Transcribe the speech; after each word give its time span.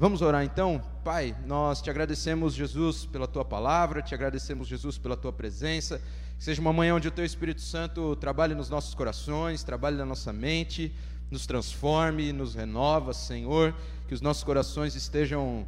Vamos 0.00 0.22
orar 0.22 0.44
então? 0.44 0.80
Pai, 1.02 1.34
nós 1.44 1.82
te 1.82 1.90
agradecemos, 1.90 2.54
Jesus, 2.54 3.04
pela 3.04 3.26
tua 3.26 3.44
palavra, 3.44 4.00
te 4.00 4.14
agradecemos, 4.14 4.68
Jesus, 4.68 4.96
pela 4.96 5.16
tua 5.16 5.32
presença. 5.32 6.00
Que 6.38 6.44
seja 6.44 6.60
uma 6.60 6.72
manhã 6.72 6.94
onde 6.94 7.08
o 7.08 7.10
teu 7.10 7.24
Espírito 7.24 7.60
Santo 7.60 8.14
trabalhe 8.14 8.54
nos 8.54 8.70
nossos 8.70 8.94
corações, 8.94 9.64
trabalhe 9.64 9.96
na 9.96 10.06
nossa 10.06 10.32
mente, 10.32 10.94
nos 11.32 11.46
transforme, 11.46 12.32
nos 12.32 12.54
renova, 12.54 13.12
Senhor. 13.12 13.74
Que 14.06 14.14
os 14.14 14.20
nossos 14.20 14.44
corações 14.44 14.94
estejam 14.94 15.66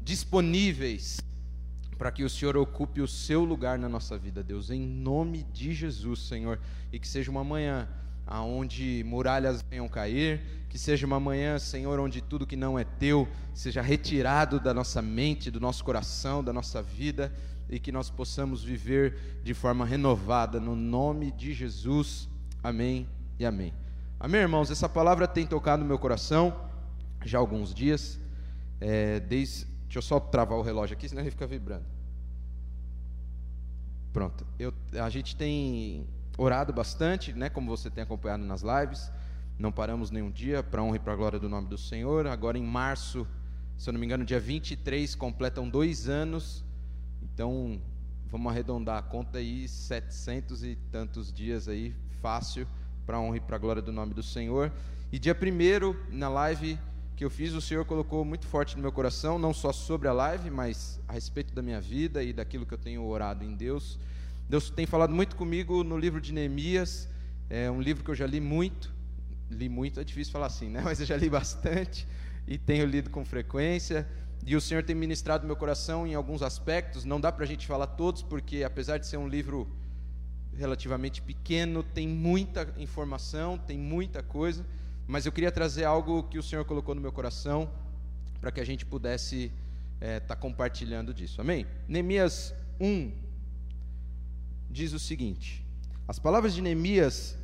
disponíveis 0.00 1.20
para 1.98 2.10
que 2.10 2.24
o 2.24 2.30
Senhor 2.30 2.56
ocupe 2.56 3.02
o 3.02 3.06
seu 3.06 3.44
lugar 3.44 3.78
na 3.78 3.86
nossa 3.86 4.16
vida, 4.16 4.42
Deus, 4.42 4.70
em 4.70 4.80
nome 4.80 5.42
de 5.52 5.74
Jesus, 5.74 6.20
Senhor. 6.20 6.58
E 6.90 6.98
que 6.98 7.06
seja 7.06 7.30
uma 7.30 7.44
manhã 7.44 7.86
aonde 8.28 9.02
muralhas 9.04 9.64
venham 9.68 9.88
cair, 9.88 10.40
que 10.68 10.78
seja 10.78 11.06
uma 11.06 11.18
manhã, 11.18 11.58
Senhor, 11.58 11.98
onde 11.98 12.20
tudo 12.20 12.46
que 12.46 12.56
não 12.56 12.78
é 12.78 12.84
teu 12.84 13.26
seja 13.54 13.80
retirado 13.80 14.60
da 14.60 14.74
nossa 14.74 15.00
mente, 15.00 15.50
do 15.50 15.58
nosso 15.58 15.82
coração, 15.82 16.44
da 16.44 16.52
nossa 16.52 16.82
vida 16.82 17.32
e 17.70 17.80
que 17.80 17.90
nós 17.90 18.10
possamos 18.10 18.62
viver 18.62 19.40
de 19.42 19.54
forma 19.54 19.84
renovada 19.84 20.60
no 20.60 20.76
nome 20.76 21.32
de 21.32 21.54
Jesus. 21.54 22.28
Amém 22.62 23.08
e 23.38 23.46
amém. 23.46 23.72
Amém, 24.20 24.42
irmãos. 24.42 24.70
Essa 24.70 24.88
palavra 24.88 25.26
tem 25.26 25.46
tocado 25.46 25.82
no 25.82 25.88
meu 25.88 25.98
coração 25.98 26.54
já 27.24 27.38
há 27.38 27.40
alguns 27.40 27.74
dias. 27.74 28.20
É, 28.80 29.20
desde, 29.20 29.64
deixa 29.84 29.98
eu 29.98 30.02
só 30.02 30.20
travar 30.20 30.58
o 30.58 30.62
relógio 30.62 30.94
aqui, 30.94 31.08
senão 31.08 31.22
ele 31.22 31.30
fica 31.30 31.46
vibrando. 31.46 31.84
Pronto. 34.12 34.46
Eu, 34.58 34.72
a 35.02 35.08
gente 35.08 35.34
tem 35.34 36.06
orado 36.38 36.72
bastante, 36.72 37.32
né, 37.32 37.50
como 37.50 37.68
você 37.68 37.90
tem 37.90 38.04
acompanhado 38.04 38.44
nas 38.44 38.62
lives. 38.62 39.10
Não 39.58 39.72
paramos 39.72 40.12
nenhum 40.12 40.30
dia 40.30 40.62
para 40.62 40.80
honra 40.80 40.96
e 40.96 41.00
para 41.00 41.16
glória 41.16 41.38
do 41.38 41.48
nome 41.48 41.66
do 41.66 41.76
Senhor. 41.76 42.28
Agora 42.28 42.56
em 42.56 42.62
março, 42.62 43.26
se 43.76 43.90
eu 43.90 43.92
não 43.92 43.98
me 43.98 44.06
engano, 44.06 44.24
dia 44.24 44.38
23, 44.38 45.16
completam 45.16 45.68
dois 45.68 46.08
anos. 46.08 46.64
Então, 47.20 47.82
vamos 48.30 48.52
arredondar 48.52 48.98
a 48.98 49.02
conta 49.02 49.38
aí, 49.38 49.66
setecentos 49.66 50.62
e 50.62 50.76
tantos 50.92 51.32
dias 51.32 51.66
aí, 51.66 51.92
fácil, 52.22 52.68
para 53.04 53.18
honra 53.18 53.38
e 53.38 53.40
para 53.40 53.58
glória 53.58 53.82
do 53.82 53.92
nome 53.92 54.14
do 54.14 54.22
Senhor. 54.22 54.72
E 55.10 55.18
dia 55.18 55.34
primeiro, 55.34 56.00
na 56.08 56.28
live 56.28 56.78
que 57.16 57.24
eu 57.24 57.30
fiz, 57.30 57.52
o 57.52 57.60
Senhor 57.60 57.84
colocou 57.84 58.24
muito 58.24 58.46
forte 58.46 58.76
no 58.76 58.82
meu 58.82 58.92
coração, 58.92 59.40
não 59.40 59.52
só 59.52 59.72
sobre 59.72 60.06
a 60.06 60.12
live, 60.12 60.50
mas 60.50 61.00
a 61.08 61.14
respeito 61.14 61.52
da 61.52 61.62
minha 61.62 61.80
vida 61.80 62.22
e 62.22 62.32
daquilo 62.32 62.64
que 62.64 62.74
eu 62.74 62.78
tenho 62.78 63.04
orado 63.04 63.44
em 63.44 63.56
Deus. 63.56 63.98
Deus 64.48 64.70
tem 64.70 64.86
falado 64.86 65.14
muito 65.14 65.36
comigo 65.36 65.84
no 65.84 65.98
livro 65.98 66.22
de 66.22 66.32
Neemias, 66.32 67.06
é 67.50 67.70
um 67.70 67.82
livro 67.82 68.02
que 68.02 68.10
eu 68.10 68.14
já 68.14 68.26
li 68.26 68.40
muito, 68.40 68.90
li 69.50 69.68
muito, 69.68 70.00
é 70.00 70.04
difícil 70.04 70.32
falar 70.32 70.46
assim, 70.46 70.70
né? 70.70 70.80
Mas 70.84 71.00
eu 71.00 71.04
já 71.04 71.18
li 71.18 71.28
bastante 71.28 72.08
e 72.46 72.56
tenho 72.56 72.86
lido 72.86 73.10
com 73.10 73.26
frequência. 73.26 74.08
E 74.46 74.56
o 74.56 74.60
Senhor 74.60 74.82
tem 74.82 74.96
ministrado 74.96 75.46
meu 75.46 75.54
coração 75.54 76.06
em 76.06 76.14
alguns 76.14 76.40
aspectos. 76.40 77.04
Não 77.04 77.20
dá 77.20 77.30
para 77.30 77.44
a 77.44 77.46
gente 77.46 77.66
falar 77.66 77.88
todos, 77.88 78.22
porque 78.22 78.64
apesar 78.64 78.96
de 78.96 79.06
ser 79.06 79.18
um 79.18 79.28
livro 79.28 79.70
relativamente 80.56 81.20
pequeno, 81.20 81.82
tem 81.82 82.08
muita 82.08 82.72
informação, 82.78 83.58
tem 83.58 83.76
muita 83.76 84.22
coisa. 84.22 84.64
Mas 85.06 85.26
eu 85.26 85.32
queria 85.32 85.52
trazer 85.52 85.84
algo 85.84 86.22
que 86.22 86.38
o 86.38 86.42
Senhor 86.42 86.64
colocou 86.64 86.94
no 86.94 87.02
meu 87.02 87.12
coração 87.12 87.70
para 88.40 88.50
que 88.50 88.60
a 88.60 88.64
gente 88.64 88.86
pudesse 88.86 89.52
estar 89.96 90.06
é, 90.06 90.20
tá 90.20 90.34
compartilhando 90.34 91.12
disso. 91.12 91.38
Amém? 91.38 91.66
Neemias 91.86 92.54
1, 92.80 93.27
diz 94.70 94.92
o 94.92 94.98
seguinte: 94.98 95.64
As 96.06 96.18
palavras 96.18 96.54
de 96.54 96.62
Neemias, 96.62 97.36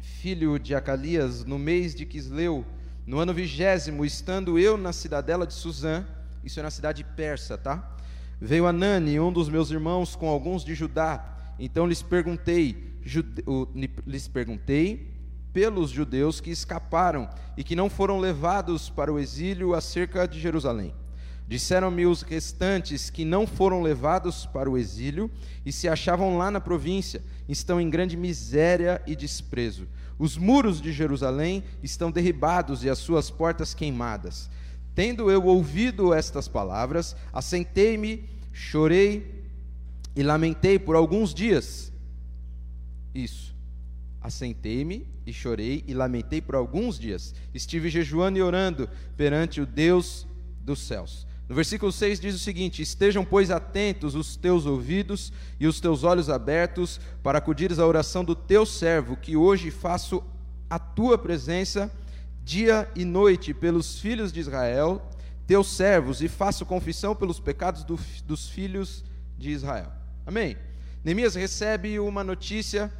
filho 0.00 0.58
de 0.58 0.74
Acalias, 0.74 1.44
no 1.44 1.58
mês 1.58 1.94
de 1.94 2.06
Quisleu, 2.06 2.64
no 3.06 3.18
ano 3.18 3.32
vigésimo, 3.32 4.04
estando 4.04 4.58
eu 4.58 4.76
na 4.76 4.92
cidadela 4.92 5.46
de 5.46 5.54
Suzã, 5.54 6.04
isso 6.42 6.58
é 6.58 6.62
na 6.62 6.70
cidade 6.70 7.04
persa, 7.04 7.56
tá? 7.56 7.96
Veio 8.40 8.66
Anani, 8.66 9.18
um 9.18 9.32
dos 9.32 9.48
meus 9.48 9.70
irmãos, 9.70 10.14
com 10.14 10.28
alguns 10.28 10.64
de 10.64 10.74
Judá. 10.74 11.54
Então 11.58 11.86
lhes 11.86 12.02
perguntei, 12.02 12.98
jude, 13.02 13.42
lhes 14.06 14.28
perguntei 14.28 15.14
pelos 15.52 15.90
judeus 15.90 16.40
que 16.40 16.50
escaparam 16.50 17.30
e 17.56 17.64
que 17.64 17.74
não 17.74 17.88
foram 17.88 18.18
levados 18.18 18.90
para 18.90 19.12
o 19.12 19.18
exílio 19.18 19.74
acerca 19.74 20.28
de 20.28 20.38
Jerusalém. 20.38 20.94
Disseram-me 21.48 22.06
os 22.06 22.22
restantes 22.22 23.08
que 23.08 23.24
não 23.24 23.46
foram 23.46 23.80
levados 23.80 24.46
para 24.46 24.68
o 24.68 24.76
exílio 24.76 25.30
e 25.64 25.70
se 25.70 25.88
achavam 25.88 26.36
lá 26.36 26.50
na 26.50 26.60
província, 26.60 27.22
estão 27.48 27.80
em 27.80 27.88
grande 27.88 28.16
miséria 28.16 29.00
e 29.06 29.14
desprezo. 29.14 29.86
Os 30.18 30.36
muros 30.36 30.80
de 30.80 30.92
Jerusalém 30.92 31.62
estão 31.82 32.10
derribados 32.10 32.82
e 32.82 32.90
as 32.90 32.98
suas 32.98 33.30
portas 33.30 33.74
queimadas. 33.74 34.50
Tendo 34.94 35.30
eu 35.30 35.44
ouvido 35.44 36.12
estas 36.12 36.48
palavras, 36.48 37.14
assentei-me, 37.32 38.28
chorei 38.52 39.44
e 40.16 40.22
lamentei 40.22 40.78
por 40.78 40.96
alguns 40.96 41.32
dias. 41.32 41.92
Isso. 43.14 43.54
Assentei-me 44.20 45.06
e 45.24 45.32
chorei 45.32 45.84
e 45.86 45.94
lamentei 45.94 46.40
por 46.40 46.54
alguns 46.54 46.98
dias. 46.98 47.34
Estive 47.54 47.88
jejuando 47.88 48.38
e 48.38 48.42
orando 48.42 48.88
perante 49.16 49.60
o 49.60 49.66
Deus 49.66 50.26
dos 50.60 50.80
céus. 50.80 51.25
No 51.48 51.54
versículo 51.54 51.92
6 51.92 52.18
diz 52.18 52.34
o 52.34 52.38
seguinte: 52.38 52.82
Estejam, 52.82 53.24
pois, 53.24 53.50
atentos 53.50 54.14
os 54.14 54.36
teus 54.36 54.66
ouvidos 54.66 55.32
e 55.60 55.66
os 55.66 55.80
teus 55.80 56.02
olhos 56.02 56.28
abertos, 56.28 57.00
para 57.22 57.38
acudires 57.38 57.78
à 57.78 57.86
oração 57.86 58.24
do 58.24 58.34
teu 58.34 58.66
servo, 58.66 59.16
que 59.16 59.36
hoje 59.36 59.70
faço 59.70 60.22
a 60.68 60.78
tua 60.78 61.16
presença 61.16 61.90
dia 62.44 62.90
e 62.94 63.04
noite 63.04 63.54
pelos 63.54 64.00
filhos 64.00 64.32
de 64.32 64.40
Israel, 64.40 65.10
teus 65.46 65.68
servos, 65.68 66.20
e 66.20 66.28
faço 66.28 66.66
confissão 66.66 67.14
pelos 67.14 67.38
pecados 67.38 67.84
do, 67.84 67.98
dos 68.24 68.48
filhos 68.48 69.04
de 69.38 69.50
Israel. 69.50 69.92
Amém? 70.24 70.56
Neemias 71.04 71.36
recebe 71.36 72.00
uma 72.00 72.24
notícia 72.24 72.92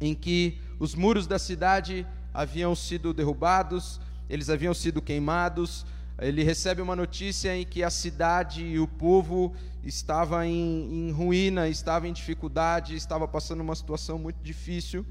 em 0.00 0.14
que 0.14 0.58
os 0.80 0.94
muros 0.94 1.28
da 1.28 1.38
cidade 1.38 2.04
haviam 2.34 2.74
sido 2.74 3.14
derrubados, 3.14 4.00
eles 4.28 4.50
haviam 4.50 4.74
sido 4.74 5.00
queimados, 5.00 5.86
ele 6.22 6.42
recebe 6.42 6.80
uma 6.80 6.96
notícia 6.96 7.56
em 7.56 7.64
que 7.64 7.82
a 7.82 7.90
cidade 7.90 8.64
e 8.64 8.78
o 8.78 8.86
povo 8.86 9.54
estava 9.84 10.46
em, 10.46 11.08
em 11.08 11.10
ruína, 11.10 11.68
estava 11.68 12.06
em 12.06 12.12
dificuldade, 12.12 12.94
estava 12.94 13.26
passando 13.26 13.60
uma 13.60 13.74
situação 13.74 14.18
muito 14.18 14.42
difícil. 14.42 15.04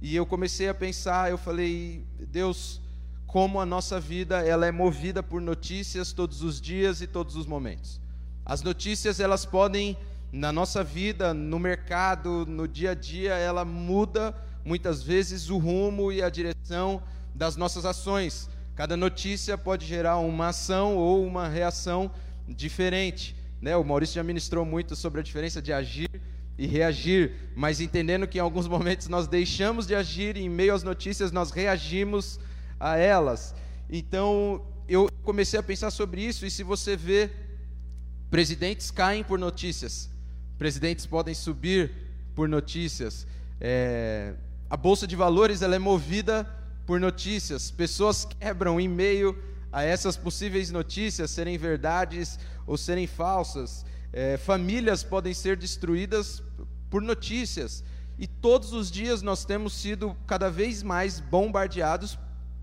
E 0.00 0.14
eu 0.14 0.24
comecei 0.24 0.68
a 0.68 0.74
pensar, 0.74 1.30
eu 1.30 1.36
falei, 1.36 2.04
Deus, 2.18 2.80
como 3.26 3.60
a 3.60 3.66
nossa 3.66 4.00
vida 4.00 4.40
ela 4.40 4.66
é 4.66 4.72
movida 4.72 5.22
por 5.22 5.40
notícias 5.40 6.12
todos 6.12 6.42
os 6.42 6.60
dias 6.60 7.00
e 7.02 7.06
todos 7.06 7.36
os 7.36 7.46
momentos. 7.46 8.00
As 8.44 8.62
notícias 8.62 9.20
elas 9.20 9.44
podem 9.44 9.96
na 10.32 10.52
nossa 10.52 10.82
vida, 10.82 11.34
no 11.34 11.58
mercado, 11.58 12.46
no 12.46 12.66
dia 12.66 12.92
a 12.92 12.94
dia, 12.94 13.34
ela 13.34 13.64
muda 13.64 14.34
muitas 14.64 15.02
vezes 15.02 15.50
o 15.50 15.58
rumo 15.58 16.12
e 16.12 16.22
a 16.22 16.28
direção 16.28 17.02
das 17.34 17.56
nossas 17.56 17.84
ações. 17.84 18.48
Cada 18.78 18.96
notícia 18.96 19.58
pode 19.58 19.84
gerar 19.84 20.18
uma 20.18 20.50
ação 20.50 20.96
ou 20.96 21.26
uma 21.26 21.48
reação 21.48 22.08
diferente. 22.46 23.34
Né? 23.60 23.76
O 23.76 23.82
Maurício 23.82 24.14
já 24.14 24.22
ministrou 24.22 24.64
muito 24.64 24.94
sobre 24.94 25.20
a 25.20 25.24
diferença 25.24 25.60
de 25.60 25.72
agir 25.72 26.08
e 26.56 26.64
reagir, 26.64 27.32
mas 27.56 27.80
entendendo 27.80 28.28
que 28.28 28.38
em 28.38 28.40
alguns 28.40 28.68
momentos 28.70 29.08
nós 29.08 29.26
deixamos 29.26 29.84
de 29.84 29.96
agir 29.96 30.36
e 30.36 30.44
em 30.44 30.48
meio 30.48 30.72
às 30.72 30.84
notícias 30.84 31.32
nós 31.32 31.50
reagimos 31.50 32.38
a 32.78 32.96
elas. 32.96 33.52
Então 33.90 34.64
eu 34.88 35.10
comecei 35.24 35.58
a 35.58 35.62
pensar 35.62 35.90
sobre 35.90 36.20
isso 36.20 36.46
e 36.46 36.50
se 36.50 36.62
você 36.62 36.96
vê 36.96 37.30
presidentes 38.30 38.92
caem 38.92 39.24
por 39.24 39.40
notícias, 39.40 40.08
presidentes 40.56 41.04
podem 41.04 41.34
subir 41.34 41.90
por 42.32 42.48
notícias. 42.48 43.26
É, 43.60 44.34
a 44.70 44.76
bolsa 44.76 45.04
de 45.04 45.16
valores 45.16 45.62
ela 45.62 45.74
é 45.74 45.80
movida 45.80 46.57
por 46.88 46.98
notícias. 46.98 47.70
Pessoas 47.70 48.24
quebram 48.24 48.80
em 48.80 48.88
meio 48.88 49.38
a 49.70 49.82
essas 49.82 50.16
possíveis 50.16 50.70
notícias 50.70 51.30
serem 51.30 51.58
verdades 51.58 52.38
ou 52.66 52.78
serem 52.78 53.06
falsas. 53.06 53.84
É, 54.10 54.38
famílias 54.38 55.04
podem 55.04 55.34
ser 55.34 55.58
destruídas 55.58 56.42
por 56.88 57.02
notícias. 57.02 57.84
E 58.18 58.26
todos 58.26 58.72
os 58.72 58.90
dias 58.90 59.20
nós 59.20 59.44
temos 59.44 59.74
sido 59.74 60.16
cada 60.26 60.50
vez 60.50 60.82
mais 60.82 61.20
bombardeados 61.20 62.18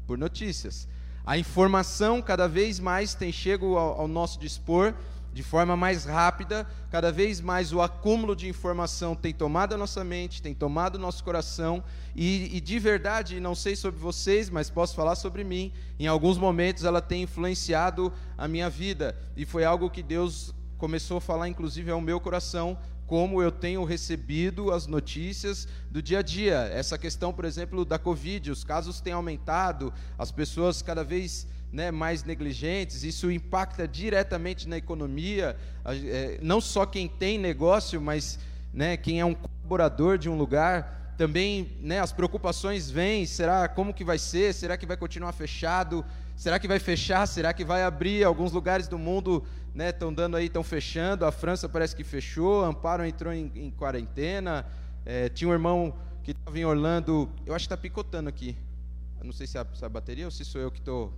por 0.08 0.18
notícias. 0.18 0.88
A 1.24 1.38
informação 1.38 2.20
cada 2.20 2.48
vez 2.48 2.80
mais 2.80 3.14
tem 3.14 3.32
chego 3.32 3.78
ao, 3.78 4.02
ao 4.02 4.08
nosso 4.08 4.40
dispor 4.40 4.96
de 5.36 5.44
forma 5.44 5.76
mais 5.76 6.06
rápida, 6.06 6.66
cada 6.90 7.12
vez 7.12 7.42
mais 7.42 7.74
o 7.74 7.82
acúmulo 7.82 8.38
de 8.38 8.48
informação 8.48 9.14
tem 9.14 9.34
tomado 9.34 9.76
a 9.76 9.78
nossa 9.78 10.02
mente, 10.02 10.42
tem 10.42 10.54
tomado 10.54 10.96
o 10.96 10.98
nosso 10.98 11.22
coração, 11.26 11.84
e, 12.16 12.56
e, 12.56 12.62
de 12.62 12.80
verdade, 12.80 13.38
não 13.42 13.54
sei 13.54 13.76
sobre 13.76 14.00
vocês, 14.00 14.50
mas 14.50 14.70
posso 14.70 14.96
falar 14.96 15.16
sobre 15.16 15.44
mim, 15.44 15.74
em 16.00 16.08
alguns 16.08 16.38
momentos 16.38 16.86
ela 16.86 17.02
tem 17.02 17.24
influenciado 17.24 18.14
a 18.38 18.48
minha 18.48 18.70
vida, 18.70 19.14
e 19.36 19.46
foi 19.46 19.66
algo 19.66 19.90
que 19.90 20.02
Deus 20.02 20.56
começou 20.78 21.18
a 21.18 21.22
falar, 21.22 21.50
inclusive, 21.50 21.92
ao 21.92 22.00
meu 22.00 22.22
coração, 22.22 22.78
como 23.06 23.42
eu 23.42 23.52
tenho 23.52 23.84
recebido 23.84 24.72
as 24.72 24.88
notícias 24.88 25.68
do 25.92 26.02
dia 26.02 26.20
a 26.20 26.22
dia. 26.22 26.60
Essa 26.74 26.98
questão, 26.98 27.34
por 27.34 27.44
exemplo, 27.44 27.84
da 27.84 28.00
Covid, 28.00 28.52
os 28.52 28.64
casos 28.64 29.02
têm 29.02 29.12
aumentado, 29.12 29.94
as 30.18 30.32
pessoas 30.32 30.82
cada 30.82 31.04
vez 31.04 31.46
né, 31.76 31.92
mais 31.92 32.24
negligentes, 32.24 33.04
isso 33.04 33.30
impacta 33.30 33.86
diretamente 33.86 34.66
na 34.66 34.78
economia, 34.78 35.58
é, 35.86 36.40
não 36.42 36.62
só 36.62 36.86
quem 36.86 37.06
tem 37.06 37.38
negócio, 37.38 38.00
mas 38.00 38.40
né, 38.74 38.96
quem 38.96 39.20
é 39.20 39.26
um 39.26 39.34
colaborador 39.34 40.18
de 40.18 40.30
um 40.30 40.38
lugar, 40.38 41.14
também 41.18 41.78
né, 41.82 42.00
as 42.00 42.14
preocupações 42.14 42.90
vêm, 42.90 43.26
será 43.26 43.68
como 43.68 43.94
que 43.94 44.06
vai 44.06 44.18
ser, 44.18 44.54
será 44.54 44.78
que 44.78 44.86
vai 44.86 44.96
continuar 44.96 45.34
fechado, 45.34 46.06
será 46.38 46.60
que 46.60 46.68
vai 46.68 46.80
fechar, 46.80 47.28
será 47.28 47.54
que 47.54 47.66
vai 47.66 47.84
abrir, 47.84 48.24
alguns 48.24 48.54
lugares 48.54 48.88
do 48.88 48.98
mundo 48.98 49.44
estão 49.78 50.12
né, 50.12 50.16
dando 50.16 50.38
aí, 50.38 50.46
estão 50.46 50.64
fechando, 50.64 51.26
a 51.26 51.32
França 51.32 51.68
parece 51.68 51.94
que 51.94 52.06
fechou, 52.06 52.64
Amparo 52.64 53.06
entrou 53.06 53.34
em, 53.34 53.52
em 53.54 53.70
quarentena, 53.70 54.66
é, 55.06 55.28
tinha 55.28 55.50
um 55.50 55.54
irmão 55.54 55.94
que 56.24 56.32
estava 56.32 56.58
em 56.58 56.64
Orlando, 56.64 57.30
eu 57.46 57.54
acho 57.54 57.64
que 57.68 57.74
está 57.74 57.78
picotando 57.78 58.30
aqui, 58.30 58.56
não 59.22 59.34
sei 59.34 59.46
se 59.46 59.58
é, 59.58 59.62
a, 59.62 59.66
se 59.74 59.84
é 59.84 59.88
a 59.88 59.90
bateria 59.90 60.24
ou 60.24 60.32
se 60.32 60.46
sou 60.46 60.62
eu 60.62 60.72
que 60.72 60.80
estou 60.80 61.12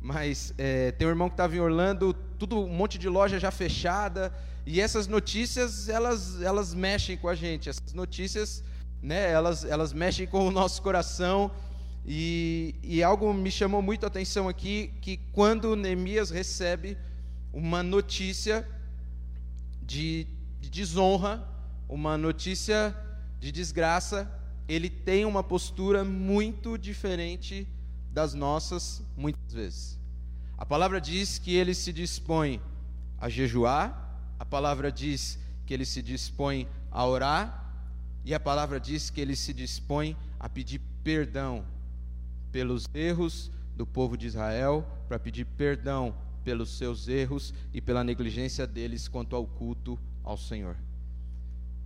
mas 0.00 0.54
é, 0.56 0.92
tem 0.92 1.06
um 1.06 1.10
irmão 1.10 1.28
que 1.28 1.34
estava 1.34 1.54
em 1.54 1.60
Orlando, 1.60 2.14
tudo 2.38 2.58
um 2.64 2.74
monte 2.74 2.98
de 2.98 3.08
loja 3.08 3.38
já 3.38 3.50
fechada, 3.50 4.32
e 4.64 4.80
essas 4.80 5.06
notícias 5.06 5.88
elas 5.88 6.40
elas 6.42 6.74
mexem 6.74 7.16
com 7.16 7.28
a 7.28 7.34
gente. 7.34 7.68
Essas 7.68 7.92
notícias, 7.92 8.64
né? 9.02 9.30
Elas 9.30 9.64
elas 9.64 9.92
mexem 9.92 10.26
com 10.26 10.46
o 10.46 10.50
nosso 10.50 10.80
coração. 10.82 11.50
E, 12.06 12.74
e 12.82 13.02
algo 13.02 13.32
me 13.34 13.50
chamou 13.50 13.82
muito 13.82 14.04
a 14.04 14.06
atenção 14.06 14.48
aqui 14.48 14.90
que 15.02 15.18
quando 15.32 15.76
Neemias 15.76 16.30
recebe 16.30 16.96
uma 17.52 17.82
notícia 17.82 18.66
de, 19.82 20.26
de 20.60 20.70
desonra, 20.70 21.46
uma 21.88 22.16
notícia 22.16 22.96
de 23.38 23.52
desgraça, 23.52 24.30
ele 24.68 24.88
tem 24.88 25.24
uma 25.24 25.42
postura 25.42 26.04
muito 26.04 26.78
diferente 26.78 27.66
das 28.12 28.34
nossas, 28.34 29.02
muitas 29.16 29.52
vezes. 29.52 29.98
A 30.58 30.66
palavra 30.66 31.00
diz 31.00 31.38
que 31.38 31.54
ele 31.54 31.74
se 31.74 31.92
dispõe 31.92 32.60
a 33.18 33.28
jejuar, 33.28 34.18
a 34.38 34.44
palavra 34.44 34.90
diz 34.90 35.38
que 35.64 35.72
ele 35.72 35.84
se 35.84 36.02
dispõe 36.02 36.68
a 36.90 37.06
orar, 37.06 37.56
e 38.24 38.34
a 38.34 38.40
palavra 38.40 38.78
diz 38.78 39.08
que 39.08 39.20
ele 39.20 39.34
se 39.36 39.54
dispõe 39.54 40.16
a 40.38 40.48
pedir 40.48 40.80
perdão 41.02 41.64
pelos 42.52 42.84
erros 42.92 43.50
do 43.76 43.86
povo 43.86 44.16
de 44.16 44.26
Israel, 44.26 44.86
para 45.08 45.18
pedir 45.18 45.44
perdão 45.44 46.14
pelos 46.44 46.76
seus 46.76 47.08
erros 47.08 47.54
e 47.72 47.80
pela 47.80 48.04
negligência 48.04 48.66
deles 48.66 49.08
quanto 49.08 49.36
ao 49.36 49.46
culto 49.46 49.98
ao 50.24 50.36
Senhor. 50.36 50.76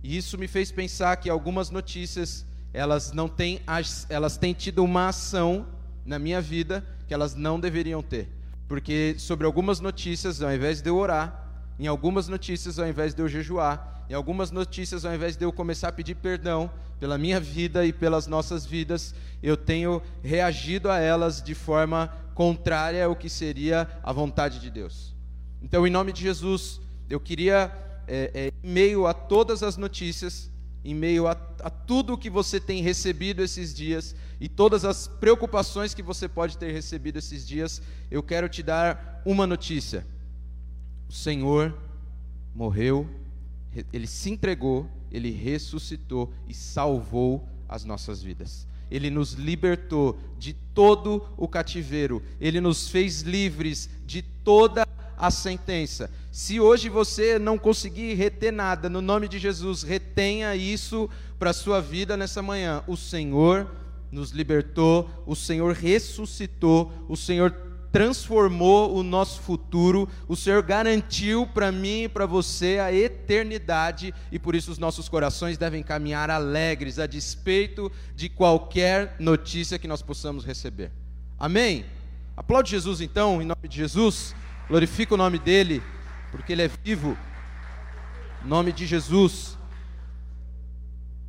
E 0.03 0.17
isso 0.17 0.37
me 0.37 0.47
fez 0.47 0.71
pensar 0.71 1.15
que 1.17 1.29
algumas 1.29 1.69
notícias, 1.69 2.45
elas 2.73 3.11
não 3.11 3.27
têm, 3.27 3.61
elas 4.09 4.37
têm 4.37 4.53
tido 4.53 4.83
uma 4.83 5.07
ação 5.09 5.67
na 6.05 6.19
minha 6.19 6.39
vida 6.39 6.85
que 7.07 7.13
elas 7.13 7.35
não 7.35 7.59
deveriam 7.59 8.01
ter. 8.03 8.29
Porque 8.67 9.15
sobre 9.17 9.45
algumas 9.45 9.79
notícias, 9.79 10.41
ao 10.41 10.53
invés 10.53 10.81
de 10.81 10.89
eu 10.89 10.97
orar, 10.97 11.43
em 11.79 11.87
algumas 11.87 12.27
notícias, 12.27 12.79
ao 12.79 12.87
invés 12.87 13.13
de 13.13 13.21
eu 13.21 13.27
jejuar, 13.27 14.05
em 14.09 14.13
algumas 14.13 14.51
notícias, 14.51 15.03
ao 15.03 15.13
invés 15.13 15.35
de 15.35 15.43
eu 15.43 15.51
começar 15.51 15.89
a 15.89 15.91
pedir 15.91 16.15
perdão 16.15 16.69
pela 16.99 17.17
minha 17.17 17.39
vida 17.39 17.85
e 17.85 17.91
pelas 17.91 18.27
nossas 18.27 18.65
vidas, 18.65 19.13
eu 19.41 19.57
tenho 19.57 20.01
reagido 20.23 20.89
a 20.89 20.99
elas 20.99 21.41
de 21.41 21.53
forma 21.53 22.13
contrária 22.33 23.05
ao 23.05 23.15
que 23.15 23.29
seria 23.29 23.89
a 24.03 24.11
vontade 24.11 24.59
de 24.59 24.69
Deus. 24.69 25.13
Então, 25.61 25.85
em 25.85 25.89
nome 25.89 26.13
de 26.13 26.21
Jesus, 26.21 26.79
eu 27.09 27.19
queria, 27.19 27.71
é, 28.07 28.31
é, 28.33 28.51
em 28.63 28.71
meio 28.71 29.07
a 29.07 29.13
todas 29.13 29.63
as 29.63 29.77
notícias, 29.77 30.51
em 30.85 30.93
meio 30.93 31.27
a, 31.27 31.31
a 31.63 31.69
tudo 31.71 32.13
o 32.13 32.17
que 32.17 32.29
você 32.29 32.59
tem 32.59 32.83
recebido 32.83 33.41
esses 33.41 33.73
dias 33.73 34.15
e 34.39 34.47
todas 34.47 34.85
as 34.85 35.07
preocupações 35.07 35.95
que 35.95 36.03
você 36.03 36.29
pode 36.29 36.59
ter 36.59 36.71
recebido 36.71 37.17
esses 37.17 37.45
dias, 37.45 37.81
eu 38.11 38.21
quero 38.21 38.47
te 38.47 38.61
dar 38.61 39.23
uma 39.25 39.47
notícia. 39.47 40.05
O 41.09 41.11
Senhor 41.11 41.75
morreu, 42.53 43.09
ele 43.91 44.05
se 44.05 44.29
entregou, 44.29 44.87
ele 45.11 45.31
ressuscitou 45.31 46.31
e 46.47 46.53
salvou 46.53 47.47
as 47.67 47.83
nossas 47.83 48.21
vidas. 48.21 48.67
Ele 48.91 49.09
nos 49.09 49.33
libertou 49.33 50.19
de 50.37 50.53
todo 50.53 51.27
o 51.35 51.47
cativeiro, 51.47 52.21
ele 52.39 52.61
nos 52.61 52.89
fez 52.89 53.21
livres 53.21 53.89
de 54.05 54.21
toda 54.21 54.83
a 54.83 55.04
sentença. 55.31 56.09
Se 56.31 56.59
hoje 56.59 56.89
você 56.89 57.39
não 57.39 57.57
conseguir 57.57 58.13
reter 58.15 58.51
nada, 58.51 58.89
no 58.89 59.01
nome 59.01 59.27
de 59.27 59.39
Jesus, 59.39 59.83
retenha 59.83 60.55
isso 60.55 61.09
para 61.39 61.51
a 61.51 61.53
sua 61.53 61.81
vida 61.81 62.17
nessa 62.17 62.41
manhã. 62.41 62.83
O 62.87 62.97
Senhor 62.97 63.69
nos 64.11 64.31
libertou, 64.31 65.09
o 65.25 65.35
Senhor 65.35 65.73
ressuscitou, 65.73 66.91
o 67.07 67.15
Senhor 67.15 67.51
transformou 67.95 68.93
o 68.93 69.01
nosso 69.03 69.39
futuro, 69.39 70.09
o 70.27 70.35
Senhor 70.35 70.61
garantiu 70.61 71.47
para 71.47 71.71
mim 71.71 72.03
e 72.03 72.09
para 72.09 72.25
você 72.25 72.77
a 72.77 72.91
eternidade 72.91 74.13
e 74.29 74.37
por 74.37 74.53
isso 74.53 74.69
os 74.69 74.77
nossos 74.77 75.07
corações 75.07 75.57
devem 75.57 75.81
caminhar 75.81 76.29
alegres 76.29 76.99
a 76.99 77.07
despeito 77.07 77.89
de 78.13 78.27
qualquer 78.27 79.15
notícia 79.17 79.79
que 79.79 79.87
nós 79.87 80.01
possamos 80.01 80.43
receber. 80.43 80.91
Amém? 81.39 81.85
Aplaude 82.35 82.71
Jesus 82.71 82.99
então, 82.99 83.41
em 83.41 83.45
nome 83.45 83.65
de 83.65 83.77
Jesus. 83.77 84.35
Glorifica 84.67 85.13
o 85.13 85.17
nome 85.17 85.37
dele, 85.37 85.81
porque 86.31 86.53
ele 86.53 86.63
é 86.63 86.67
vivo. 86.67 87.17
Em 88.43 88.47
nome 88.47 88.71
de 88.71 88.85
Jesus. 88.85 89.57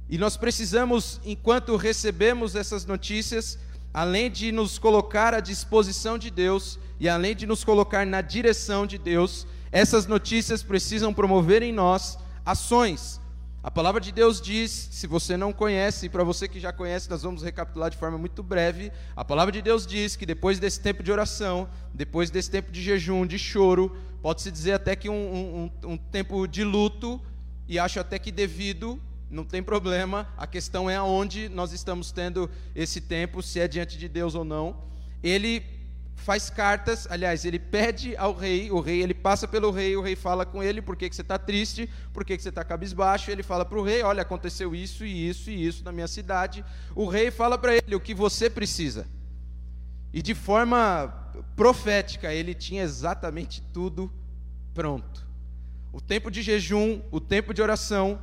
E 0.08 0.16
nós 0.16 0.36
precisamos, 0.36 1.20
enquanto 1.24 1.76
recebemos 1.76 2.54
essas 2.54 2.86
notícias, 2.86 3.58
além 3.92 4.30
de 4.30 4.52
nos 4.52 4.78
colocar 4.78 5.34
à 5.34 5.40
disposição 5.40 6.16
de 6.16 6.30
Deus 6.30 6.78
e 6.98 7.08
além 7.08 7.34
de 7.34 7.46
nos 7.46 7.64
colocar 7.64 8.06
na 8.06 8.20
direção 8.20 8.86
de 8.86 8.98
Deus, 8.98 9.46
essas 9.70 10.06
notícias 10.06 10.62
precisam 10.62 11.12
promover 11.12 11.62
em 11.62 11.72
nós 11.72 12.18
ações 12.44 13.20
a 13.66 13.70
palavra 13.72 14.00
de 14.00 14.12
Deus 14.12 14.40
diz, 14.40 14.70
se 14.92 15.08
você 15.08 15.36
não 15.36 15.52
conhece, 15.52 16.06
e 16.06 16.08
para 16.08 16.22
você 16.22 16.46
que 16.46 16.60
já 16.60 16.72
conhece, 16.72 17.10
nós 17.10 17.22
vamos 17.24 17.42
recapitular 17.42 17.90
de 17.90 17.96
forma 17.96 18.16
muito 18.16 18.40
breve. 18.40 18.92
A 19.16 19.24
palavra 19.24 19.50
de 19.50 19.60
Deus 19.60 19.84
diz 19.84 20.14
que 20.14 20.24
depois 20.24 20.60
desse 20.60 20.80
tempo 20.80 21.02
de 21.02 21.10
oração, 21.10 21.68
depois 21.92 22.30
desse 22.30 22.48
tempo 22.48 22.70
de 22.70 22.80
jejum, 22.80 23.26
de 23.26 23.40
choro, 23.40 23.96
pode-se 24.22 24.52
dizer 24.52 24.74
até 24.74 24.94
que 24.94 25.08
um, 25.08 25.70
um, 25.84 25.90
um 25.90 25.96
tempo 25.96 26.46
de 26.46 26.62
luto, 26.62 27.20
e 27.66 27.76
acho 27.76 27.98
até 27.98 28.20
que 28.20 28.30
devido, 28.30 29.00
não 29.28 29.44
tem 29.44 29.64
problema, 29.64 30.32
a 30.38 30.46
questão 30.46 30.88
é 30.88 30.94
aonde 30.94 31.48
nós 31.48 31.72
estamos 31.72 32.12
tendo 32.12 32.48
esse 32.72 33.00
tempo, 33.00 33.42
se 33.42 33.58
é 33.58 33.66
diante 33.66 33.98
de 33.98 34.08
Deus 34.08 34.36
ou 34.36 34.44
não. 34.44 34.76
Ele 35.24 35.60
faz 36.16 36.50
cartas, 36.50 37.06
aliás, 37.08 37.44
ele 37.44 37.58
pede 37.58 38.16
ao 38.16 38.34
rei, 38.34 38.70
o 38.70 38.80
rei, 38.80 39.02
ele 39.02 39.14
passa 39.14 39.46
pelo 39.46 39.70
rei, 39.70 39.96
o 39.96 40.02
rei 40.02 40.16
fala 40.16 40.44
com 40.44 40.62
ele, 40.62 40.82
por 40.82 40.96
que, 40.96 41.08
que 41.08 41.14
você 41.14 41.22
está 41.22 41.38
triste, 41.38 41.88
por 42.12 42.24
que, 42.24 42.36
que 42.36 42.42
você 42.42 42.48
está 42.48 42.64
cabisbaixo, 42.64 43.30
ele 43.30 43.42
fala 43.42 43.64
para 43.64 43.78
o 43.78 43.82
rei, 43.82 44.02
olha, 44.02 44.22
aconteceu 44.22 44.74
isso 44.74 45.04
e 45.04 45.28
isso 45.28 45.50
e 45.50 45.66
isso 45.66 45.84
na 45.84 45.92
minha 45.92 46.08
cidade, 46.08 46.64
o 46.94 47.06
rei 47.06 47.30
fala 47.30 47.56
para 47.56 47.76
ele 47.76 47.94
o 47.94 48.00
que 48.00 48.14
você 48.14 48.50
precisa, 48.50 49.06
e 50.12 50.22
de 50.22 50.34
forma 50.34 51.14
profética, 51.54 52.32
ele 52.32 52.54
tinha 52.54 52.82
exatamente 52.82 53.62
tudo 53.72 54.10
pronto, 54.74 55.26
o 55.92 56.00
tempo 56.00 56.30
de 56.30 56.42
jejum, 56.42 57.02
o 57.10 57.20
tempo 57.20 57.54
de 57.54 57.62
oração, 57.62 58.18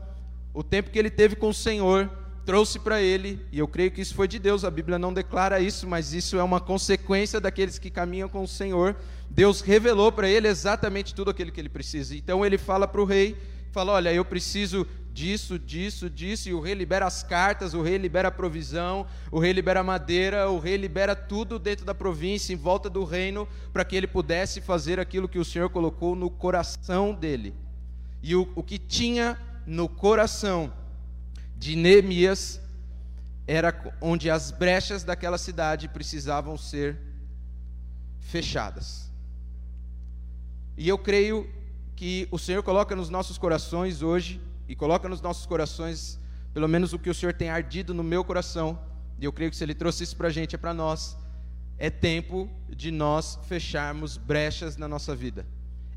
o 0.53 0.63
tempo 0.63 0.89
que 0.89 0.99
ele 0.99 1.09
teve 1.09 1.35
com 1.35 1.49
o 1.49 1.53
Senhor, 1.53 2.11
trouxe 2.45 2.79
para 2.79 3.01
ele, 3.01 3.39
e 3.51 3.59
eu 3.59 3.67
creio 3.67 3.91
que 3.91 4.01
isso 4.01 4.13
foi 4.13 4.27
de 4.27 4.37
Deus, 4.37 4.63
a 4.63 4.71
Bíblia 4.71 4.99
não 4.99 5.13
declara 5.13 5.59
isso, 5.59 5.87
mas 5.87 6.13
isso 6.13 6.37
é 6.37 6.43
uma 6.43 6.59
consequência 6.59 7.39
daqueles 7.39 7.79
que 7.79 7.89
caminham 7.89 8.27
com 8.27 8.43
o 8.43 8.47
Senhor. 8.47 8.95
Deus 9.29 9.61
revelou 9.61 10.11
para 10.11 10.29
ele 10.29 10.47
exatamente 10.47 11.15
tudo 11.15 11.31
aquilo 11.31 11.51
que 11.51 11.59
ele 11.59 11.69
precisa. 11.69 12.15
Então 12.15 12.45
ele 12.45 12.57
fala 12.57 12.87
para 12.87 13.01
o 13.01 13.05
rei, 13.05 13.37
fala: 13.71 13.93
"Olha, 13.93 14.13
eu 14.13 14.25
preciso 14.25 14.85
disso, 15.13 15.57
disso, 15.57 16.09
disso", 16.09 16.49
e 16.49 16.53
o 16.53 16.59
rei 16.59 16.73
libera 16.73 17.05
as 17.05 17.23
cartas, 17.23 17.73
o 17.73 17.81
rei 17.81 17.97
libera 17.97 18.27
a 18.27 18.31
provisão, 18.31 19.07
o 19.31 19.39
rei 19.39 19.53
libera 19.53 19.79
a 19.79 19.83
madeira, 19.83 20.49
o 20.49 20.59
rei 20.59 20.75
libera 20.75 21.15
tudo 21.15 21.57
dentro 21.57 21.85
da 21.85 21.95
província, 21.95 22.53
em 22.53 22.57
volta 22.57 22.89
do 22.89 23.03
reino, 23.05 23.47
para 23.71 23.85
que 23.85 23.95
ele 23.95 24.07
pudesse 24.07 24.59
fazer 24.59 24.99
aquilo 24.99 25.29
que 25.29 25.39
o 25.39 25.45
Senhor 25.45 25.69
colocou 25.69 26.15
no 26.15 26.29
coração 26.29 27.13
dele. 27.13 27.53
E 28.21 28.35
o, 28.35 28.49
o 28.53 28.61
que 28.61 28.77
tinha 28.77 29.39
no 29.65 29.87
coração 29.87 30.71
de 31.63 31.77
Neemias 31.77 32.59
era 33.47 33.73
onde 34.01 34.29
as 34.29 34.51
brechas 34.51 35.05
daquela 35.05 35.37
cidade 35.37 35.87
precisavam 35.87 36.57
ser 36.57 36.99
fechadas. 38.19 39.09
E 40.77 40.89
eu 40.89 40.97
creio 40.97 41.49
que 41.95 42.27
o 42.31 42.37
Senhor 42.37 42.61
coloca 42.63 42.97
nos 42.97 43.09
nossos 43.09 43.37
corações 43.37 44.01
hoje, 44.01 44.41
e 44.67 44.75
coloca 44.75 45.07
nos 45.07 45.21
nossos 45.21 45.45
corações, 45.45 46.19
pelo 46.53 46.67
menos 46.67 46.91
o 46.91 46.99
que 46.99 47.09
o 47.09 47.13
Senhor 47.13 47.33
tem 47.33 47.49
ardido 47.49 47.93
no 47.93 48.03
meu 48.03 48.25
coração, 48.25 48.77
e 49.17 49.23
eu 49.23 49.31
creio 49.31 49.49
que 49.49 49.55
se 49.55 49.63
Ele 49.63 49.73
trouxe 49.73 50.03
isso 50.03 50.17
para 50.17 50.27
a 50.27 50.31
gente, 50.31 50.55
é 50.55 50.57
para 50.57 50.73
nós. 50.73 51.15
É 51.77 51.89
tempo 51.89 52.49
de 52.69 52.91
nós 52.91 53.39
fecharmos 53.47 54.17
brechas 54.17 54.75
na 54.75 54.87
nossa 54.87 55.15
vida. 55.15 55.45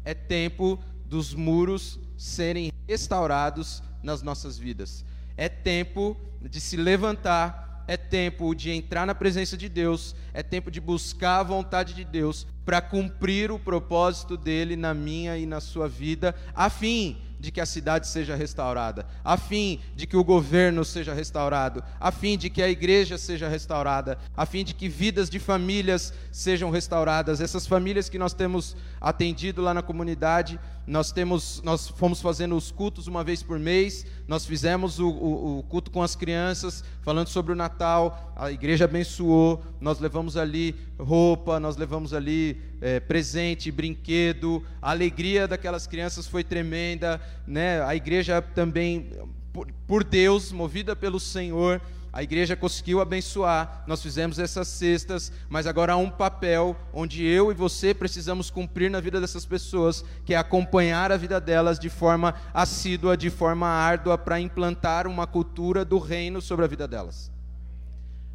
É 0.05 0.15
tempo 0.15 0.79
dos 1.07 1.35
muros 1.35 1.99
serem 2.17 2.73
restaurados 2.87 3.83
nas 4.01 4.23
nossas 4.23 4.57
vidas. 4.57 5.05
É 5.37 5.49
tempo 5.49 6.17
de 6.41 6.61
se 6.61 6.77
levantar 6.77 7.67
é 7.87 7.97
tempo 7.97 8.55
de 8.55 8.71
entrar 8.71 9.07
na 9.07 9.15
presença 9.15 9.57
de 9.57 9.69
Deus, 9.69 10.15
é 10.35 10.43
tempo 10.43 10.71
de 10.71 10.81
buscar 10.81 11.39
a 11.39 11.43
vontade 11.43 11.95
de 11.95 12.05
Deus 12.05 12.47
para 12.65 12.81
cumprir 12.81 13.53
o 13.53 13.59
propósito 13.59 14.37
dele 14.37 14.75
na 14.75 14.93
minha 14.93 15.39
e 15.39 15.47
na 15.47 15.61
sua 15.61 15.89
vida, 15.89 16.35
a 16.55 16.69
fim 16.69 17.23
de 17.39 17.53
que 17.53 17.61
a 17.61 17.67
cidade 17.67 18.09
seja 18.09 18.35
restaurada, 18.35 19.07
a 19.23 19.37
fim 19.37 19.81
de 19.95 20.07
que 20.07 20.17
o 20.17 20.25
governo 20.25 20.85
seja 20.85 21.15
restaurado, 21.15 21.85
a 22.01 22.11
fim 22.11 22.37
de 22.37 22.51
que 22.51 22.63
a 22.63 22.69
igreja 22.69 23.17
seja 23.19 23.47
restaurada, 23.47 24.19
a 24.37 24.45
fim 24.45 24.65
de 24.65 24.75
que 24.75 24.89
vidas 24.89 25.31
de 25.31 25.39
famílias 25.39 26.13
sejam 26.33 26.71
restauradas. 26.71 27.41
Essas 27.41 27.67
famílias 27.67 28.09
que 28.09 28.19
nós 28.19 28.33
temos 28.33 28.75
atendido 29.01 29.63
lá 29.63 29.73
na 29.73 29.83
comunidade, 29.83 30.59
nós 30.87 31.11
temos, 31.11 31.61
nós 31.63 31.89
fomos 31.89 32.21
fazendo 32.21 32.57
os 32.57 32.71
cultos 32.71 33.09
uma 33.09 33.25
vez 33.25 33.43
por 33.43 33.59
mês, 33.59 34.07
nós 34.29 34.47
fizemos 34.47 35.01
o, 35.01 35.09
o, 35.09 35.59
o 35.59 35.63
culto 35.65 35.91
com 35.91 36.01
as 36.03 36.15
crianças, 36.15 36.85
falando 37.03 37.29
sobre 37.29 37.53
o 37.53 37.57
Natal, 37.57 38.33
a 38.37 38.53
igreja 38.53 38.85
abençoou, 38.85 39.63
nós 39.81 39.99
levamos 39.99 40.37
ali 40.37 40.77
roupa, 40.99 41.59
nós 41.59 41.77
levamos 41.77 42.15
ali 42.15 42.61
é, 42.81 43.01
presente, 43.01 43.73
brinquedo, 43.73 44.63
a 44.81 44.91
alegria 44.91 45.49
daquelas 45.49 45.87
crianças 45.87 46.29
foi 46.29 46.45
tremenda, 46.45 47.21
né? 47.47 47.83
A 47.83 47.97
igreja 47.97 48.41
também, 48.41 49.11
por, 49.53 49.67
por 49.87 50.05
Deus, 50.05 50.53
movida 50.53 50.95
pelo 50.95 51.19
Senhor, 51.19 51.81
a 52.17 52.23
igreja 52.23 52.57
conseguiu 52.57 53.03
abençoar, 53.03 53.85
nós 53.87 54.03
fizemos 54.03 54.39
essas 54.39 54.69
cestas, 54.69 55.31
mas 55.51 55.67
agora 55.67 55.93
há 55.93 55.97
um 55.99 56.09
papel 56.09 56.75
onde 56.91 57.23
eu 57.23 57.51
e 57.51 57.55
você 57.55 57.93
precisamos 57.93 58.49
cumprir 58.49 58.91
na 58.91 59.01
vida 59.01 59.21
dessas 59.21 59.45
pessoas, 59.45 60.03
que 60.25 60.33
é 60.33 60.39
acompanhar 60.39 61.13
a 61.13 61.19
vida 61.19 61.39
delas 61.39 61.79
de 61.79 61.91
forma 61.91 62.35
assídua, 62.55 63.19
de 63.19 63.29
forma 63.29 63.67
árdua, 63.67 64.17
para 64.17 64.41
implantar 64.41 65.07
uma 65.07 65.27
cultura 65.27 65.85
do 65.85 65.99
reino 65.99 66.41
sobre 66.41 66.65
a 66.65 66.69
vida 66.69 66.89
delas. 66.89 67.31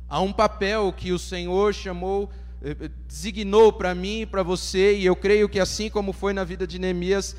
Há 0.08 0.22
um 0.22 0.32
papel 0.32 0.94
que 0.94 1.12
o 1.12 1.18
Senhor 1.18 1.74
chamou 1.74 2.30
designou 3.08 3.74
para 3.74 3.96
mim 3.96 4.22
e 4.22 4.26
para 4.26 4.44
você, 4.44 4.96
e 4.96 5.06
eu 5.06 5.16
creio 5.16 5.50
que 5.50 5.60
assim 5.60 5.90
como 5.90 6.14
foi 6.14 6.32
na 6.32 6.44
vida 6.44 6.68
de 6.68 6.78
Neemias, 6.78 7.36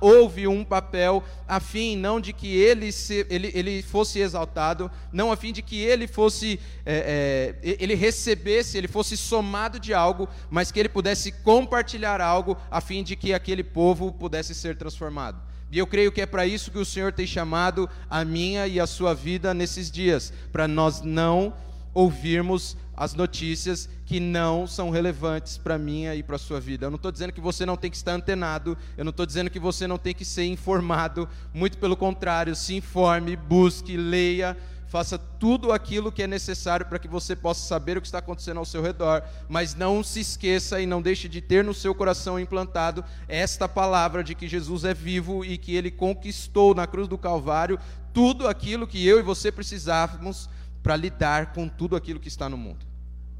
houve 0.00 0.46
um 0.46 0.62
papel 0.62 1.24
a 1.48 1.58
fim 1.58 1.96
não 1.96 2.20
de 2.20 2.32
que 2.32 2.54
ele, 2.54 2.92
se, 2.92 3.26
ele, 3.30 3.50
ele 3.54 3.82
fosse 3.82 4.18
exaltado, 4.18 4.90
não 5.10 5.32
a 5.32 5.36
fim 5.36 5.50
de 5.50 5.62
que 5.62 5.80
ele 5.80 6.06
fosse, 6.06 6.60
é, 6.84 7.56
é, 7.64 7.76
ele 7.80 7.94
recebesse, 7.94 8.76
ele 8.76 8.88
fosse 8.88 9.16
somado 9.16 9.80
de 9.80 9.94
algo, 9.94 10.28
mas 10.50 10.70
que 10.70 10.78
ele 10.78 10.90
pudesse 10.90 11.32
compartilhar 11.32 12.20
algo 12.20 12.56
a 12.70 12.80
fim 12.80 13.02
de 13.02 13.16
que 13.16 13.32
aquele 13.32 13.64
povo 13.64 14.12
pudesse 14.12 14.54
ser 14.54 14.76
transformado. 14.76 15.40
E 15.72 15.78
eu 15.78 15.86
creio 15.86 16.12
que 16.12 16.20
é 16.20 16.26
para 16.26 16.46
isso 16.46 16.70
que 16.70 16.78
o 16.78 16.84
Senhor 16.84 17.12
tem 17.12 17.26
chamado 17.26 17.88
a 18.10 18.24
minha 18.24 18.66
e 18.66 18.78
a 18.78 18.86
sua 18.86 19.14
vida 19.14 19.54
nesses 19.54 19.90
dias, 19.90 20.32
para 20.52 20.68
nós 20.68 21.00
não 21.00 21.54
ouvirmos 21.94 22.76
as 22.94 23.14
notícias 23.14 23.88
que 24.06 24.20
não 24.20 24.68
são 24.68 24.88
relevantes 24.88 25.58
para 25.58 25.76
minha 25.76 26.14
e 26.14 26.22
para 26.22 26.36
a 26.36 26.38
sua 26.38 26.60
vida. 26.60 26.86
Eu 26.86 26.90
não 26.90 26.96
estou 26.96 27.10
dizendo 27.10 27.32
que 27.32 27.40
você 27.40 27.66
não 27.66 27.76
tem 27.76 27.90
que 27.90 27.96
estar 27.96 28.12
antenado, 28.12 28.78
eu 28.96 29.04
não 29.04 29.10
estou 29.10 29.26
dizendo 29.26 29.50
que 29.50 29.58
você 29.58 29.86
não 29.88 29.98
tem 29.98 30.14
que 30.14 30.24
ser 30.24 30.44
informado, 30.44 31.28
muito 31.52 31.76
pelo 31.76 31.96
contrário, 31.96 32.54
se 32.54 32.76
informe, 32.76 33.34
busque, 33.34 33.96
leia, 33.96 34.56
faça 34.86 35.18
tudo 35.18 35.72
aquilo 35.72 36.12
que 36.12 36.22
é 36.22 36.26
necessário 36.28 36.86
para 36.86 37.00
que 37.00 37.08
você 37.08 37.34
possa 37.34 37.66
saber 37.66 37.98
o 37.98 38.00
que 38.00 38.06
está 38.06 38.18
acontecendo 38.18 38.58
ao 38.58 38.64
seu 38.64 38.80
redor, 38.80 39.24
mas 39.48 39.74
não 39.74 40.04
se 40.04 40.20
esqueça 40.20 40.80
e 40.80 40.86
não 40.86 41.02
deixe 41.02 41.28
de 41.28 41.40
ter 41.40 41.64
no 41.64 41.74
seu 41.74 41.92
coração 41.92 42.38
implantado 42.38 43.04
esta 43.26 43.68
palavra 43.68 44.22
de 44.22 44.36
que 44.36 44.46
Jesus 44.46 44.84
é 44.84 44.94
vivo 44.94 45.44
e 45.44 45.58
que 45.58 45.74
ele 45.74 45.90
conquistou 45.90 46.76
na 46.76 46.86
cruz 46.86 47.08
do 47.08 47.18
Calvário 47.18 47.76
tudo 48.12 48.46
aquilo 48.46 48.86
que 48.86 49.04
eu 49.04 49.18
e 49.18 49.22
você 49.22 49.50
precisávamos 49.50 50.48
para 50.80 50.94
lidar 50.94 51.52
com 51.52 51.68
tudo 51.68 51.96
aquilo 51.96 52.20
que 52.20 52.28
está 52.28 52.48
no 52.48 52.56
mundo. 52.56 52.86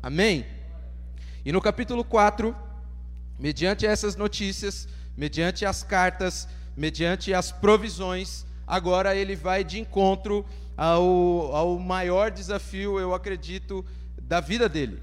Amém? 0.02 0.55
E 1.46 1.52
no 1.52 1.60
capítulo 1.60 2.02
4, 2.02 2.56
mediante 3.38 3.86
essas 3.86 4.16
notícias, 4.16 4.88
mediante 5.16 5.64
as 5.64 5.84
cartas, 5.84 6.48
mediante 6.76 7.32
as 7.32 7.52
provisões, 7.52 8.44
agora 8.66 9.14
ele 9.14 9.36
vai 9.36 9.62
de 9.62 9.78
encontro 9.78 10.44
ao, 10.76 11.54
ao 11.54 11.78
maior 11.78 12.32
desafio, 12.32 12.98
eu 12.98 13.14
acredito, 13.14 13.84
da 14.20 14.40
vida 14.40 14.68
dele. 14.68 15.00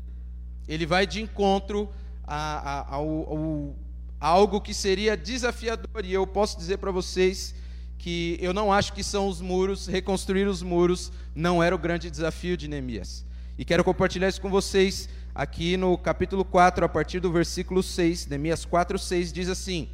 Ele 0.68 0.86
vai 0.86 1.08
de 1.08 1.22
encontro 1.22 1.90
a, 2.28 2.72
a, 2.72 2.96
ao, 2.96 3.08
ao, 3.08 3.76
a 4.20 4.28
algo 4.28 4.60
que 4.60 4.74
seria 4.74 5.16
desafiador, 5.16 6.04
e 6.04 6.12
eu 6.12 6.28
posso 6.28 6.58
dizer 6.58 6.78
para 6.78 6.92
vocês 6.92 7.56
que 7.98 8.38
eu 8.42 8.54
não 8.54 8.70
acho 8.70 8.92
que 8.92 9.02
são 9.02 9.30
os 9.30 9.40
muros, 9.40 9.88
reconstruir 9.88 10.46
os 10.46 10.62
muros 10.62 11.10
não 11.34 11.64
era 11.64 11.74
o 11.74 11.80
grande 11.80 12.12
desafio 12.12 12.58
de 12.58 12.68
Neemias. 12.68 13.24
E 13.58 13.64
quero 13.64 13.82
compartilhar 13.82 14.28
isso 14.28 14.42
com 14.42 14.50
vocês 14.50 15.08
aqui 15.34 15.78
no 15.78 15.98
capítulo 15.98 16.46
4, 16.46 16.86
a 16.86 16.90
partir 16.90 17.20
do 17.20 17.32
versículo 17.32 17.82
6. 17.82 18.28
Neemias 18.28 18.66
4, 18.66 18.98
6 19.00 19.34
diz 19.34 19.50
assim: 19.50 19.90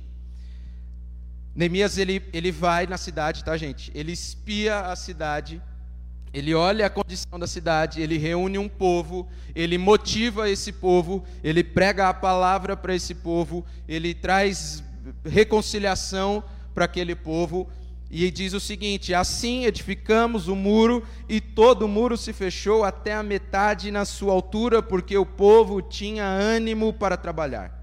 Neemias 1.55 1.97
ele, 1.97 2.21
ele 2.33 2.51
vai 2.51 2.85
na 2.87 2.97
cidade, 2.97 3.43
tá, 3.43 3.55
gente? 3.57 3.91
Ele 3.95 4.11
espia 4.11 4.81
a 4.81 4.95
cidade, 4.95 5.61
ele 6.33 6.53
olha 6.53 6.85
a 6.85 6.89
condição 6.89 7.39
da 7.39 7.47
cidade, 7.47 8.01
ele 8.01 8.17
reúne 8.17 8.57
um 8.57 8.69
povo, 8.69 9.27
ele 9.55 9.77
motiva 9.77 10.49
esse 10.49 10.71
povo, 10.71 11.23
ele 11.43 11.63
prega 11.63 12.09
a 12.09 12.13
palavra 12.13 12.75
para 12.77 12.93
esse 12.93 13.15
povo, 13.15 13.65
ele 13.87 14.13
traz 14.13 14.83
reconciliação 15.25 16.43
para 16.73 16.85
aquele 16.85 17.15
povo 17.15 17.69
e 18.09 18.31
diz 18.31 18.53
o 18.53 18.59
seguinte: 18.59 19.13
Assim 19.13 19.65
edificamos 19.65 20.47
o 20.47 20.55
muro, 20.55 21.03
e 21.27 21.39
todo 21.39 21.83
o 21.83 21.87
muro 21.87 22.17
se 22.17 22.33
fechou 22.33 22.83
até 22.83 23.13
a 23.13 23.21
metade 23.21 23.91
na 23.91 24.03
sua 24.03 24.33
altura, 24.33 24.81
porque 24.81 25.17
o 25.17 25.25
povo 25.25 25.81
tinha 25.81 26.25
ânimo 26.25 26.91
para 26.91 27.15
trabalhar. 27.15 27.77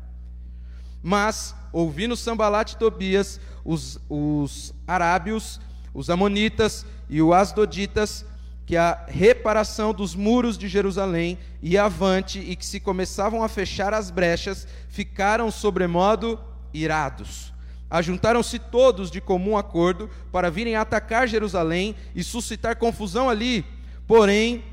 Mas, 1.02 1.54
ouvindo 1.72 2.16
Sambalat 2.16 2.72
e 2.72 2.76
Tobias, 2.76 3.40
os, 3.64 4.00
os 4.08 4.74
arábios, 4.86 5.60
os 5.94 6.10
amonitas 6.10 6.84
e 7.08 7.22
os 7.22 7.32
asdoditas, 7.32 8.26
que 8.64 8.76
a 8.76 9.04
reparação 9.06 9.94
dos 9.94 10.16
muros 10.16 10.58
de 10.58 10.66
Jerusalém 10.66 11.38
ia 11.62 11.84
avante 11.84 12.40
e 12.40 12.56
que 12.56 12.66
se 12.66 12.80
começavam 12.80 13.44
a 13.44 13.48
fechar 13.48 13.94
as 13.94 14.10
brechas, 14.10 14.66
ficaram 14.88 15.52
sobremodo 15.52 16.40
irados 16.74 17.54
Ajuntaram-se 17.88 18.58
todos 18.58 19.10
de 19.10 19.20
comum 19.20 19.56
acordo 19.56 20.10
para 20.32 20.50
virem 20.50 20.74
atacar 20.74 21.28
Jerusalém 21.28 21.94
e 22.14 22.22
suscitar 22.22 22.76
confusão 22.76 23.30
ali. 23.30 23.64
Porém, 24.06 24.64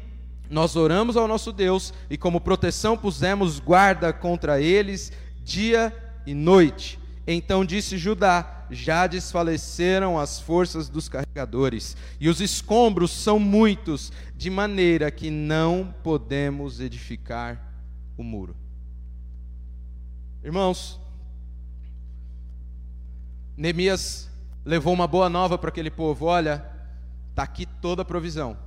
nós 0.50 0.75
oramos 0.75 1.15
ao 1.15 1.27
nosso 1.27 1.51
Deus 1.51 1.93
e, 2.10 2.17
como 2.17 2.41
proteção, 2.41 2.98
pusemos 2.98 3.60
guarda 3.60 4.12
contra 4.12 4.60
eles 4.60 5.12
dia 5.43 5.93
e 6.25 6.34
noite. 6.34 7.00
Então 7.25 7.63
disse 7.63 7.98
Judá: 7.98 8.65
Já 8.70 9.08
desfaleceram 9.08 10.20
as 10.20 10.39
forças 10.39 10.89
dos 10.89 11.08
carregadores, 11.08 11.96
e 12.20 12.27
os 12.29 12.41
escombros 12.41 13.12
são 13.12 13.39
muitos, 13.39 14.12
de 14.36 14.50
maneira 14.50 15.10
que 15.10 15.29
não 15.29 15.93
podemos 16.03 16.79
edificar 16.79 17.62
o 18.17 18.24
muro. 18.24 18.55
Irmãos, 20.43 21.00
Neemias 23.55 24.29
levou 24.65 24.93
uma 24.93 25.07
boa 25.07 25.29
nova 25.29 25.57
para 25.57 25.69
aquele 25.69 25.91
povo: 25.91 26.25
olha, 26.25 26.65
está 27.29 27.43
aqui 27.43 27.65
toda 27.65 28.01
a 28.01 28.05
provisão, 28.05 28.57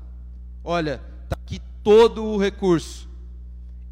olha, 0.63 1.01
está 1.25 1.37
aqui 1.37 1.61
todo 1.83 2.25
o 2.25 2.39
recurso. 2.39 3.09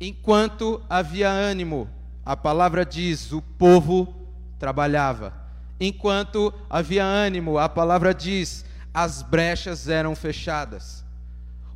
Enquanto 0.00 0.82
havia 0.88 1.28
ânimo, 1.28 1.88
a 2.24 2.36
palavra 2.36 2.84
diz: 2.84 3.32
o 3.32 3.42
povo 3.42 4.14
trabalhava. 4.58 5.34
Enquanto 5.80 6.54
havia 6.70 7.04
ânimo, 7.04 7.58
a 7.58 7.68
palavra 7.68 8.14
diz: 8.14 8.64
as 8.92 9.20
brechas 9.20 9.88
eram 9.88 10.14
fechadas. 10.14 11.04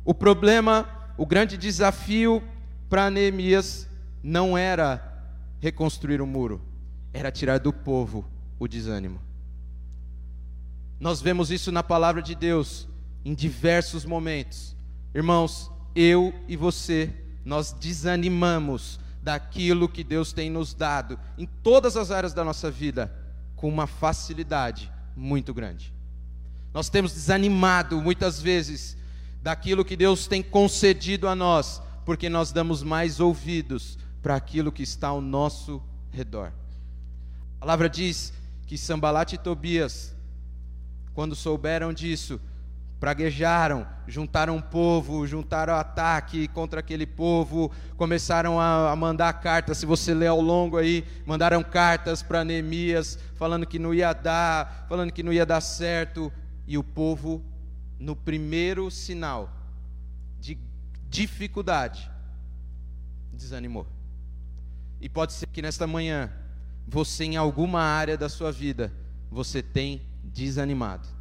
O 0.05 0.13
problema, 0.13 0.87
o 1.17 1.25
grande 1.25 1.57
desafio 1.57 2.41
para 2.89 3.09
Neemias 3.09 3.87
não 4.23 4.57
era 4.57 5.05
reconstruir 5.59 6.21
o 6.21 6.25
muro, 6.25 6.61
era 7.13 7.29
tirar 7.31 7.59
do 7.59 7.73
povo 7.73 8.25
o 8.59 8.67
desânimo. 8.67 9.19
Nós 10.99 11.21
vemos 11.21 11.49
isso 11.49 11.71
na 11.71 11.81
palavra 11.81 12.21
de 12.21 12.35
Deus 12.35 12.87
em 13.23 13.33
diversos 13.33 14.03
momentos. 14.03 14.75
Irmãos, 15.15 15.71
eu 15.95 16.33
e 16.47 16.57
você, 16.57 17.13
nós 17.45 17.71
desanimamos 17.71 18.99
daquilo 19.23 19.87
que 19.87 20.03
Deus 20.03 20.33
tem 20.33 20.49
nos 20.49 20.73
dado 20.73 21.19
em 21.37 21.45
todas 21.45 21.95
as 21.95 22.11
áreas 22.11 22.33
da 22.33 22.43
nossa 22.43 22.69
vida 22.69 23.13
com 23.55 23.69
uma 23.69 23.87
facilidade 23.87 24.91
muito 25.15 25.53
grande. 25.53 25.93
Nós 26.73 26.89
temos 26.89 27.13
desanimado 27.13 28.01
muitas 28.01 28.41
vezes 28.41 28.95
daquilo 29.41 29.85
que 29.85 29.95
Deus 29.95 30.27
tem 30.27 30.43
concedido 30.43 31.27
a 31.27 31.35
nós, 31.35 31.81
porque 32.05 32.29
nós 32.29 32.51
damos 32.51 32.83
mais 32.83 33.19
ouvidos 33.19 33.97
para 34.21 34.35
aquilo 34.35 34.71
que 34.71 34.83
está 34.83 35.09
ao 35.09 35.21
nosso 35.21 35.81
redor. 36.11 36.51
A 37.57 37.59
palavra 37.59 37.89
diz 37.89 38.33
que 38.69 38.77
Sambalat 38.77 39.33
e 39.33 39.37
Tobias, 39.39 40.15
quando 41.15 41.35
souberam 41.35 41.91
disso, 41.91 42.39
praguejaram, 42.99 43.87
juntaram 44.07 44.57
um 44.57 44.61
povo, 44.61 45.25
juntaram 45.25 45.73
ataque 45.73 46.47
contra 46.49 46.79
aquele 46.79 47.07
povo, 47.07 47.71
começaram 47.97 48.59
a, 48.59 48.91
a 48.91 48.95
mandar 48.95 49.33
cartas. 49.33 49.79
Se 49.79 49.87
você 49.87 50.13
ler 50.13 50.27
ao 50.27 50.39
longo 50.39 50.77
aí, 50.77 51.03
mandaram 51.25 51.63
cartas 51.63 52.21
para 52.21 52.45
Neemias, 52.45 53.17
falando 53.33 53.65
que 53.65 53.79
não 53.79 53.91
ia 53.91 54.13
dar, 54.13 54.85
falando 54.87 55.11
que 55.11 55.23
não 55.23 55.33
ia 55.33 55.47
dar 55.47 55.61
certo. 55.61 56.31
E 56.67 56.77
o 56.77 56.83
povo, 56.83 57.43
no 57.97 58.15
primeiro 58.15 58.91
sinal 58.91 59.51
de 60.39 60.59
dificuldade, 61.09 62.07
desanimou. 63.33 63.87
E 65.01 65.09
pode 65.09 65.33
ser 65.33 65.47
que 65.47 65.59
nesta 65.59 65.87
manhã, 65.87 66.31
você 66.89 67.23
em 67.23 67.37
alguma 67.37 67.81
área 67.81 68.17
da 68.17 68.27
sua 68.27 68.51
vida, 68.51 68.91
você 69.29 69.61
tem 69.61 70.01
desanimado 70.23 71.19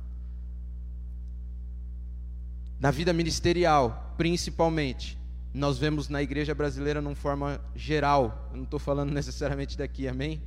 na 2.81 2.91
vida 2.91 3.13
ministerial, 3.13 4.15
principalmente, 4.17 5.19
nós 5.53 5.79
vemos 5.79 6.09
na 6.09 6.23
igreja 6.23 6.55
brasileira, 6.55 7.01
numa 7.01 7.15
forma 7.15 7.61
geral, 7.75 8.49
eu 8.53 8.59
não 8.59 8.65
estou 8.65 8.79
falando 8.79 9.11
necessariamente 9.11 9.77
daqui, 9.77 10.07
amém? 10.07 10.41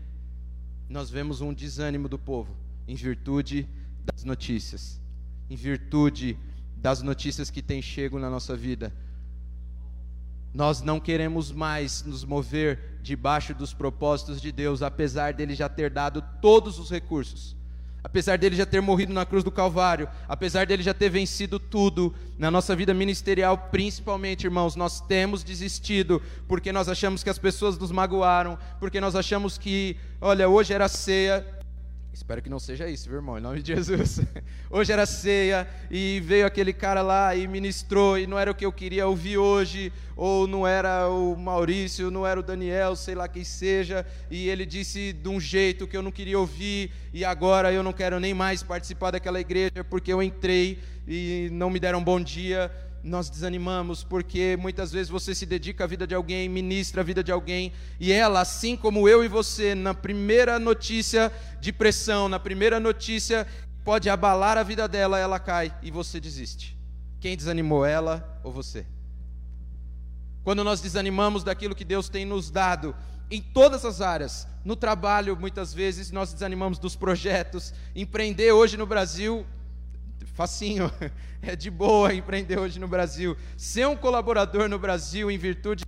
Nós 0.87 1.09
vemos 1.09 1.41
um 1.41 1.53
desânimo 1.53 2.07
do 2.07 2.17
povo, 2.17 2.55
em 2.87 2.95
virtude 2.95 3.67
das 4.05 4.23
notícias, 4.23 4.99
em 5.49 5.55
virtude 5.55 6.37
das 6.77 7.01
notícias 7.01 7.49
que 7.49 7.61
têm 7.61 7.81
chego 7.81 8.17
na 8.17 8.29
nossa 8.29 8.55
vida. 8.55 8.93
Nós 10.53 10.81
não 10.81 10.99
queremos 10.99 11.51
mais 11.51 12.03
nos 12.03 12.25
mover 12.25 12.99
debaixo 13.01 13.53
dos 13.53 13.73
propósitos 13.73 14.41
de 14.41 14.51
Deus, 14.51 14.81
apesar 14.81 15.33
dele 15.33 15.55
já 15.55 15.69
ter 15.69 15.89
dado 15.89 16.23
todos 16.41 16.77
os 16.77 16.89
recursos. 16.89 17.55
Apesar 18.03 18.37
dele 18.37 18.55
já 18.55 18.65
ter 18.65 18.81
morrido 18.81 19.13
na 19.13 19.25
cruz 19.25 19.43
do 19.43 19.51
Calvário, 19.51 20.09
apesar 20.27 20.65
dele 20.65 20.81
já 20.81 20.93
ter 20.93 21.09
vencido 21.09 21.59
tudo, 21.59 22.13
na 22.37 22.49
nossa 22.49 22.75
vida 22.75 22.93
ministerial, 22.93 23.55
principalmente, 23.71 24.45
irmãos, 24.45 24.75
nós 24.75 24.99
temos 24.99 25.43
desistido 25.43 26.19
porque 26.47 26.71
nós 26.71 26.89
achamos 26.89 27.23
que 27.23 27.29
as 27.29 27.37
pessoas 27.37 27.77
nos 27.77 27.91
magoaram, 27.91 28.57
porque 28.79 28.99
nós 28.99 29.15
achamos 29.15 29.57
que, 29.57 29.95
olha, 30.19 30.49
hoje 30.49 30.73
era 30.73 30.87
ceia, 30.87 31.45
Espero 32.13 32.41
que 32.41 32.49
não 32.49 32.59
seja 32.59 32.89
isso, 32.89 33.07
viu, 33.07 33.19
irmão? 33.19 33.37
Em 33.37 33.41
nome 33.41 33.61
de 33.61 33.73
Jesus. 33.73 34.19
Hoje 34.69 34.91
era 34.91 35.05
ceia 35.05 35.65
e 35.89 36.21
veio 36.25 36.45
aquele 36.45 36.73
cara 36.73 37.01
lá 37.01 37.33
e 37.33 37.47
ministrou 37.47 38.19
e 38.19 38.27
não 38.27 38.37
era 38.37 38.51
o 38.51 38.55
que 38.55 38.65
eu 38.65 38.71
queria 38.71 39.07
ouvir 39.07 39.37
hoje, 39.37 39.93
ou 40.15 40.45
não 40.45 40.67
era 40.67 41.07
o 41.07 41.37
Maurício, 41.37 42.11
não 42.11 42.27
era 42.27 42.37
o 42.37 42.43
Daniel, 42.43 42.97
sei 42.97 43.15
lá 43.15 43.29
quem 43.29 43.45
seja, 43.45 44.05
e 44.29 44.49
ele 44.49 44.65
disse 44.65 45.13
de 45.13 45.29
um 45.29 45.39
jeito 45.39 45.87
que 45.87 45.95
eu 45.95 46.01
não 46.01 46.11
queria 46.11 46.37
ouvir 46.37 46.91
e 47.13 47.23
agora 47.23 47.71
eu 47.71 47.81
não 47.81 47.93
quero 47.93 48.19
nem 48.19 48.33
mais 48.33 48.61
participar 48.61 49.11
daquela 49.11 49.39
igreja 49.39 49.83
porque 49.89 50.11
eu 50.11 50.21
entrei 50.21 50.79
e 51.07 51.47
não 51.51 51.69
me 51.69 51.79
deram 51.79 52.03
bom 52.03 52.19
dia 52.19 52.69
nós 53.03 53.29
desanimamos 53.29 54.03
porque 54.03 54.57
muitas 54.59 54.91
vezes 54.91 55.09
você 55.09 55.33
se 55.33 55.45
dedica 55.45 55.83
à 55.83 55.87
vida 55.87 56.05
de 56.05 56.13
alguém, 56.13 56.47
ministra 56.47 57.01
a 57.01 57.03
vida 57.03 57.23
de 57.23 57.31
alguém, 57.31 57.71
e 57.99 58.11
ela, 58.11 58.41
assim 58.41 58.75
como 58.75 59.07
eu 59.09 59.23
e 59.23 59.27
você, 59.27 59.73
na 59.73 59.93
primeira 59.93 60.59
notícia 60.59 61.31
de 61.59 61.71
pressão, 61.71 62.29
na 62.29 62.39
primeira 62.39 62.79
notícia 62.79 63.47
pode 63.83 64.09
abalar 64.09 64.57
a 64.57 64.63
vida 64.63 64.87
dela, 64.87 65.17
ela 65.17 65.39
cai 65.39 65.73
e 65.81 65.89
você 65.89 66.19
desiste. 66.19 66.77
Quem 67.19 67.35
desanimou, 67.35 67.85
ela 67.85 68.39
ou 68.43 68.51
você? 68.51 68.85
Quando 70.43 70.63
nós 70.63 70.81
desanimamos 70.81 71.43
daquilo 71.43 71.75
que 71.75 71.85
Deus 71.85 72.09
tem 72.09 72.25
nos 72.25 72.49
dado, 72.49 72.95
em 73.29 73.41
todas 73.41 73.85
as 73.85 74.01
áreas, 74.01 74.47
no 74.65 74.75
trabalho, 74.75 75.37
muitas 75.37 75.73
vezes 75.73 76.11
nós 76.11 76.33
desanimamos 76.33 76.77
dos 76.77 76.95
projetos. 76.95 77.73
Empreender 77.95 78.51
hoje 78.51 78.75
no 78.75 78.85
Brasil 78.85 79.45
facinho, 80.41 80.91
é 81.39 81.55
de 81.55 81.69
boa 81.69 82.11
empreender 82.11 82.57
hoje 82.57 82.79
no 82.79 82.87
Brasil. 82.87 83.37
Ser 83.55 83.87
um 83.87 83.95
colaborador 83.95 84.67
no 84.67 84.79
Brasil, 84.79 85.29
em 85.29 85.37
virtude 85.37 85.83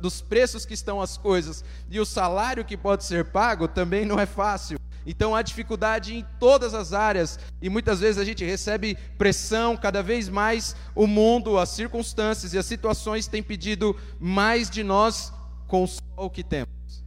dos 0.00 0.20
preços 0.20 0.64
que 0.64 0.74
estão 0.74 1.00
as 1.00 1.16
coisas 1.16 1.64
e 1.90 1.98
o 1.98 2.06
salário 2.06 2.64
que 2.64 2.76
pode 2.76 3.02
ser 3.02 3.24
pago, 3.24 3.66
também 3.66 4.04
não 4.04 4.20
é 4.20 4.24
fácil. 4.24 4.78
Então 5.04 5.34
há 5.34 5.42
dificuldade 5.42 6.14
em 6.14 6.24
todas 6.38 6.72
as 6.72 6.92
áreas 6.92 7.38
e 7.60 7.68
muitas 7.68 7.98
vezes 7.98 8.18
a 8.18 8.24
gente 8.24 8.44
recebe 8.44 8.96
pressão, 9.18 9.76
cada 9.76 10.04
vez 10.04 10.28
mais 10.28 10.76
o 10.94 11.06
mundo, 11.08 11.58
as 11.58 11.70
circunstâncias 11.70 12.54
e 12.54 12.58
as 12.58 12.66
situações 12.66 13.26
têm 13.26 13.42
pedido 13.42 13.96
mais 14.20 14.70
de 14.70 14.84
nós 14.84 15.32
com 15.66 15.84
o 16.16 16.30
que 16.30 16.44
temos, 16.44 17.04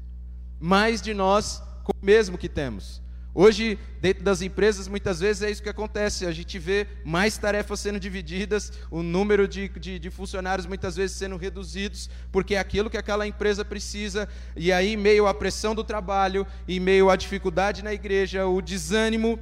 mais 0.59 1.01
de 1.01 1.13
nós 1.13 1.63
com 1.85 1.93
o 1.93 2.05
mesmo 2.05 2.37
que 2.37 2.49
temos. 2.49 3.01
Hoje, 3.41 3.79
dentro 4.01 4.21
das 4.21 4.41
empresas, 4.41 4.89
muitas 4.89 5.21
vezes 5.21 5.43
é 5.43 5.49
isso 5.49 5.63
que 5.63 5.69
acontece. 5.69 6.25
A 6.25 6.31
gente 6.33 6.59
vê 6.59 6.85
mais 7.05 7.37
tarefas 7.37 7.79
sendo 7.79 7.97
divididas, 7.97 8.73
o 8.91 9.01
número 9.01 9.47
de, 9.47 9.69
de, 9.69 9.97
de, 9.97 10.09
funcionários 10.09 10.67
muitas 10.67 10.97
vezes 10.97 11.15
sendo 11.15 11.37
reduzidos, 11.37 12.09
porque 12.33 12.55
é 12.55 12.59
aquilo 12.59 12.89
que 12.89 12.97
aquela 12.97 13.25
empresa 13.25 13.63
precisa. 13.63 14.27
E 14.57 14.73
aí, 14.73 14.97
meio 14.97 15.25
à 15.25 15.33
pressão 15.33 15.73
do 15.73 15.85
trabalho, 15.85 16.45
e 16.67 16.81
meio 16.81 17.09
à 17.09 17.15
dificuldade 17.15 17.81
na 17.81 17.93
igreja, 17.93 18.45
o 18.45 18.61
desânimo 18.61 19.39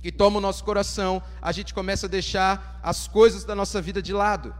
que 0.00 0.12
toma 0.12 0.38
o 0.38 0.40
nosso 0.40 0.62
coração, 0.62 1.20
a 1.40 1.50
gente 1.50 1.74
começa 1.74 2.06
a 2.06 2.08
deixar 2.08 2.78
as 2.80 3.08
coisas 3.08 3.42
da 3.42 3.56
nossa 3.56 3.82
vida 3.82 4.00
de 4.00 4.12
lado. 4.12 4.54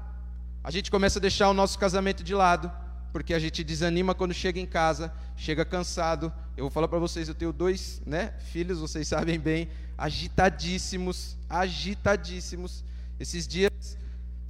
A 0.65 0.73
gente 0.73 0.91
começa 0.91 1.21
a 1.21 1.23
deixar 1.23 1.49
o 1.49 1.55
nosso 1.55 1.79
casamento 1.79 2.25
de 2.25 2.35
lado, 2.35 2.69
porque 3.13 3.33
a 3.33 3.39
gente 3.39 3.63
desanima 3.63 4.13
quando 4.13 4.35
chega 4.35 4.59
em 4.59 4.67
casa, 4.67 5.13
chega 5.37 5.65
cansado. 5.65 6.33
Eu 6.57 6.65
vou 6.65 6.71
falar 6.71 6.89
para 6.89 6.99
vocês, 6.99 7.29
eu 7.29 7.35
tenho 7.35 7.53
dois 7.53 8.03
né, 8.05 8.35
filhos, 8.51 8.81
vocês 8.81 9.07
sabem 9.09 9.39
bem, 9.39 9.69
agitadíssimos, 9.97 11.37
agitadíssimos. 11.49 12.85
Esses 13.19 13.47
dias, 13.47 13.99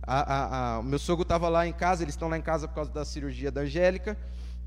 a, 0.03 0.21
a, 0.21 0.77
a, 0.77 0.83
meu 0.83 0.99
sogro 0.99 1.23
estava 1.23 1.49
lá 1.49 1.67
em 1.67 1.73
casa, 1.73 2.03
eles 2.03 2.15
estão 2.15 2.29
lá 2.29 2.37
em 2.37 2.43
casa 2.43 2.67
por 2.67 2.75
causa 2.75 2.91
da 2.91 3.05
cirurgia 3.05 3.51
da 3.51 3.61
Angélica, 3.61 4.17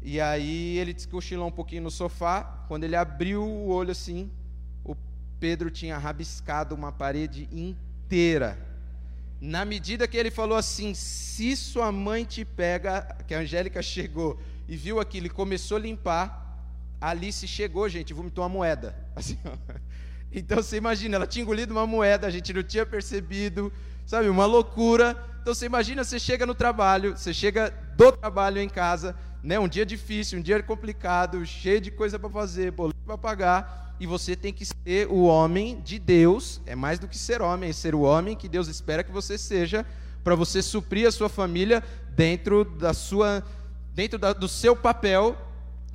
e 0.02 0.22
aí 0.22 0.78
ele 0.78 0.96
cochilou 1.10 1.48
um 1.48 1.52
pouquinho 1.52 1.84
no 1.84 1.92
sofá, 1.92 2.66
quando 2.68 2.84
ele 2.84 2.96
abriu 2.96 3.44
o 3.44 3.70
olho 3.70 3.92
assim, 3.92 4.32
o 4.84 4.96
Pedro 5.40 5.70
tinha 5.70 5.98
rabiscado 5.98 6.74
uma 6.74 6.92
parede 6.92 7.50
inteira 7.52 8.76
na 9.42 9.66
medida 9.66 10.08
que 10.08 10.18
ele 10.18 10.32
falou 10.32 10.58
assim: 10.58 10.94
se 10.94 11.56
sua 11.56 11.92
mãe 11.92 12.24
te 12.24 12.44
pega, 12.44 13.02
que 13.28 13.34
a 13.34 13.40
Angélica 13.40 13.82
chegou 13.82 14.40
e 14.68 14.76
viu 14.76 15.00
aquilo 15.00 15.28
e 15.28 15.30
começou 15.30 15.78
a 15.78 15.80
limpar, 15.80 16.45
Alice 17.00 17.48
chegou, 17.48 17.88
gente, 17.90 18.14
vomitou 18.14 18.44
uma 18.44 18.50
moeda. 18.50 18.96
Assim, 19.16 19.38
então 20.32 20.58
você 20.58 20.78
imagina, 20.78 21.16
ela 21.16 21.28
tinha 21.28 21.44
engolido 21.44 21.74
uma 21.74 21.88
moeda, 21.88 22.28
a 22.28 22.30
gente 22.30 22.52
não 22.54 22.64
tinha 22.64 22.86
percebido, 22.86 23.72
sabe, 24.06 24.28
uma 24.30 24.46
loucura. 24.46 25.18
Então 25.42 25.54
você 25.54 25.66
imagina, 25.66 26.04
você 26.04 26.20
chega 26.20 26.46
no 26.46 26.56
trabalho, 26.56 27.18
você 27.18 27.34
chega 27.34 27.70
do 27.96 28.12
trabalho 28.12 28.60
em 28.60 28.70
casa, 28.70 29.16
né, 29.44 29.60
um 29.60 29.68
dia 29.68 29.86
difícil, 29.86 30.40
um 30.40 30.42
dia 30.42 30.62
complicado, 30.64 31.46
cheio 31.46 31.80
de 31.80 31.92
coisa 31.92 32.18
para 32.18 32.30
fazer, 32.30 32.72
boleto 32.72 33.00
para 33.06 33.18
pagar 33.18 33.86
e 34.00 34.06
você 34.06 34.36
tem 34.36 34.52
que 34.52 34.66
ser 34.66 35.08
o 35.10 35.24
homem 35.24 35.80
de 35.82 35.98
Deus, 35.98 36.62
é 36.66 36.76
mais 36.76 37.00
do 37.00 37.08
que 37.08 37.18
ser 37.18 37.42
homem, 37.42 37.70
é 37.70 37.74
ser 37.74 37.96
o 37.96 38.02
homem 38.02 38.36
que 38.36 38.50
Deus 38.50 38.68
espera 38.68 39.04
que 39.04 39.12
você 39.12 39.38
seja, 39.38 39.86
para 40.24 40.36
você 40.36 40.62
suprir 40.62 41.08
a 41.08 41.12
sua 41.12 41.30
família 41.30 41.84
dentro 42.10 42.66
da 42.66 42.94
sua 42.94 43.44
dentro 43.94 44.20
da, 44.20 44.34
do 44.34 44.48
seu 44.48 44.76
papel, 44.76 45.38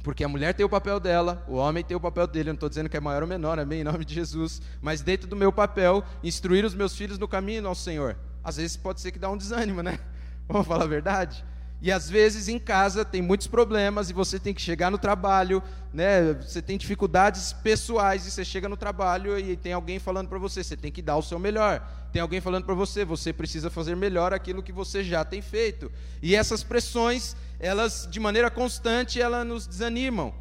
porque 0.02 0.24
a 0.24 0.28
mulher 0.28 0.54
tem 0.54 0.64
o 0.64 0.68
papel 0.68 0.98
dela, 0.98 1.44
o 1.46 1.54
homem 1.56 1.84
tem 1.84 1.96
o 1.96 2.00
papel 2.00 2.26
dele, 2.26 2.50
eu 2.50 2.52
não 2.52 2.56
estou 2.56 2.68
dizendo 2.68 2.88
que 2.88 2.96
é 2.96 3.00
maior 3.00 3.22
ou 3.22 3.28
menor, 3.28 3.58
amém, 3.58 3.80
em 3.80 3.84
nome 3.84 4.04
de 4.04 4.14
Jesus, 4.14 4.62
mas 4.80 5.02
dentro 5.02 5.28
do 5.28 5.36
meu 5.36 5.52
papel, 5.52 6.02
instruir 6.22 6.64
os 6.64 6.74
meus 6.74 6.96
filhos 6.96 7.18
no 7.18 7.28
caminho 7.28 7.66
ao 7.66 7.74
Senhor. 7.74 8.16
Às 8.42 8.56
vezes 8.56 8.76
pode 8.76 9.00
ser 9.00 9.10
que 9.10 9.18
dá 9.18 9.30
um 9.30 9.36
desânimo, 9.36 9.82
né? 9.82 9.98
Vamos 10.48 10.66
falar 10.66 10.84
a 10.84 10.88
verdade? 10.88 11.44
E 11.82 11.90
às 11.90 12.10
vezes 12.10 12.46
em 12.46 12.58
casa 12.58 13.06
tem 13.06 13.22
muitos 13.22 13.46
problemas 13.46 14.10
e 14.10 14.12
você 14.12 14.38
tem 14.38 14.52
que 14.52 14.60
chegar 14.60 14.90
no 14.90 14.98
trabalho, 14.98 15.62
né? 15.92 16.34
Você 16.34 16.60
tem 16.60 16.76
dificuldades 16.76 17.54
pessoais 17.54 18.26
e 18.26 18.30
você 18.30 18.44
chega 18.44 18.68
no 18.68 18.76
trabalho 18.76 19.38
e 19.38 19.56
tem 19.56 19.72
alguém 19.72 19.98
falando 19.98 20.28
para 20.28 20.38
você, 20.38 20.62
você 20.62 20.76
tem 20.76 20.92
que 20.92 21.00
dar 21.00 21.16
o 21.16 21.22
seu 21.22 21.38
melhor. 21.38 21.82
Tem 22.12 22.20
alguém 22.20 22.40
falando 22.40 22.64
para 22.64 22.74
você, 22.74 23.02
você 23.02 23.32
precisa 23.32 23.70
fazer 23.70 23.96
melhor 23.96 24.34
aquilo 24.34 24.62
que 24.62 24.72
você 24.72 25.02
já 25.02 25.24
tem 25.24 25.40
feito. 25.40 25.90
E 26.20 26.34
essas 26.34 26.62
pressões, 26.62 27.34
elas 27.60 28.08
de 28.10 28.18
maneira 28.18 28.50
constante, 28.50 29.20
elas 29.20 29.46
nos 29.46 29.66
desanimam. 29.66 30.34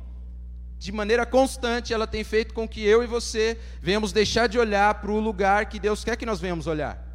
De 0.77 0.91
maneira 0.93 1.25
constante, 1.25 1.93
ela 1.93 2.07
tem 2.07 2.23
feito 2.23 2.53
com 2.53 2.65
que 2.65 2.81
eu 2.81 3.03
e 3.03 3.07
você 3.07 3.59
venhamos 3.81 4.13
deixar 4.13 4.47
de 4.47 4.57
olhar 4.57 5.01
para 5.01 5.11
o 5.11 5.19
lugar 5.19 5.65
que 5.65 5.77
Deus 5.77 6.05
quer 6.05 6.15
que 6.15 6.25
nós 6.25 6.39
venhamos 6.39 6.65
olhar. 6.65 7.05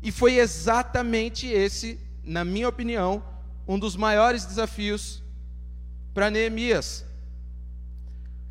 E 0.00 0.12
foi 0.12 0.36
exatamente 0.36 1.48
esse, 1.48 1.98
na 2.22 2.44
minha 2.44 2.68
opinião, 2.68 3.24
um 3.66 3.76
dos 3.76 3.96
maiores 3.96 4.46
desafios 4.46 5.20
para 6.14 6.30
Neemias. 6.30 7.04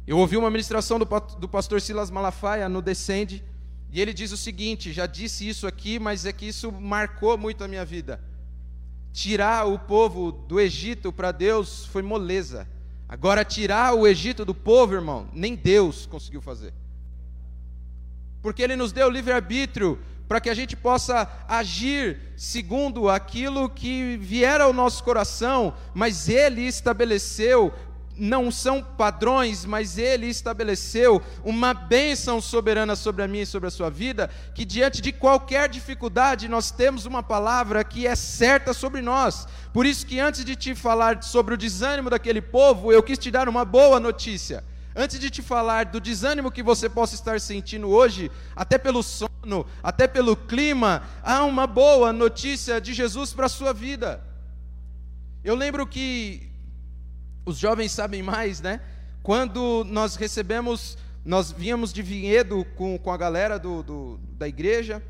Eu 0.05 0.17
ouvi 0.17 0.35
uma 0.35 0.51
ministração 0.51 0.99
do, 0.99 1.05
do 1.39 1.47
pastor 1.47 1.79
Silas 1.79 2.11
Malafaia 2.11 2.67
no 2.67 2.81
Descende, 2.81 3.41
e 3.89 4.01
ele 4.01 4.13
diz 4.13 4.33
o 4.33 4.37
seguinte: 4.37 4.91
já 4.91 5.05
disse 5.05 5.47
isso 5.47 5.65
aqui, 5.65 5.97
mas 5.97 6.25
é 6.25 6.33
que 6.33 6.45
isso 6.45 6.69
marcou 6.73 7.37
muito 7.37 7.63
a 7.63 7.67
minha 7.69 7.85
vida. 7.85 8.21
Tirar 9.15 9.65
o 9.65 9.79
povo 9.79 10.29
do 10.29 10.59
Egito 10.59 11.09
para 11.09 11.31
Deus 11.31 11.85
foi 11.85 12.01
moleza. 12.01 12.67
Agora, 13.07 13.45
tirar 13.45 13.93
o 13.93 14.05
Egito 14.05 14.43
do 14.43 14.53
povo, 14.53 14.93
irmão, 14.93 15.29
nem 15.31 15.55
Deus 15.55 16.05
conseguiu 16.05 16.41
fazer. 16.41 16.73
Porque 18.41 18.61
Ele 18.61 18.75
nos 18.75 18.91
deu 18.91 19.09
livre-arbítrio 19.09 19.97
para 20.27 20.41
que 20.41 20.49
a 20.49 20.53
gente 20.53 20.75
possa 20.75 21.31
agir 21.47 22.19
segundo 22.35 23.07
aquilo 23.07 23.69
que 23.69 24.17
vier 24.17 24.59
ao 24.59 24.73
nosso 24.73 25.01
coração, 25.01 25.73
mas 25.93 26.27
Ele 26.27 26.63
estabeleceu 26.63 27.71
não 28.17 28.51
são 28.51 28.81
padrões, 28.81 29.65
mas 29.65 29.97
Ele 29.97 30.27
estabeleceu 30.27 31.21
uma 31.43 31.73
bênção 31.73 32.39
soberana 32.41 32.95
sobre 32.95 33.23
a 33.23 33.27
minha 33.27 33.43
e 33.43 33.47
sobre 33.47 33.67
a 33.67 33.71
sua 33.71 33.89
vida, 33.89 34.29
que 34.53 34.65
diante 34.65 35.01
de 35.01 35.11
qualquer 35.11 35.69
dificuldade 35.69 36.47
nós 36.47 36.71
temos 36.71 37.05
uma 37.05 37.21
palavra 37.21 37.83
que 37.83 38.07
é 38.07 38.15
certa 38.15 38.73
sobre 38.73 39.01
nós. 39.01 39.47
Por 39.73 39.85
isso 39.85 40.05
que 40.05 40.19
antes 40.19 40.45
de 40.45 40.55
te 40.55 40.73
falar 40.73 41.21
sobre 41.23 41.53
o 41.53 41.57
desânimo 41.57 42.09
daquele 42.09 42.41
povo, 42.41 42.91
eu 42.91 43.03
quis 43.03 43.17
te 43.17 43.29
dar 43.29 43.49
uma 43.49 43.65
boa 43.65 43.99
notícia. 43.99 44.63
Antes 44.95 45.19
de 45.19 45.29
te 45.29 45.41
falar 45.41 45.85
do 45.85 45.99
desânimo 45.99 46.49
que 46.49 46.63
você 46.63 46.87
possa 46.87 47.15
estar 47.15 47.41
sentindo 47.41 47.89
hoje, 47.89 48.31
até 48.55 48.77
pelo 48.77 49.03
sono, 49.03 49.65
até 49.83 50.07
pelo 50.07 50.37
clima, 50.37 51.03
há 51.21 51.43
uma 51.43 51.67
boa 51.67 52.13
notícia 52.13 52.79
de 52.79 52.93
Jesus 52.93 53.33
para 53.33 53.47
a 53.47 53.49
sua 53.49 53.73
vida. 53.73 54.23
Eu 55.43 55.53
lembro 55.53 55.85
que 55.85 56.49
os 57.45 57.57
jovens 57.57 57.91
sabem 57.91 58.23
mais, 58.23 58.59
né? 58.59 58.81
Quando 59.21 59.83
nós 59.85 60.15
recebemos, 60.15 60.97
nós 61.23 61.51
víamos 61.51 61.93
de 61.93 62.01
Vinhedo 62.01 62.65
com, 62.75 62.97
com 62.97 63.11
a 63.11 63.17
galera 63.17 63.59
do, 63.59 63.83
do, 63.83 64.19
da 64.37 64.47
igreja, 64.47 65.01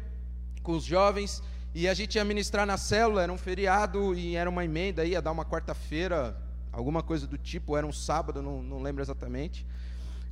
com 0.61 0.73
os 0.73 0.83
jovens, 0.83 1.41
e 1.73 1.87
a 1.87 1.93
gente 1.93 2.15
ia 2.15 2.25
ministrar 2.25 2.65
na 2.65 2.77
célula, 2.77 3.23
era 3.23 3.31
um 3.31 3.37
feriado 3.37 4.13
e 4.13 4.35
era 4.35 4.49
uma 4.49 4.65
emenda, 4.65 5.05
ia 5.05 5.21
dar 5.21 5.31
uma 5.31 5.45
quarta-feira, 5.45 6.37
alguma 6.71 7.01
coisa 7.01 7.25
do 7.25 7.37
tipo, 7.37 7.77
era 7.77 7.87
um 7.87 7.91
sábado, 7.91 8.41
não, 8.41 8.61
não 8.61 8.81
lembro 8.81 9.01
exatamente. 9.01 9.65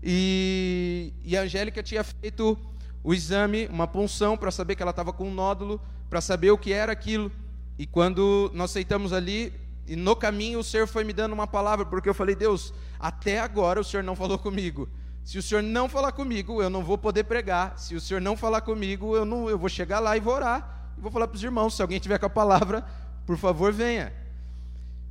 E, 0.01 1.13
e 1.23 1.37
a 1.37 1.41
Angélica 1.41 1.81
tinha 1.81 2.03
feito 2.03 2.57
o 3.03 3.13
exame, 3.13 3.67
uma 3.67 3.87
punção, 3.87 4.37
para 4.37 4.51
saber 4.51 4.75
que 4.75 4.81
ela 4.81 4.91
estava 4.91 5.13
com 5.13 5.27
um 5.27 5.33
nódulo, 5.33 5.81
para 6.09 6.19
saber 6.19 6.51
o 6.51 6.57
que 6.57 6.73
era 6.73 6.91
aquilo. 6.91 7.31
E 7.77 7.85
quando 7.85 8.51
nós 8.53 8.71
aceitamos 8.71 9.13
ali, 9.13 9.53
e 9.87 9.95
no 9.95 10.15
caminho 10.15 10.59
o 10.59 10.63
Senhor 10.63 10.87
foi 10.87 11.03
me 11.03 11.13
dando 11.13 11.33
uma 11.33 11.47
palavra, 11.47 11.85
porque 11.85 12.07
eu 12.07 12.13
falei, 12.13 12.35
Deus, 12.35 12.73
até 12.99 13.39
agora 13.39 13.79
o 13.79 13.83
Senhor 13.83 14.03
não 14.03 14.15
falou 14.15 14.37
comigo. 14.37 14.87
Se 15.23 15.37
o 15.37 15.43
Senhor 15.43 15.61
não 15.61 15.87
falar 15.87 16.11
comigo, 16.11 16.61
eu 16.61 16.69
não 16.69 16.83
vou 16.83 16.97
poder 16.97 17.23
pregar. 17.23 17.77
Se 17.77 17.95
o 17.95 18.01
Senhor 18.01 18.19
não 18.19 18.35
falar 18.35 18.61
comigo, 18.61 19.15
eu 19.15 19.25
não, 19.25 19.49
eu 19.49 19.57
vou 19.57 19.69
chegar 19.69 19.99
lá 19.99 20.15
e 20.17 20.19
vou 20.19 20.33
orar. 20.33 20.93
E 20.97 21.01
vou 21.01 21.11
falar 21.11 21.27
para 21.27 21.35
os 21.35 21.43
irmãos, 21.43 21.75
se 21.75 21.81
alguém 21.81 21.99
tiver 21.99 22.17
com 22.17 22.25
a 22.25 22.29
palavra, 22.29 22.85
por 23.25 23.37
favor, 23.37 23.71
venha. 23.71 24.13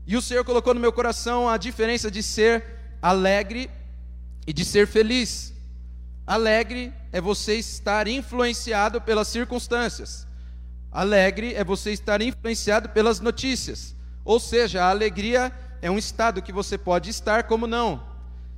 E 0.06 0.16
o 0.16 0.22
Senhor 0.22 0.44
colocou 0.44 0.74
no 0.74 0.80
meu 0.80 0.92
coração 0.92 1.48
a 1.48 1.56
diferença 1.56 2.10
de 2.10 2.22
ser 2.22 2.64
alegre 3.00 3.70
e 4.46 4.52
de 4.52 4.64
ser 4.64 4.86
feliz. 4.86 5.54
Alegre 6.26 6.92
é 7.10 7.20
você 7.20 7.56
estar 7.56 8.06
influenciado 8.06 9.00
pelas 9.00 9.28
circunstâncias. 9.28 10.26
Alegre 10.90 11.54
é 11.54 11.64
você 11.64 11.90
estar 11.90 12.20
influenciado 12.20 12.88
pelas 12.90 13.18
notícias. 13.18 13.94
Ou 14.24 14.38
seja, 14.38 14.84
a 14.84 14.90
alegria 14.90 15.52
é 15.80 15.90
um 15.90 15.98
estado 15.98 16.42
que 16.42 16.52
você 16.52 16.78
pode 16.78 17.10
estar 17.10 17.44
como 17.44 17.66
não. 17.66 18.02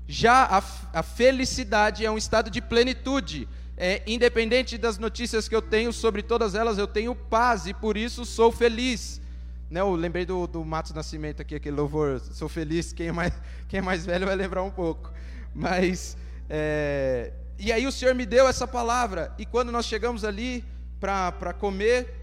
Já 0.07 0.44
a, 0.44 0.62
a 0.98 1.03
felicidade 1.03 2.05
é 2.05 2.11
um 2.11 2.18
estado 2.18 2.50
de 2.50 2.61
plenitude. 2.61 3.48
É, 3.77 4.03
independente 4.07 4.79
das 4.79 4.98
notícias 4.98 5.48
que 5.48 5.57
eu 5.57 5.62
tenho, 5.62 5.92
sobre 5.92 6.22
todas 6.22 6.55
elas 6.55 6.79
eu 6.79 6.87
tenho 6.87 7.12
paz 7.12 7.66
e 7.66 7.74
por 7.74 7.96
isso 7.96 8.24
sou 8.24 8.53
feliz. 8.53 9.20
Né, 9.68 9.81
eu 9.81 9.92
lembrei 9.94 10.24
do, 10.24 10.46
do 10.46 10.64
Matos 10.64 10.92
Nascimento 10.92 11.42
aqui, 11.42 11.57
aquele 11.57 11.74
louvor, 11.74 12.20
sou 12.20 12.48
feliz, 12.48 12.92
quem 12.92 13.09
é 13.09 13.12
mais, 13.12 13.33
quem 13.68 13.79
é 13.79 13.83
mais 13.83 14.07
velho 14.07 14.27
vai 14.27 14.37
lembrar 14.37 14.62
um 14.62 14.70
pouco. 14.70 15.12
Mas, 15.53 16.16
é, 16.48 17.33
e 17.59 17.72
aí 17.72 17.85
o 17.85 17.90
Senhor 17.90 18.14
me 18.14 18.27
deu 18.27 18.46
essa 18.46 18.68
palavra, 18.68 19.35
e 19.38 19.44
quando 19.44 19.72
nós 19.72 19.87
chegamos 19.87 20.24
ali 20.24 20.62
para 21.00 21.53
comer, 21.59 22.14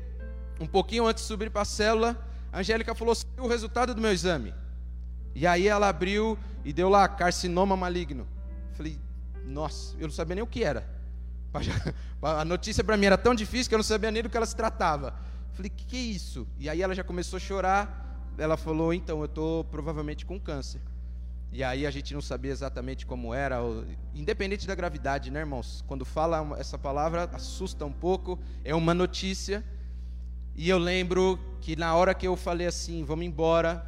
um 0.60 0.67
pouquinho 0.67 1.06
antes 1.06 1.23
de 1.23 1.27
subir 1.27 1.49
para 1.49 1.63
a 1.63 1.65
célula, 1.65 2.17
a 2.52 2.60
Angélica 2.60 2.94
falou: 2.94 3.16
o 3.38 3.48
resultado 3.48 3.94
do 3.96 4.02
meu 4.02 4.12
exame. 4.12 4.54
E 5.34 5.48
aí 5.48 5.68
ela 5.68 5.88
abriu 5.88 6.38
e 6.64 6.74
deu 6.74 6.90
lá 6.90 7.08
carcinoma 7.08 7.78
maligno. 7.78 8.28
Falei, 8.74 9.00
nossa, 9.46 9.96
eu 9.98 10.08
não 10.08 10.14
sabia 10.14 10.36
nem 10.36 10.44
o 10.44 10.48
que 10.48 10.64
era. 10.64 10.86
A 12.22 12.46
notícia 12.46 12.84
para 12.84 12.96
mim 12.96 13.08
era 13.08 13.18
tão 13.18 13.34
difícil 13.34 13.70
que 13.70 13.76
eu 13.76 13.80
não 13.80 13.84
sabia 13.84 14.12
nem 14.12 14.22
do 14.22 14.30
que 14.30 14.38
ela 14.38 14.46
se 14.46 14.56
tratava. 14.56 15.16
Falei, 15.54 15.70
que 15.70 15.86
que 15.86 15.98
é 15.98 16.00
isso? 16.00 16.48
E 16.60 16.70
aí 16.70 16.82
ela 16.82 16.94
já 16.94 17.04
começou 17.04 17.38
a 17.38 17.40
chorar. 17.40 18.32
Ela 18.38 18.56
falou, 18.56 18.94
então, 18.94 19.20
eu 19.20 19.26
estou 19.26 19.64
provavelmente 19.66 20.26
com 20.26 20.40
câncer. 20.40 20.82
E 21.52 21.64
aí 21.64 21.86
a 21.86 21.92
gente 21.92 22.14
não 22.14 22.22
sabia 22.22 22.52
exatamente 22.52 23.06
como 23.06 23.34
era, 23.34 23.58
independente 24.16 24.66
da 24.66 24.74
gravidade, 24.74 25.30
né, 25.30 25.42
irmãos? 25.42 25.84
Quando 25.86 26.06
fala 26.06 26.56
essa 26.58 26.78
palavra, 26.78 27.30
assusta 27.34 27.86
um 27.86 27.92
pouco, 27.92 28.40
é 28.64 28.74
uma 28.74 28.94
notícia. 28.94 29.64
E 30.56 30.70
eu 30.70 30.78
lembro 30.78 31.40
que 31.62 31.76
na 31.76 31.96
hora 31.96 32.14
que 32.14 32.28
eu 32.28 32.36
falei 32.36 32.68
assim, 32.68 33.04
vamos 33.04 33.26
embora, 33.26 33.86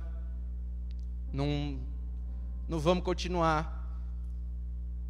não, 1.32 1.80
não 2.68 2.80
vamos 2.80 3.04
continuar. 3.04 3.82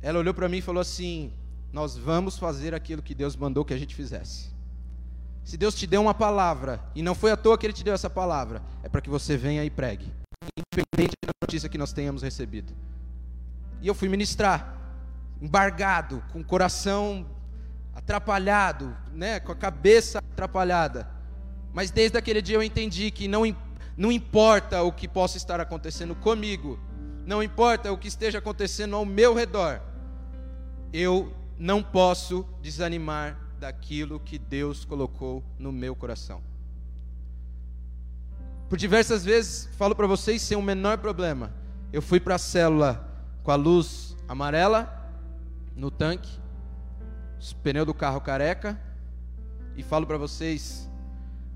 Ela 0.02 0.20
olhou 0.20 0.34
para 0.34 0.50
mim 0.50 0.58
e 0.58 0.62
falou 0.62 0.82
assim: 0.82 1.32
Nós 1.72 1.98
vamos 1.98 2.38
fazer 2.38 2.74
aquilo 2.74 3.02
que 3.02 3.14
Deus 3.14 3.36
mandou 3.36 3.66
que 3.66 3.74
a 3.74 3.78
gente 3.78 3.94
fizesse. 3.96 4.52
Se 5.44 5.58
Deus 5.58 5.76
te 5.76 5.86
deu 5.86 6.02
uma 6.02 6.14
palavra, 6.14 6.82
e 6.96 7.02
não 7.02 7.14
foi 7.14 7.32
à 7.32 7.38
toa 7.38 7.58
que 7.58 7.66
Ele 7.66 7.74
te 7.74 7.84
deu 7.84 7.94
essa 7.94 8.10
palavra, 8.10 8.62
é 8.82 8.88
para 8.88 9.02
que 9.02 9.10
você 9.10 9.36
venha 9.36 9.64
e 9.64 9.70
pregue, 9.70 10.10
independente 10.58 11.16
da 11.26 11.34
notícia 11.42 11.68
que 11.68 11.78
nós 11.78 11.92
tenhamos 11.92 12.22
recebido. 12.22 12.74
E 13.82 13.88
eu 13.88 13.94
fui 13.94 14.08
ministrar, 14.08 14.78
embargado, 15.42 16.24
com 16.32 16.40
o 16.40 16.46
coração 16.46 17.26
atrapalhado, 17.94 18.96
né, 19.12 19.40
com 19.42 19.52
a 19.52 19.56
cabeça 19.56 20.20
atrapalhada. 20.20 21.13
Mas 21.74 21.90
desde 21.90 22.18
aquele 22.18 22.42
dia 22.42 22.56
eu 22.56 22.64
entendi 22.64 23.10
que 23.10 23.28
não, 23.28 23.44
não 23.98 24.12
importa 24.12 24.84
o 24.84 24.92
que 24.92 25.08
possa 25.08 25.38
estar 25.38 25.60
acontecendo 25.60 26.16
comigo, 26.16 26.80
não 27.26 27.42
importa 27.42 27.92
o 27.92 27.98
que 27.98 28.08
esteja 28.08 28.38
acontecendo 28.38 28.96
ao 28.96 29.06
meu 29.06 29.34
redor, 29.34 29.82
eu 30.92 31.34
não 31.58 31.82
posso 31.82 32.46
desanimar 32.62 33.40
daquilo 33.60 34.20
que 34.20 34.38
Deus 34.38 34.86
colocou 34.86 35.44
no 35.58 35.72
meu 35.72 35.96
coração. 35.96 36.42
Por 38.70 38.78
diversas 38.78 39.24
vezes, 39.24 39.70
falo 39.78 39.96
para 39.96 40.08
vocês 40.08 40.42
sem 40.42 40.58
o 40.58 40.62
menor 40.62 40.98
problema. 40.98 41.54
Eu 41.92 42.02
fui 42.02 42.20
para 42.20 42.36
a 42.36 42.40
célula 42.40 43.10
com 43.44 43.52
a 43.52 43.56
luz 43.56 44.18
amarela 44.28 45.12
no 45.76 45.90
tanque, 45.90 46.40
pneu 47.62 47.86
do 47.86 47.94
carro 47.94 48.22
careca, 48.22 48.80
e 49.76 49.84
falo 49.84 50.06
para 50.06 50.18
vocês, 50.18 50.90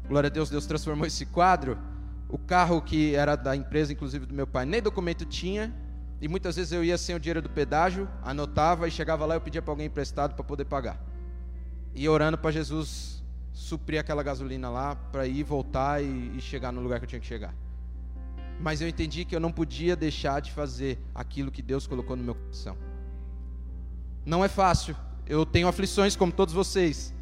Glória 0.07 0.27
a 0.27 0.31
Deus, 0.31 0.49
Deus 0.49 0.65
transformou 0.65 1.05
esse 1.05 1.25
quadro. 1.25 1.77
O 2.29 2.37
carro 2.37 2.81
que 2.81 3.15
era 3.15 3.35
da 3.35 3.55
empresa, 3.55 3.91
inclusive 3.91 4.25
do 4.25 4.33
meu 4.33 4.47
pai, 4.47 4.65
nem 4.65 4.81
documento 4.81 5.25
tinha. 5.25 5.73
E 6.19 6.27
muitas 6.27 6.55
vezes 6.55 6.71
eu 6.71 6.83
ia 6.83 6.97
sem 6.97 7.15
o 7.15 7.19
dinheiro 7.19 7.41
do 7.41 7.49
pedágio, 7.49 8.09
anotava 8.23 8.87
e 8.87 8.91
chegava 8.91 9.25
lá 9.25 9.35
e 9.35 9.37
eu 9.37 9.41
pedia 9.41 9.61
para 9.61 9.71
alguém 9.71 9.85
emprestado 9.85 10.33
para 10.33 10.43
poder 10.43 10.65
pagar. 10.65 10.99
E 11.93 12.07
orando 12.09 12.37
para 12.37 12.51
Jesus 12.51 13.23
suprir 13.53 13.99
aquela 13.99 14.23
gasolina 14.23 14.69
lá 14.69 14.95
para 14.95 15.27
ir 15.27 15.43
voltar 15.43 16.03
e, 16.03 16.37
e 16.37 16.41
chegar 16.41 16.71
no 16.71 16.81
lugar 16.81 16.99
que 16.99 17.05
eu 17.05 17.09
tinha 17.09 17.19
que 17.19 17.27
chegar. 17.27 17.53
Mas 18.59 18.81
eu 18.81 18.87
entendi 18.87 19.25
que 19.25 19.35
eu 19.35 19.39
não 19.39 19.51
podia 19.51 19.95
deixar 19.95 20.41
de 20.41 20.51
fazer 20.51 20.99
aquilo 21.13 21.51
que 21.51 21.61
Deus 21.61 21.85
colocou 21.85 22.15
no 22.15 22.23
meu 22.23 22.35
coração. 22.35 22.75
Não 24.25 24.43
é 24.43 24.47
fácil. 24.47 24.95
Eu 25.27 25.45
tenho 25.45 25.67
aflições 25.67 26.15
como 26.15 26.31
todos 26.31 26.53
vocês. 26.53 27.13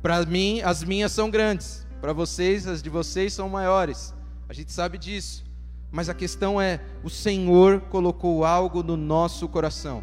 Para 0.00 0.24
mim, 0.24 0.62
as 0.62 0.82
minhas 0.82 1.12
são 1.12 1.30
grandes. 1.30 1.86
Para 2.00 2.12
vocês, 2.12 2.66
as 2.66 2.82
de 2.82 2.88
vocês 2.88 3.32
são 3.32 3.48
maiores. 3.48 4.14
A 4.48 4.52
gente 4.52 4.72
sabe 4.72 4.96
disso. 4.96 5.44
Mas 5.92 6.08
a 6.08 6.14
questão 6.14 6.60
é: 6.60 6.80
o 7.02 7.10
Senhor 7.10 7.80
colocou 7.82 8.44
algo 8.44 8.82
no 8.82 8.96
nosso 8.96 9.48
coração. 9.48 10.02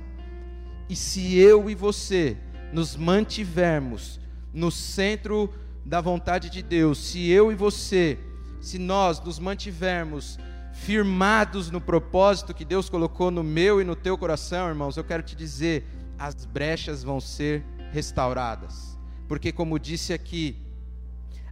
E 0.89 0.95
se 0.95 1.37
eu 1.37 1.69
e 1.69 1.75
você 1.75 2.37
nos 2.71 2.95
mantivermos 2.95 4.19
no 4.53 4.69
centro 4.69 5.49
da 5.85 5.99
vontade 5.99 6.49
de 6.49 6.61
Deus, 6.61 6.97
se 6.99 7.29
eu 7.29 7.51
e 7.51 7.55
você, 7.55 8.19
se 8.61 8.77
nós 8.77 9.19
nos 9.21 9.39
mantivermos 9.39 10.37
firmados 10.73 11.71
no 11.71 11.81
propósito 11.81 12.53
que 12.53 12.63
Deus 12.63 12.89
colocou 12.89 13.31
no 13.31 13.43
meu 13.43 13.81
e 13.81 13.83
no 13.83 13.95
teu 13.95 14.17
coração, 14.17 14.67
irmãos, 14.67 14.95
eu 14.95 15.03
quero 15.03 15.23
te 15.23 15.35
dizer, 15.35 15.85
as 16.19 16.45
brechas 16.45 17.03
vão 17.03 17.19
ser 17.19 17.63
restauradas. 17.91 18.97
Porque 19.27 19.51
como 19.51 19.79
disse 19.79 20.13
aqui, 20.13 20.66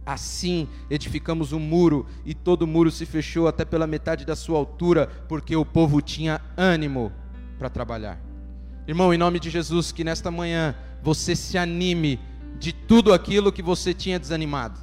Assim 0.06 0.68
edificamos 0.88 1.52
um 1.52 1.58
muro, 1.58 2.06
e 2.24 2.32
todo 2.32 2.62
o 2.62 2.66
muro 2.66 2.92
se 2.92 3.04
fechou 3.04 3.48
até 3.48 3.64
pela 3.64 3.88
metade 3.88 4.24
da 4.24 4.36
sua 4.36 4.56
altura, 4.56 5.08
porque 5.28 5.56
o 5.56 5.64
povo 5.64 6.00
tinha 6.00 6.40
ânimo 6.56 7.12
para 7.58 7.68
trabalhar. 7.68 8.20
Irmão, 8.86 9.12
em 9.12 9.18
nome 9.18 9.40
de 9.40 9.50
Jesus, 9.50 9.90
que 9.90 10.04
nesta 10.04 10.30
manhã 10.30 10.76
você 11.02 11.34
se 11.34 11.58
anime 11.58 12.20
de 12.56 12.72
tudo 12.72 13.12
aquilo 13.12 13.50
que 13.50 13.62
você 13.62 13.92
tinha 13.92 14.18
desanimado. 14.18 14.78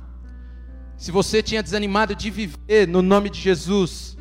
Se 0.97 1.09
você 1.09 1.41
tinha 1.41 1.63
desanimado 1.63 2.13
de 2.13 2.29
viver, 2.29 2.85
no 2.87 3.01
nome 3.01 3.29
de 3.29 3.39
Jesus, 3.39 4.17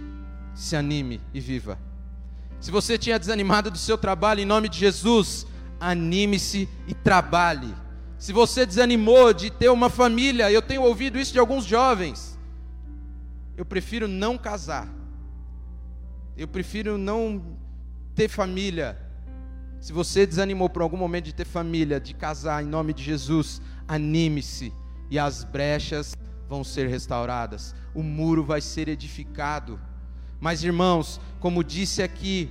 se 0.55 0.77
anime 0.77 1.21
e 1.35 1.41
viva. 1.41 1.79
Se 2.61 2.71
você 2.71 2.97
tinha 2.97 3.19
desanimado 3.19 3.73
do 3.73 3.79
seu 3.79 3.99
trabalho, 3.99 4.41
em 4.41 4.45
nome 4.45 4.69
de 4.69 4.79
Jesus, 4.79 5.47
anime-se 5.81 6.69
e 6.87 6.95
trabalhe. 6.95 7.75
Se 8.23 8.33
você 8.33 8.65
desanimou 8.65 9.35
de 9.35 9.51
ter 9.51 9.69
uma 9.69 9.91
família, 9.91 10.49
eu 10.49 10.63
tenho 10.63 10.83
ouvido 10.83 11.19
isso 11.19 11.33
de 11.33 11.41
alguns 11.41 11.65
jovens. 11.65 12.39
Eu 13.57 13.65
prefiro 13.65 14.07
não 14.07 14.39
casar. 14.39 14.89
Eu 16.37 16.47
prefiro 16.47 16.97
não 16.97 17.43
ter 18.15 18.29
família. 18.29 18.97
Se 19.81 19.93
você 19.93 20.25
desanimou 20.25 20.71
por 20.71 20.83
algum 20.83 20.97
momento 20.97 21.25
de 21.25 21.35
ter 21.35 21.45
família, 21.45 21.99
de 21.99 22.15
casar, 22.15 22.63
em 22.63 22.69
nome 22.69 22.93
de 22.93 23.03
Jesus, 23.03 23.61
anime-se 23.89 24.73
e 25.11 25.19
as 25.19 25.43
brechas 25.43 26.17
vão 26.49 26.63
ser 26.63 26.87
restauradas, 26.87 27.75
o 27.93 28.05
muro 28.05 28.45
vai 28.45 28.61
ser 28.61 28.87
edificado. 28.87 29.81
Mas 30.39 30.63
irmãos, 30.63 31.21
como 31.41 31.65
disse 31.65 32.05
aqui, 32.05 32.49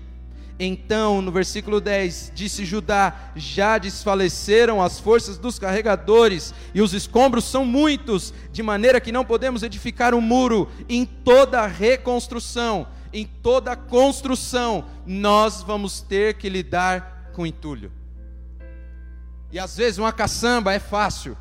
então, 0.64 1.24
no 1.24 1.32
versículo 1.32 1.82
10, 1.82 2.34
disse 2.36 2.64
Judá: 2.64 3.32
Já 3.36 3.80
desfaleceram 3.80 4.80
as 4.80 5.00
forças 5.00 5.40
dos 5.40 5.58
carregadores, 5.58 6.54
e 6.72 6.84
os 6.84 6.94
escombros 6.94 7.46
são 7.46 7.66
muitos, 7.66 8.32
de 8.52 8.62
maneira 8.62 9.02
que 9.02 9.12
não 9.12 9.26
podemos 9.26 9.64
edificar 9.64 10.14
um 10.14 10.22
muro. 10.22 10.70
Em 10.88 11.04
toda 11.04 11.66
reconstrução, 11.66 12.88
em 13.12 13.26
toda 13.26 13.76
construção, 13.76 14.86
nós 15.04 15.64
vamos 15.64 16.00
ter 16.00 16.36
que 16.36 16.48
lidar 16.48 17.32
com 17.34 17.44
entulho. 17.44 17.92
E 19.52 19.58
às 19.58 19.76
vezes 19.76 19.98
uma 19.98 20.14
caçamba 20.14 20.72
é 20.72 20.80
fácil, 20.80 21.36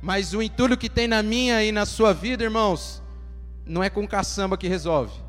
mas 0.00 0.32
o 0.32 0.40
entulho 0.40 0.78
que 0.78 0.88
tem 0.88 1.06
na 1.06 1.22
minha 1.22 1.62
e 1.62 1.70
na 1.70 1.84
sua 1.84 2.14
vida, 2.14 2.44
irmãos, 2.44 3.02
não 3.66 3.84
é 3.84 3.90
com 3.90 4.08
caçamba 4.08 4.56
que 4.56 4.68
resolve. 4.68 5.22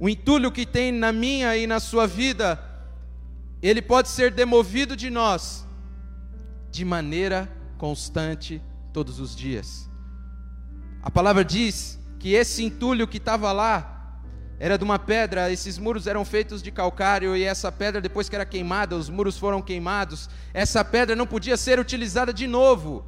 O 0.00 0.08
entulho 0.08 0.52
que 0.52 0.64
tem 0.64 0.92
na 0.92 1.12
minha 1.12 1.56
e 1.56 1.66
na 1.66 1.80
sua 1.80 2.06
vida, 2.06 2.58
ele 3.60 3.82
pode 3.82 4.08
ser 4.08 4.30
demovido 4.30 4.96
de 4.96 5.10
nós 5.10 5.66
de 6.70 6.84
maneira 6.84 7.50
constante 7.76 8.62
todos 8.92 9.18
os 9.18 9.34
dias. 9.34 9.88
A 11.02 11.10
palavra 11.10 11.44
diz 11.44 11.98
que 12.18 12.34
esse 12.34 12.64
entulho 12.64 13.08
que 13.08 13.16
estava 13.16 13.50
lá 13.52 14.20
era 14.60 14.76
de 14.76 14.84
uma 14.84 14.98
pedra, 14.98 15.50
esses 15.52 15.78
muros 15.78 16.06
eram 16.06 16.24
feitos 16.24 16.62
de 16.62 16.70
calcário 16.70 17.36
e 17.36 17.44
essa 17.44 17.70
pedra 17.70 18.00
depois 18.00 18.28
que 18.28 18.34
era 18.34 18.44
queimada, 18.44 18.96
os 18.96 19.08
muros 19.08 19.38
foram 19.38 19.62
queimados, 19.62 20.28
essa 20.52 20.84
pedra 20.84 21.14
não 21.14 21.26
podia 21.26 21.56
ser 21.56 21.78
utilizada 21.78 22.32
de 22.32 22.46
novo. 22.46 23.04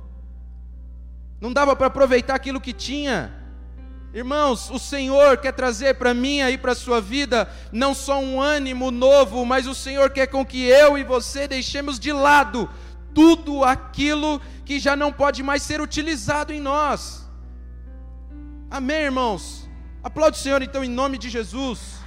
Não 1.40 1.52
dava 1.52 1.74
para 1.74 1.86
aproveitar 1.86 2.34
aquilo 2.34 2.60
que 2.60 2.72
tinha. 2.72 3.39
Irmãos, 4.12 4.70
o 4.70 4.78
Senhor 4.78 5.36
quer 5.36 5.52
trazer 5.52 5.94
para 5.94 6.12
mim 6.12 6.40
e 6.40 6.58
para 6.58 6.72
a 6.72 6.74
sua 6.74 7.00
vida 7.00 7.48
não 7.70 7.94
só 7.94 8.18
um 8.18 8.40
ânimo 8.40 8.90
novo, 8.90 9.46
mas 9.46 9.68
o 9.68 9.74
Senhor 9.74 10.10
quer 10.10 10.26
com 10.26 10.44
que 10.44 10.64
eu 10.64 10.98
e 10.98 11.04
você 11.04 11.46
deixemos 11.46 11.98
de 11.98 12.12
lado 12.12 12.68
tudo 13.14 13.64
aquilo 13.64 14.40
que 14.64 14.80
já 14.80 14.96
não 14.96 15.12
pode 15.12 15.44
mais 15.44 15.62
ser 15.62 15.80
utilizado 15.80 16.52
em 16.52 16.60
nós. 16.60 17.28
Amém, 18.68 19.02
irmãos? 19.02 19.68
Aplaude 20.02 20.38
o 20.38 20.40
Senhor 20.40 20.60
então 20.60 20.82
em 20.82 20.90
nome 20.90 21.16
de 21.16 21.30
Jesus. 21.30 22.00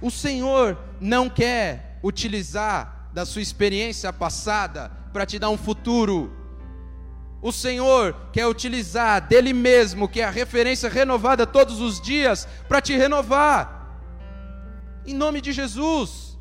O 0.00 0.10
Senhor 0.10 0.78
não 0.98 1.28
quer 1.28 1.98
utilizar 2.02 3.10
da 3.12 3.26
sua 3.26 3.42
experiência 3.42 4.10
passada 4.14 4.90
para 5.12 5.26
te 5.26 5.38
dar 5.38 5.50
um 5.50 5.58
futuro 5.58 6.43
o 7.44 7.52
Senhor 7.52 8.16
quer 8.32 8.46
utilizar 8.46 9.20
dele 9.20 9.52
mesmo, 9.52 10.08
que 10.08 10.22
é 10.22 10.24
a 10.24 10.30
referência 10.30 10.88
renovada 10.88 11.46
todos 11.46 11.78
os 11.78 12.00
dias, 12.00 12.48
para 12.66 12.80
te 12.80 12.96
renovar. 12.96 14.00
Em 15.06 15.12
nome 15.12 15.42
de 15.42 15.52
Jesus. 15.52 16.38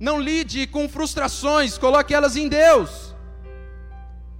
Não 0.00 0.18
lide 0.18 0.66
com 0.66 0.88
frustrações, 0.88 1.78
coloque 1.78 2.12
elas 2.12 2.34
em 2.34 2.48
Deus. 2.48 3.14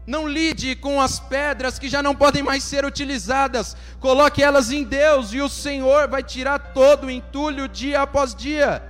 Não 0.05 0.27
lide 0.27 0.75
com 0.75 1.01
as 1.01 1.21
pedras 1.21 1.79
que 1.79 1.89
já 1.89 2.03
não 2.03 2.17
podem 2.17 2.43
mais 2.43 2.65
ser 2.65 2.85
utilizadas, 2.85 3.77
coloque 4.01 4.43
elas 4.43 4.73
em 4.73 4.83
Deus 4.83 5.33
e 5.33 5.41
o 5.41 5.49
Senhor 5.49 6.09
vai 6.09 6.25
tirar 6.25 6.59
todo 6.59 7.07
o 7.07 7.11
entulho 7.11 7.69
dia 7.69 8.03
após 8.03 8.35
dia. 8.35 8.83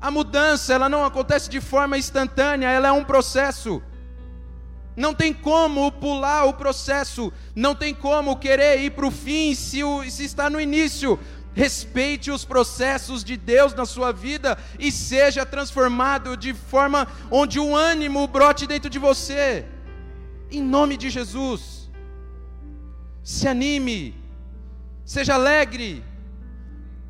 A 0.00 0.12
mudança, 0.12 0.72
ela 0.72 0.88
não 0.88 1.04
acontece 1.04 1.50
de 1.50 1.60
forma 1.60 1.98
instantânea, 1.98 2.68
ela 2.68 2.86
é 2.86 2.92
um 2.92 3.02
processo. 3.02 3.82
Não 4.96 5.14
tem 5.14 5.32
como 5.32 5.90
pular 5.90 6.44
o 6.44 6.52
processo, 6.52 7.32
não 7.54 7.74
tem 7.74 7.94
como 7.94 8.36
querer 8.36 8.80
ir 8.80 8.90
para 8.90 9.06
o 9.06 9.10
fim 9.10 9.54
se, 9.54 9.80
se 10.10 10.24
está 10.24 10.50
no 10.50 10.60
início. 10.60 11.18
Respeite 11.54 12.30
os 12.30 12.44
processos 12.44 13.22
de 13.22 13.36
Deus 13.36 13.74
na 13.74 13.84
sua 13.84 14.10
vida 14.10 14.58
e 14.78 14.90
seja 14.90 15.44
transformado 15.44 16.36
de 16.36 16.54
forma 16.54 17.06
onde 17.30 17.58
o 17.58 17.76
ânimo 17.76 18.26
brote 18.26 18.66
dentro 18.66 18.88
de 18.88 18.98
você. 18.98 19.66
Em 20.50 20.62
nome 20.62 20.96
de 20.96 21.10
Jesus. 21.10 21.90
Se 23.22 23.46
anime, 23.46 24.14
seja 25.04 25.34
alegre. 25.34 26.02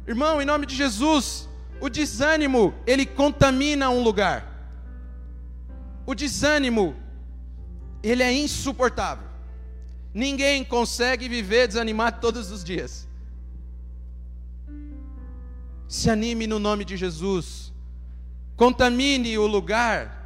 Irmão, 0.07 0.43
em 0.43 0.45
nome 0.45 0.67
de 0.67 0.75
Jesus, 0.75 1.49
o 1.81 1.89
desânimo, 1.89 2.75
ele 2.87 3.07
contamina 3.07 3.91
um 3.91 4.03
lugar. 4.03 4.49
O 6.05 6.15
desânimo, 6.15 6.97
ele 8.03 8.23
é 8.23 8.33
insuportável. 8.33 9.29
Ninguém 10.13 10.65
consegue 10.65 11.29
viver 11.29 11.69
desanimado 11.69 12.21
todos 12.21 12.51
os 12.51 12.63
dias. 12.63 13.09
Se 15.89 16.11
anime 16.11 16.47
no 16.47 16.59
nome 16.59 16.85
de 16.85 16.97
Jesus. 16.97 17.73
Contamine 18.57 19.39
o 19.39 19.47
lugar 19.47 20.23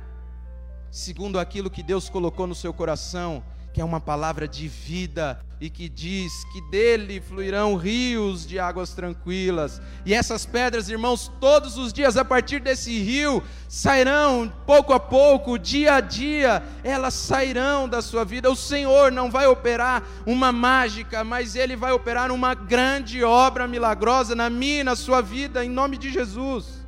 segundo 0.90 1.38
aquilo 1.38 1.70
que 1.70 1.82
Deus 1.82 2.08
colocou 2.08 2.46
no 2.46 2.54
seu 2.54 2.72
coração 2.72 3.44
que 3.76 3.80
é 3.82 3.84
uma 3.84 4.00
palavra 4.00 4.48
de 4.48 4.66
vida 4.68 5.38
e 5.60 5.68
que 5.68 5.86
diz 5.86 6.32
que 6.50 6.62
dele 6.70 7.20
fluirão 7.20 7.76
rios 7.76 8.46
de 8.46 8.58
águas 8.58 8.94
tranquilas. 8.94 9.82
E 10.06 10.14
essas 10.14 10.46
pedras, 10.46 10.88
irmãos, 10.88 11.30
todos 11.38 11.76
os 11.76 11.92
dias 11.92 12.16
a 12.16 12.24
partir 12.24 12.58
desse 12.58 12.98
rio 12.98 13.42
sairão 13.68 14.50
pouco 14.64 14.94
a 14.94 14.98
pouco, 14.98 15.58
dia 15.58 15.96
a 15.96 16.00
dia, 16.00 16.62
elas 16.82 17.12
sairão 17.12 17.86
da 17.86 18.00
sua 18.00 18.24
vida. 18.24 18.50
O 18.50 18.56
Senhor 18.56 19.12
não 19.12 19.30
vai 19.30 19.46
operar 19.46 20.02
uma 20.24 20.50
mágica, 20.50 21.22
mas 21.22 21.54
ele 21.54 21.76
vai 21.76 21.92
operar 21.92 22.32
uma 22.32 22.54
grande 22.54 23.22
obra 23.22 23.68
milagrosa 23.68 24.34
na 24.34 24.48
minha 24.48 24.84
na 24.84 24.96
sua 24.96 25.20
vida 25.20 25.62
em 25.62 25.68
nome 25.68 25.98
de 25.98 26.10
Jesus. 26.10 26.82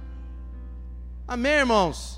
Amém, 1.26 1.52
irmãos. 1.52 2.17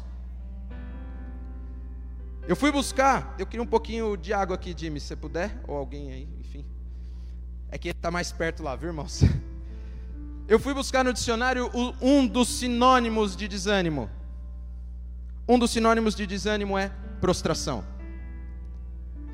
Eu 2.50 2.56
fui 2.56 2.72
buscar, 2.72 3.36
eu 3.38 3.46
queria 3.46 3.62
um 3.62 3.66
pouquinho 3.66 4.16
de 4.16 4.32
água 4.32 4.56
aqui, 4.56 4.74
Jimmy, 4.76 4.98
se 4.98 5.14
puder, 5.14 5.56
ou 5.68 5.76
alguém 5.76 6.10
aí, 6.10 6.28
enfim. 6.40 6.66
É 7.70 7.78
que 7.78 7.90
está 7.90 8.10
mais 8.10 8.32
perto 8.32 8.60
lá, 8.60 8.74
viu, 8.74 8.88
irmãos? 8.88 9.20
Eu 10.48 10.58
fui 10.58 10.74
buscar 10.74 11.04
no 11.04 11.12
dicionário 11.12 11.70
um 12.02 12.26
dos 12.26 12.48
sinônimos 12.48 13.36
de 13.36 13.46
desânimo. 13.46 14.10
Um 15.48 15.60
dos 15.60 15.70
sinônimos 15.70 16.16
de 16.16 16.26
desânimo 16.26 16.76
é 16.76 16.90
prostração. 17.20 17.84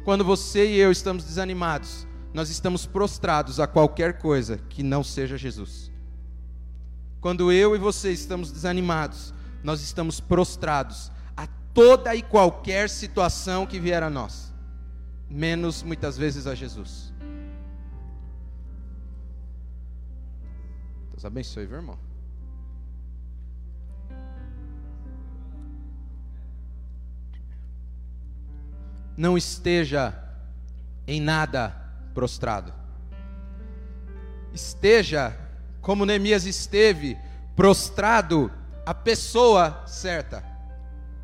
Quando 0.04 0.22
você 0.22 0.72
e 0.72 0.76
eu 0.76 0.92
estamos 0.92 1.24
desanimados, 1.24 2.06
nós 2.34 2.50
estamos 2.50 2.84
prostrados 2.84 3.58
a 3.58 3.66
qualquer 3.66 4.18
coisa 4.18 4.58
que 4.68 4.82
não 4.82 5.02
seja 5.02 5.38
Jesus. 5.38 5.90
Quando 7.18 7.50
eu 7.50 7.74
e 7.74 7.78
você 7.78 8.12
estamos 8.12 8.52
desanimados, 8.52 9.32
nós 9.64 9.80
estamos 9.80 10.20
prostrados 10.20 11.10
toda 11.76 12.14
e 12.14 12.22
qualquer 12.22 12.88
situação 12.88 13.66
que 13.66 13.78
vier 13.78 14.02
a 14.02 14.08
nós, 14.08 14.50
menos 15.28 15.82
muitas 15.82 16.16
vezes 16.16 16.46
a 16.46 16.54
Jesus. 16.54 17.12
Deus 21.10 21.22
abençoe, 21.22 21.66
meu 21.66 21.76
irmão. 21.76 21.98
Não 29.14 29.36
esteja 29.36 30.18
em 31.06 31.20
nada 31.20 31.76
prostrado. 32.14 32.72
Esteja 34.54 35.38
como 35.82 36.06
Neemias 36.06 36.46
esteve, 36.46 37.18
prostrado 37.54 38.50
a 38.86 38.94
pessoa 38.94 39.86
certa 39.86 40.55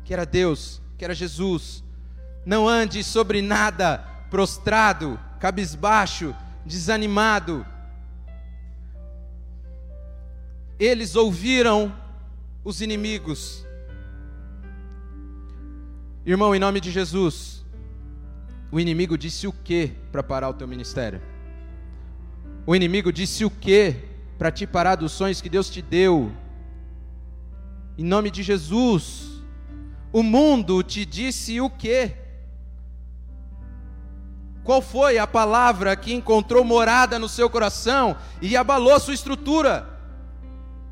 que 0.03 0.13
era 0.13 0.25
Deus, 0.25 0.81
que 0.97 1.05
era 1.05 1.13
Jesus. 1.13 1.83
Não 2.45 2.67
ande 2.67 3.03
sobre 3.03 3.41
nada 3.41 3.97
prostrado, 4.29 5.19
cabisbaixo, 5.39 6.35
desanimado. 6.65 7.65
Eles 10.79 11.15
ouviram 11.15 11.93
os 12.63 12.81
inimigos. 12.81 13.65
Irmão, 16.25 16.55
em 16.55 16.59
nome 16.59 16.79
de 16.79 16.89
Jesus, 16.89 17.65
o 18.71 18.79
inimigo 18.79 19.17
disse 19.17 19.45
o 19.45 19.53
que 19.53 19.91
para 20.11 20.23
parar 20.23 20.49
o 20.49 20.53
teu 20.53 20.67
ministério? 20.67 21.21
O 22.65 22.75
inimigo 22.75 23.11
disse 23.11 23.43
o 23.43 23.51
que 23.51 23.95
para 24.37 24.51
te 24.51 24.65
parar 24.65 24.95
dos 24.95 25.11
sonhos 25.11 25.41
que 25.41 25.49
Deus 25.49 25.69
te 25.69 25.81
deu. 25.81 26.31
Em 27.97 28.03
nome 28.03 28.31
de 28.31 28.41
Jesus. 28.41 29.32
O 30.13 30.21
mundo 30.21 30.83
te 30.83 31.05
disse 31.05 31.59
o 31.59 31.71
quê? 31.71 32.13
Qual 34.63 34.79
foi 34.79 35.17
a 35.17 35.25
palavra 35.25 35.95
que 35.95 36.13
encontrou 36.13 36.63
morada 36.63 37.17
no 37.17 37.27
seu 37.27 37.49
coração 37.49 38.15
e 38.39 38.55
abalou 38.55 38.97
sua 38.99 39.15
estrutura? 39.15 39.89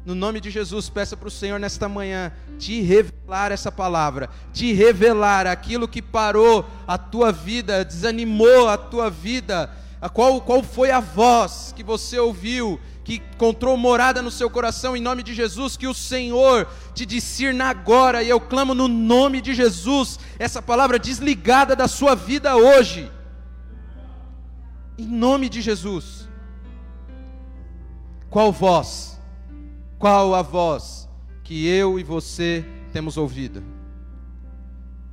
No 0.04 0.16
nome 0.16 0.42
de 0.42 0.50
Jesus, 0.50 0.90
peça 0.90 1.16
para 1.16 1.28
o 1.28 1.32
Senhor 1.32 1.60
nesta 1.60 1.88
manhã 1.88 2.34
te 2.58 2.82
revelar 2.82 3.52
essa 3.52 3.72
palavra, 3.72 4.28
te 4.52 4.74
revelar 4.74 5.46
aquilo 5.46 5.88
que 5.88 6.02
parou 6.02 6.66
a 6.88 6.98
tua 6.98 7.32
vida, 7.32 7.86
desanimou 7.86 8.68
a 8.68 8.76
tua 8.76 9.12
vida, 9.12 9.70
a 10.02 10.10
qual, 10.10 10.42
qual 10.42 10.64
foi 10.64 10.90
a 10.90 11.00
voz 11.00 11.72
que 11.76 11.84
você 11.84 12.18
ouviu, 12.18 12.80
que 13.04 13.22
encontrou 13.36 13.78
morada 13.78 14.20
no 14.20 14.32
seu 14.32 14.50
coração, 14.50 14.98
em 14.98 15.02
nome 15.02 15.22
de 15.22 15.34
Jesus, 15.36 15.78
que 15.78 15.86
o 15.86 15.94
Senhor 15.94 16.68
te 16.96 17.06
discirna 17.06 17.66
agora, 17.66 18.24
e 18.24 18.30
eu 18.30 18.42
clamo 18.42 18.74
no 18.74 18.88
nome 18.88 19.42
de 19.42 19.54
Jesus, 19.54 20.20
essa 20.40 20.60
palavra 20.60 20.98
desligada 20.98 21.76
da 21.76 21.88
sua 21.88 22.16
vida 22.16 22.56
hoje, 22.56 23.12
em 24.98 25.06
nome 25.06 25.48
de 25.48 25.62
Jesus. 25.62 26.28
Qual 28.28 28.52
voz? 28.52 29.20
Qual 30.00 30.34
a 30.34 30.42
voz 30.42 31.08
que 31.44 31.68
eu 31.68 32.00
e 32.00 32.04
você 32.04 32.66
temos 32.92 33.18
ouvido? 33.18 33.64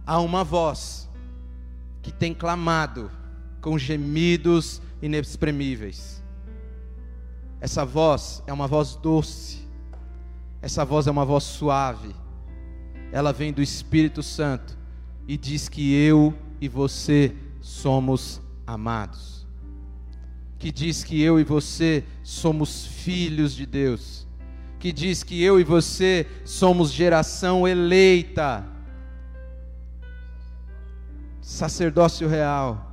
Há 0.07 0.19
uma 0.21 0.43
voz 0.43 1.11
que 2.01 2.11
tem 2.11 2.33
clamado 2.33 3.11
com 3.61 3.79
gemidos 3.79 4.81
inexprimíveis. 5.03 6.23
Essa 7.61 7.85
voz 7.85 8.43
é 8.47 8.53
uma 8.53 8.67
voz 8.67 8.95
doce. 8.95 9.67
Essa 10.63 10.85
voz 10.85 11.07
é 11.07 11.11
uma 11.11 11.25
voz 11.25 11.45
suave. 11.45 12.15
Ela 13.13 13.33
vem 13.33 13.53
do 13.53 13.63
Espírito 13.63 14.23
Santo 14.23 14.77
e 15.27 15.37
diz 15.37 15.69
que 15.69 15.95
eu 15.95 16.35
e 16.61 16.69
você 16.69 17.35
somos 17.61 18.41
amados. 18.67 19.47
Que 20.59 20.71
diz 20.71 21.05
que 21.05 21.21
eu 21.21 21.39
e 21.39 21.45
você 21.45 22.05
somos 22.23 22.87
filhos 22.87 23.55
de 23.55 23.65
Deus 23.67 24.29
que 24.79 24.93
diz 24.93 25.23
que 25.23 25.43
eu 25.43 25.59
e 25.59 25.65
você 25.65 26.27
somos 26.45 26.93
geração 26.93 27.67
eleita, 27.67 28.65
sacerdócio 31.41 32.29
real. 32.29 32.88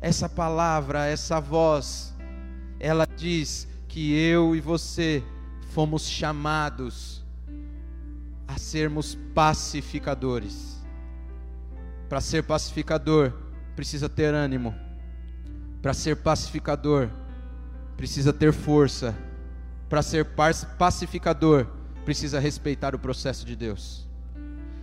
Essa 0.00 0.28
palavra, 0.28 1.06
essa 1.06 1.40
voz, 1.40 2.14
ela 2.78 3.06
diz 3.16 3.66
que 3.88 4.14
eu 4.14 4.54
e 4.54 4.60
você 4.60 5.22
fomos 5.70 6.08
chamados 6.08 7.24
a 8.46 8.58
sermos 8.58 9.16
pacificadores. 9.34 10.78
Para 12.08 12.20
ser 12.20 12.42
pacificador, 12.44 13.32
precisa 13.74 14.08
ter 14.08 14.34
ânimo. 14.34 14.74
Para 15.82 15.94
ser 15.94 16.16
pacificador, 16.16 17.08
precisa 17.96 18.32
ter 18.32 18.52
força 18.52 19.14
para 19.88 20.02
ser 20.02 20.26
pacificador, 20.78 21.66
precisa 22.04 22.38
respeitar 22.38 22.94
o 22.94 22.98
processo 22.98 23.46
de 23.46 23.56
Deus. 23.56 24.06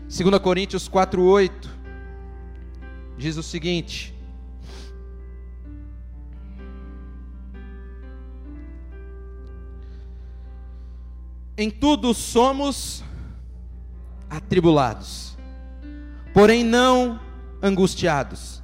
2 0.07 0.39
Coríntios 0.39 0.89
4:8 0.89 1.51
diz 3.17 3.37
o 3.37 3.43
seguinte: 3.43 4.14
Em 11.57 11.69
tudo 11.69 12.13
somos 12.13 13.01
atribulados, 14.29 15.37
porém 16.33 16.65
não 16.65 17.19
angustiados, 17.61 18.61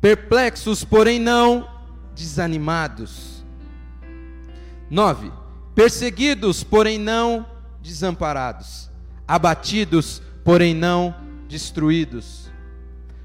perplexos, 0.00 0.84
porém 0.84 1.18
não 1.18 1.68
desanimados. 2.14 3.44
9. 4.88 5.32
Perseguidos, 5.74 6.62
porém 6.62 6.98
não 6.98 7.44
desamparados, 7.82 8.88
abatidos, 9.26 10.22
porém 10.44 10.74
não 10.74 11.14
destruídos. 11.48 12.48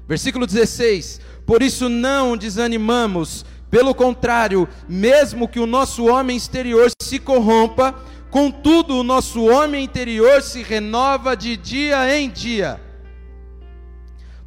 Versículo 0.06 0.46
16: 0.46 1.20
Por 1.46 1.62
isso 1.62 1.88
não 1.88 2.36
desanimamos, 2.36 3.44
pelo 3.70 3.94
contrário, 3.94 4.68
mesmo 4.88 5.48
que 5.48 5.60
o 5.60 5.66
nosso 5.66 6.06
homem 6.06 6.36
exterior 6.36 6.90
se 7.00 7.18
corrompa, 7.18 7.94
contudo 8.34 8.96
o 8.96 9.04
nosso 9.04 9.44
homem 9.44 9.84
interior 9.84 10.42
se 10.42 10.60
renova 10.60 11.36
de 11.36 11.56
dia 11.56 12.18
em 12.18 12.28
dia 12.28 12.80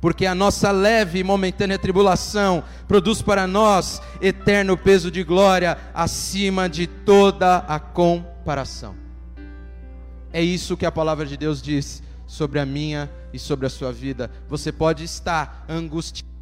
porque 0.02 0.26
a 0.26 0.36
nossa 0.36 0.71
leve 0.71 1.19
e 1.19 1.23
momentânea 1.23 1.80
tribulação 1.80 2.65
produz 2.86 3.21
para 3.21 3.47
nós 3.47 4.02
eterno 4.21 4.76
peso 4.76 5.10
de 5.10 5.23
glória 5.23 5.78
acima 5.93 6.67
de 6.67 6.86
toda 6.86 7.60
a 7.60 7.80
comparação. 7.80 8.93
É 10.34 10.41
isso 10.41 10.78
que 10.78 10.86
a 10.86 10.91
palavra 10.91 11.26
de 11.26 11.38
Deus 11.38 11.62
diz 11.62 12.04
sobre 12.28 12.60
a 12.60 12.65
minha 12.65 13.10
e 13.34 13.39
sobre 13.39 13.65
a 13.65 13.69
sua 13.69 13.91
vida. 13.91 14.30
Você 14.50 14.71
pode 14.71 15.04
estar 15.06 15.65
angustiado 15.67 16.37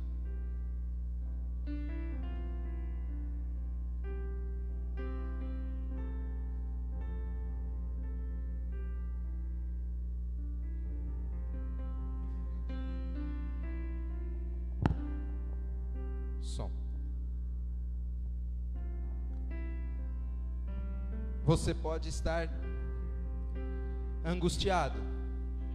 Você 21.56 21.74
pode 21.74 22.10
estar 22.10 22.50
angustiado, 24.26 25.00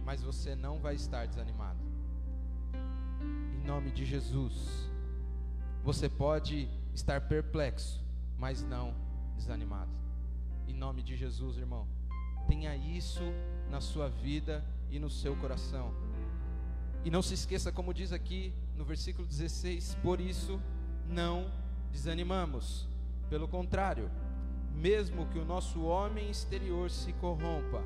mas 0.05 0.21
você 0.21 0.53
não 0.53 0.79
vai 0.79 0.93
estar 0.93 1.25
desanimado. 1.25 1.79
Em 3.55 3.65
nome 3.65 3.89
de 3.89 4.05
Jesus. 4.05 4.87
Você 5.83 6.07
pode 6.07 6.69
estar 6.93 7.19
perplexo, 7.21 7.99
mas 8.37 8.61
não 8.61 8.93
desanimado. 9.35 9.89
Em 10.67 10.73
nome 10.75 11.01
de 11.01 11.15
Jesus, 11.17 11.57
irmão. 11.57 11.87
Tenha 12.47 12.75
isso 12.75 13.23
na 13.71 13.81
sua 13.81 14.07
vida 14.07 14.63
e 14.91 14.99
no 14.99 15.09
seu 15.09 15.35
coração. 15.37 15.91
E 17.03 17.09
não 17.09 17.23
se 17.23 17.33
esqueça, 17.33 17.71
como 17.71 17.91
diz 17.91 18.13
aqui 18.13 18.53
no 18.75 18.85
versículo 18.85 19.27
16: 19.27 19.97
por 20.03 20.21
isso 20.21 20.61
não 21.07 21.51
desanimamos. 21.91 22.87
Pelo 23.31 23.47
contrário, 23.47 24.11
mesmo 24.75 25.27
que 25.27 25.39
o 25.39 25.45
nosso 25.45 25.81
homem 25.83 26.29
exterior 26.29 26.89
se 26.89 27.13
corrompa, 27.13 27.83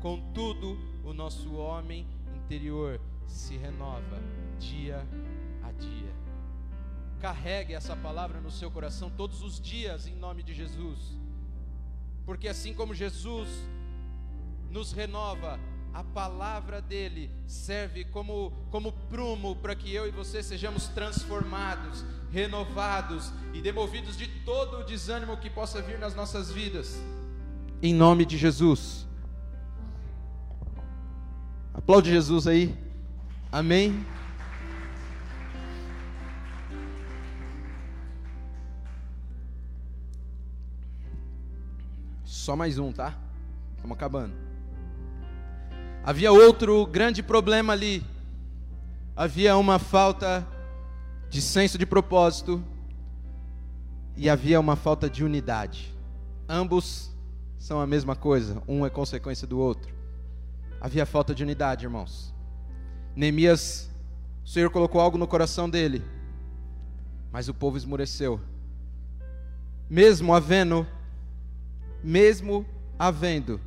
contudo, 0.00 0.78
o 1.04 1.12
nosso 1.12 1.54
homem 1.54 2.06
interior 2.34 3.00
se 3.26 3.56
renova 3.56 4.20
dia 4.58 5.06
a 5.62 5.72
dia. 5.72 6.14
Carregue 7.20 7.74
essa 7.74 7.96
palavra 7.96 8.40
no 8.40 8.50
seu 8.50 8.70
coração 8.70 9.10
todos 9.10 9.42
os 9.42 9.60
dias, 9.60 10.06
em 10.06 10.14
nome 10.14 10.42
de 10.42 10.54
Jesus, 10.54 11.16
porque 12.24 12.48
assim 12.48 12.74
como 12.74 12.94
Jesus 12.94 13.48
nos 14.70 14.92
renova, 14.92 15.58
a 15.94 16.04
palavra 16.04 16.82
dele 16.82 17.30
serve 17.46 18.04
como, 18.04 18.52
como 18.70 18.92
prumo 18.92 19.56
para 19.56 19.74
que 19.74 19.94
eu 19.94 20.06
e 20.06 20.10
você 20.10 20.42
sejamos 20.42 20.88
transformados, 20.88 22.04
renovados 22.36 23.32
e 23.54 23.62
demovidos 23.62 24.14
de 24.14 24.26
todo 24.44 24.80
o 24.80 24.84
desânimo 24.84 25.38
que 25.38 25.48
possa 25.48 25.80
vir 25.80 25.98
nas 25.98 26.14
nossas 26.14 26.52
vidas. 26.52 27.02
Em 27.82 27.94
nome 27.94 28.26
de 28.26 28.36
Jesus. 28.36 29.06
Aplaude 31.72 32.10
Jesus 32.10 32.46
aí. 32.46 32.76
Amém. 33.50 34.04
Só 42.22 42.54
mais 42.54 42.78
um, 42.78 42.92
tá? 42.92 43.14
Estamos 43.76 43.96
acabando. 43.96 44.34
Havia 46.04 46.30
outro 46.32 46.84
grande 46.84 47.22
problema 47.22 47.72
ali. 47.72 48.04
Havia 49.16 49.56
uma 49.56 49.78
falta 49.78 50.46
de 51.36 51.42
senso 51.42 51.76
de 51.76 51.84
propósito 51.84 52.64
e 54.16 54.30
havia 54.30 54.58
uma 54.58 54.74
falta 54.74 55.10
de 55.10 55.22
unidade. 55.22 55.94
Ambos 56.48 57.14
são 57.58 57.78
a 57.78 57.86
mesma 57.86 58.16
coisa, 58.16 58.62
um 58.66 58.86
é 58.86 58.88
consequência 58.88 59.46
do 59.46 59.58
outro. 59.58 59.94
Havia 60.80 61.04
falta 61.04 61.34
de 61.34 61.42
unidade, 61.42 61.84
irmãos. 61.84 62.34
Neemias, 63.14 63.90
o 64.46 64.48
Senhor 64.48 64.70
colocou 64.70 64.98
algo 64.98 65.18
no 65.18 65.26
coração 65.26 65.68
dele, 65.68 66.02
mas 67.30 67.50
o 67.50 67.54
povo 67.54 67.76
esmureceu. 67.76 68.40
mesmo 69.90 70.32
havendo, 70.32 70.86
mesmo 72.02 72.64
havendo 72.98 73.60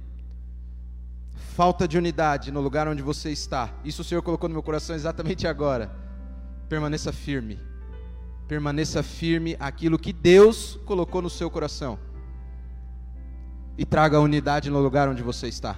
falta 1.55 1.87
de 1.87 1.99
unidade 1.99 2.51
no 2.51 2.61
lugar 2.61 2.87
onde 2.87 3.03
você 3.03 3.29
está, 3.29 3.71
isso 3.85 4.01
o 4.01 4.05
Senhor 4.05 4.23
colocou 4.23 4.49
no 4.49 4.53
meu 4.53 4.63
coração 4.63 4.95
exatamente 4.95 5.45
agora. 5.45 6.08
Permaneça 6.69 7.11
firme, 7.11 7.59
permaneça 8.47 9.01
firme 9.01 9.57
aquilo 9.59 9.97
que 9.97 10.13
Deus 10.13 10.79
colocou 10.85 11.19
no 11.19 11.29
seu 11.29 11.49
coração 11.49 11.97
e 13.75 13.83
traga 13.83 14.19
unidade 14.19 14.69
no 14.69 14.79
lugar 14.79 15.09
onde 15.09 15.23
você 15.23 15.47
está. 15.47 15.77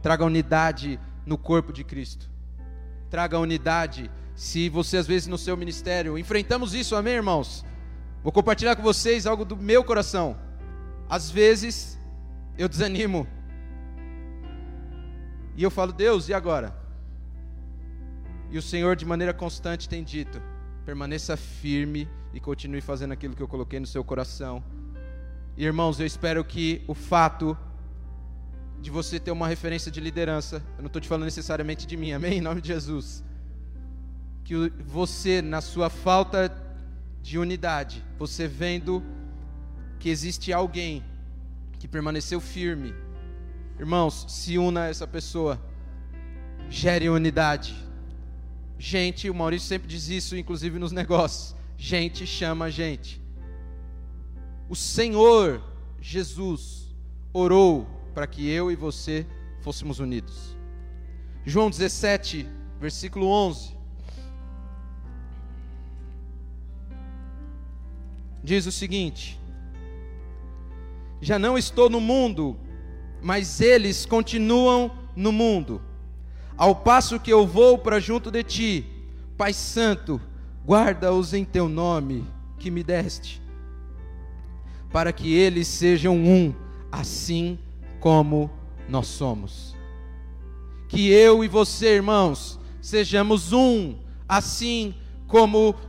Traga 0.00 0.24
unidade 0.24 0.98
no 1.26 1.36
corpo 1.36 1.70
de 1.70 1.84
Cristo. 1.84 2.30
Traga 3.10 3.38
unidade 3.38 4.10
se 4.34 4.70
você 4.70 4.96
às 4.96 5.06
vezes 5.06 5.28
no 5.28 5.36
seu 5.36 5.54
ministério 5.54 6.16
enfrentamos 6.16 6.72
isso, 6.72 6.96
amém, 6.96 7.14
irmãos? 7.14 7.62
Vou 8.22 8.32
compartilhar 8.32 8.76
com 8.76 8.82
vocês 8.82 9.26
algo 9.26 9.44
do 9.44 9.54
meu 9.54 9.84
coração. 9.84 10.34
Às 11.10 11.30
vezes 11.30 11.98
eu 12.56 12.70
desanimo. 12.70 13.26
E 15.56 15.62
eu 15.62 15.70
falo, 15.70 15.92
Deus, 15.92 16.30
e 16.30 16.32
agora? 16.32 16.79
E 18.50 18.58
o 18.58 18.62
Senhor, 18.62 18.96
de 18.96 19.06
maneira 19.06 19.32
constante, 19.32 19.88
tem 19.88 20.02
dito: 20.02 20.40
permaneça 20.84 21.36
firme 21.36 22.08
e 22.34 22.40
continue 22.40 22.80
fazendo 22.80 23.12
aquilo 23.12 23.34
que 23.34 23.42
eu 23.42 23.48
coloquei 23.48 23.78
no 23.78 23.86
seu 23.86 24.02
coração. 24.02 24.62
E, 25.56 25.64
irmãos, 25.64 26.00
eu 26.00 26.06
espero 26.06 26.44
que 26.44 26.82
o 26.88 26.94
fato 26.94 27.56
de 28.80 28.90
você 28.90 29.20
ter 29.20 29.30
uma 29.30 29.46
referência 29.46 29.90
de 29.90 30.00
liderança, 30.00 30.56
eu 30.76 30.82
não 30.82 30.86
estou 30.86 31.00
te 31.00 31.08
falando 31.08 31.24
necessariamente 31.24 31.86
de 31.86 31.96
mim, 31.96 32.12
amém? 32.12 32.38
Em 32.38 32.40
nome 32.40 32.60
de 32.60 32.68
Jesus. 32.68 33.22
Que 34.44 34.54
você, 34.84 35.42
na 35.42 35.60
sua 35.60 35.90
falta 35.90 36.50
de 37.20 37.38
unidade, 37.38 38.02
você 38.18 38.48
vendo 38.48 39.02
que 39.98 40.08
existe 40.08 40.52
alguém 40.52 41.04
que 41.78 41.86
permaneceu 41.86 42.40
firme, 42.40 42.94
irmãos, 43.78 44.26
se 44.28 44.58
una 44.58 44.84
a 44.84 44.88
essa 44.88 45.06
pessoa, 45.06 45.60
gere 46.68 47.08
unidade. 47.08 47.89
Gente, 48.82 49.28
o 49.28 49.34
Maurício 49.34 49.68
sempre 49.68 49.86
diz 49.86 50.08
isso, 50.08 50.34
inclusive 50.34 50.78
nos 50.78 50.90
negócios: 50.90 51.54
gente 51.76 52.26
chama 52.26 52.70
gente. 52.70 53.20
O 54.68 54.74
Senhor 54.74 55.62
Jesus 56.00 56.96
orou 57.32 57.86
para 58.14 58.26
que 58.26 58.48
eu 58.48 58.72
e 58.72 58.74
você 58.74 59.26
fôssemos 59.60 59.98
unidos. 59.98 60.56
João 61.44 61.68
17, 61.68 62.46
versículo 62.80 63.26
11. 63.26 63.78
diz 68.42 68.64
o 68.66 68.72
seguinte: 68.72 69.38
Já 71.20 71.38
não 71.38 71.58
estou 71.58 71.90
no 71.90 72.00
mundo, 72.00 72.58
mas 73.22 73.60
eles 73.60 74.06
continuam 74.06 74.90
no 75.14 75.30
mundo. 75.30 75.82
Ao 76.60 76.74
passo 76.74 77.18
que 77.18 77.32
eu 77.32 77.46
vou 77.46 77.78
para 77.78 77.98
junto 77.98 78.30
de 78.30 78.42
ti, 78.42 78.84
Pai 79.34 79.50
Santo, 79.50 80.20
guarda-os 80.62 81.32
em 81.32 81.42
teu 81.42 81.70
nome 81.70 82.22
que 82.58 82.70
me 82.70 82.82
deste, 82.82 83.40
para 84.92 85.10
que 85.10 85.32
eles 85.32 85.66
sejam 85.66 86.14
um, 86.14 86.54
assim 86.92 87.58
como 87.98 88.50
nós 88.86 89.06
somos. 89.06 89.74
Que 90.86 91.08
eu 91.08 91.42
e 91.42 91.48
você, 91.48 91.94
irmãos, 91.94 92.60
sejamos 92.82 93.54
um, 93.54 93.94
assim 94.28 94.92
como 94.92 95.00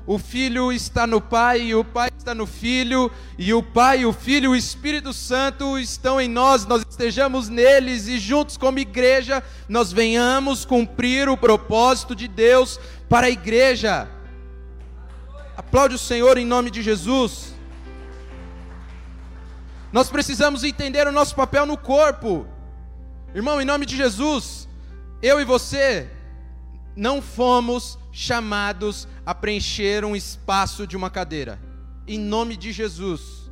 o 0.06 0.20
Filho 0.20 0.72
está 0.72 1.08
no 1.08 1.20
Pai 1.20 1.62
e 1.62 1.76
o 1.76 1.84
Pai 1.84 2.12
está 2.16 2.36
no 2.36 2.46
Filho, 2.46 3.12
e 3.38 3.54
o 3.54 3.64
Pai, 3.64 4.06
o 4.06 4.14
Filho 4.14 4.46
e 4.46 4.48
o 4.50 4.56
Espírito 4.56 5.12
Santo 5.12 5.80
estão 5.80 6.22
em 6.22 6.30
nós, 6.30 6.66
nós 6.66 6.86
estejamos 6.88 7.50
neles 7.50 8.08
e 8.08 8.20
juntos 8.20 8.58
como 8.58 8.78
igreja, 8.78 9.44
nós 9.68 9.92
venhamos 9.92 10.64
cumprir 10.64 11.28
o 11.28 11.36
propósito 11.36 12.16
de 12.16 12.28
Deus 12.28 12.80
para 13.10 13.28
a 13.28 13.30
igreja. 13.32 14.08
Aplaude 15.58 15.96
o 15.96 16.00
Senhor 16.00 16.38
em 16.38 16.46
nome 16.46 16.70
de 16.70 16.82
Jesus. 16.82 17.56
Nós 19.92 20.10
precisamos 20.10 20.64
entender 20.64 21.08
o 21.08 21.12
nosso 21.12 21.36
papel 21.36 21.66
no 21.66 21.78
corpo. 21.78 22.48
Irmão, 23.34 23.60
em 23.62 23.66
nome 23.66 23.86
de 23.86 23.98
Jesus, 23.98 24.68
eu 25.22 25.39
e 25.42 25.46
você 25.46 26.10
não 26.96 27.22
fomos 27.22 27.98
chamados 28.12 29.07
a 29.26 29.34
preencher 29.34 30.03
um 30.03 30.16
espaço 30.16 30.86
de 30.86 30.97
uma 30.97 31.09
cadeira. 31.09 31.59
Em 32.07 32.20
nome 32.20 32.57
de 32.57 32.72
Jesus, 32.72 33.49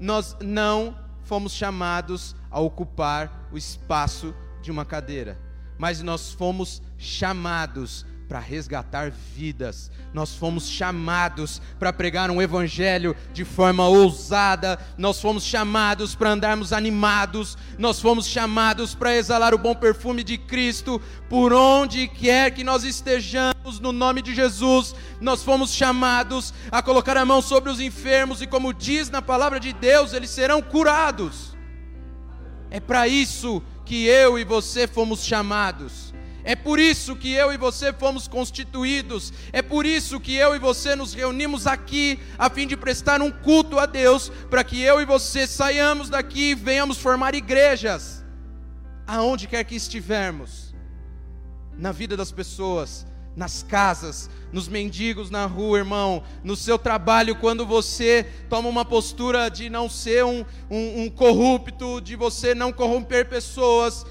nós 0.00 0.36
não 0.40 0.96
fomos 1.22 1.52
chamados 1.52 2.34
a 2.50 2.60
ocupar 2.60 3.48
o 3.52 3.58
espaço 3.58 4.34
de 4.62 4.70
uma 4.70 4.84
cadeira, 4.84 5.38
mas 5.78 6.02
nós 6.02 6.32
fomos 6.32 6.82
chamados 6.96 8.04
para 8.28 8.38
resgatar 8.38 9.10
vidas. 9.34 9.90
Nós 10.12 10.34
fomos 10.34 10.68
chamados 10.68 11.62
para 11.78 11.92
pregar 11.92 12.30
um 12.30 12.42
evangelho 12.42 13.16
de 13.32 13.42
forma 13.44 13.88
ousada. 13.88 14.78
Nós 14.98 15.18
fomos 15.18 15.44
chamados 15.44 16.14
para 16.14 16.30
andarmos 16.30 16.72
animados. 16.72 17.56
Nós 17.78 18.00
fomos 18.00 18.26
chamados 18.26 18.94
para 18.94 19.16
exalar 19.16 19.54
o 19.54 19.58
bom 19.58 19.74
perfume 19.74 20.22
de 20.22 20.36
Cristo 20.36 21.00
por 21.30 21.54
onde 21.54 22.06
quer 22.06 22.50
que 22.50 22.62
nós 22.62 22.84
estejamos 22.84 23.80
no 23.80 23.92
nome 23.92 24.20
de 24.20 24.34
Jesus. 24.34 24.94
Nós 25.20 25.42
fomos 25.42 25.72
chamados 25.72 26.52
a 26.70 26.82
colocar 26.82 27.16
a 27.16 27.24
mão 27.24 27.40
sobre 27.40 27.70
os 27.70 27.80
enfermos 27.80 28.42
e 28.42 28.46
como 28.46 28.74
diz 28.74 29.08
na 29.08 29.22
palavra 29.22 29.58
de 29.58 29.72
Deus, 29.72 30.12
eles 30.12 30.28
serão 30.28 30.60
curados. 30.60 31.56
É 32.70 32.78
para 32.78 33.08
isso 33.08 33.62
que 33.86 34.04
eu 34.04 34.38
e 34.38 34.44
você 34.44 34.86
fomos 34.86 35.24
chamados. 35.24 36.12
É 36.44 36.54
por 36.56 36.78
isso 36.78 37.16
que 37.16 37.32
eu 37.32 37.52
e 37.52 37.56
você 37.56 37.92
fomos 37.92 38.26
constituídos. 38.26 39.32
É 39.52 39.60
por 39.60 39.84
isso 39.84 40.20
que 40.20 40.34
eu 40.34 40.54
e 40.54 40.58
você 40.58 40.94
nos 40.96 41.12
reunimos 41.12 41.66
aqui 41.66 42.18
a 42.38 42.48
fim 42.48 42.66
de 42.66 42.76
prestar 42.76 43.20
um 43.20 43.30
culto 43.30 43.78
a 43.78 43.86
Deus, 43.86 44.30
para 44.48 44.64
que 44.64 44.80
eu 44.80 45.00
e 45.00 45.04
você 45.04 45.46
saiamos 45.46 46.08
daqui 46.08 46.50
e 46.50 46.54
venhamos 46.54 46.98
formar 46.98 47.34
igrejas 47.34 48.24
aonde 49.06 49.46
quer 49.46 49.64
que 49.64 49.74
estivermos. 49.74 50.74
Na 51.76 51.92
vida 51.92 52.16
das 52.16 52.32
pessoas, 52.32 53.06
nas 53.34 53.62
casas, 53.62 54.28
nos 54.52 54.68
mendigos 54.68 55.30
na 55.30 55.46
rua, 55.46 55.78
irmão, 55.78 56.22
no 56.42 56.56
seu 56.56 56.78
trabalho, 56.78 57.36
quando 57.36 57.64
você 57.64 58.26
toma 58.50 58.68
uma 58.68 58.84
postura 58.84 59.48
de 59.48 59.70
não 59.70 59.88
ser 59.88 60.24
um, 60.24 60.44
um, 60.68 61.02
um 61.02 61.10
corrupto, 61.10 62.00
de 62.00 62.16
você 62.16 62.54
não 62.54 62.72
corromper 62.72 63.28
pessoas, 63.28 64.04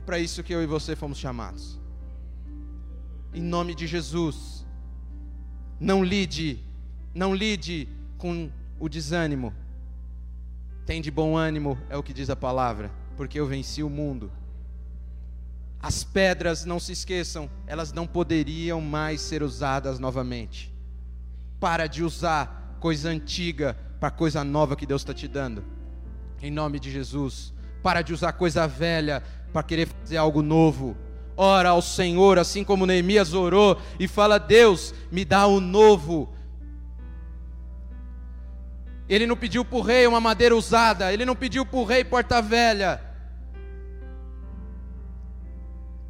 é 0.00 0.02
para 0.02 0.18
isso 0.18 0.42
que 0.42 0.54
eu 0.54 0.62
e 0.62 0.66
você 0.66 0.96
fomos 0.96 1.18
chamados. 1.18 1.78
Em 3.34 3.42
nome 3.42 3.74
de 3.74 3.86
Jesus. 3.86 4.66
Não 5.78 6.02
lide, 6.02 6.58
não 7.14 7.34
lide 7.34 7.86
com 8.16 8.50
o 8.78 8.88
desânimo. 8.88 9.54
Tem 10.86 11.02
de 11.02 11.10
bom 11.10 11.36
ânimo, 11.36 11.78
é 11.90 11.98
o 11.98 12.02
que 12.02 12.14
diz 12.14 12.30
a 12.30 12.34
palavra, 12.34 12.90
porque 13.14 13.38
eu 13.38 13.46
venci 13.46 13.82
o 13.82 13.90
mundo. 13.90 14.32
As 15.82 16.02
pedras, 16.02 16.64
não 16.64 16.80
se 16.80 16.92
esqueçam, 16.92 17.50
elas 17.66 17.92
não 17.92 18.06
poderiam 18.06 18.80
mais 18.80 19.20
ser 19.20 19.42
usadas 19.42 19.98
novamente. 19.98 20.74
Para 21.60 21.86
de 21.86 22.02
usar 22.02 22.78
coisa 22.80 23.10
antiga 23.10 23.76
para 24.00 24.10
coisa 24.10 24.42
nova 24.42 24.76
que 24.76 24.86
Deus 24.86 25.02
está 25.02 25.12
te 25.12 25.28
dando. 25.28 25.62
Em 26.40 26.50
nome 26.50 26.80
de 26.80 26.90
Jesus. 26.90 27.52
Para 27.82 28.02
de 28.02 28.12
usar 28.12 28.32
coisa 28.32 28.66
velha 28.66 29.22
para 29.52 29.62
querer 29.62 29.86
fazer 29.86 30.16
algo 30.16 30.42
novo. 30.42 30.96
Ora 31.36 31.70
ao 31.70 31.80
Senhor, 31.80 32.38
assim 32.38 32.62
como 32.62 32.86
Neemias 32.86 33.32
orou, 33.32 33.80
e 33.98 34.06
fala: 34.06 34.38
Deus, 34.38 34.94
me 35.10 35.24
dá 35.24 35.46
o 35.46 35.56
um 35.56 35.60
novo. 35.60 36.28
Ele 39.08 39.26
não 39.26 39.36
pediu 39.36 39.64
para 39.64 39.78
o 39.78 39.80
rei 39.80 40.06
uma 40.06 40.20
madeira 40.20 40.54
usada, 40.54 41.12
ele 41.12 41.24
não 41.24 41.34
pediu 41.34 41.66
para 41.66 41.78
o 41.78 41.84
rei 41.84 42.04
porta 42.04 42.40
velha. 42.40 43.00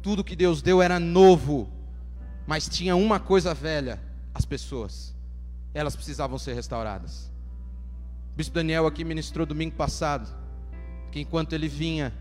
Tudo 0.01 0.23
que 0.23 0.35
Deus 0.35 0.61
deu 0.61 0.81
era 0.81 0.99
novo, 0.99 1.69
mas 2.45 2.67
tinha 2.67 2.95
uma 2.95 3.19
coisa 3.19 3.53
velha: 3.53 3.99
as 4.33 4.45
pessoas. 4.45 5.15
Elas 5.73 5.95
precisavam 5.95 6.37
ser 6.37 6.53
restauradas. 6.53 7.31
O 8.33 8.35
bispo 8.35 8.53
Daniel 8.53 8.85
aqui 8.85 9.05
ministrou 9.05 9.45
domingo 9.45 9.75
passado, 9.75 10.29
que 11.11 11.21
enquanto 11.21 11.53
ele 11.53 11.69
vinha 11.69 12.13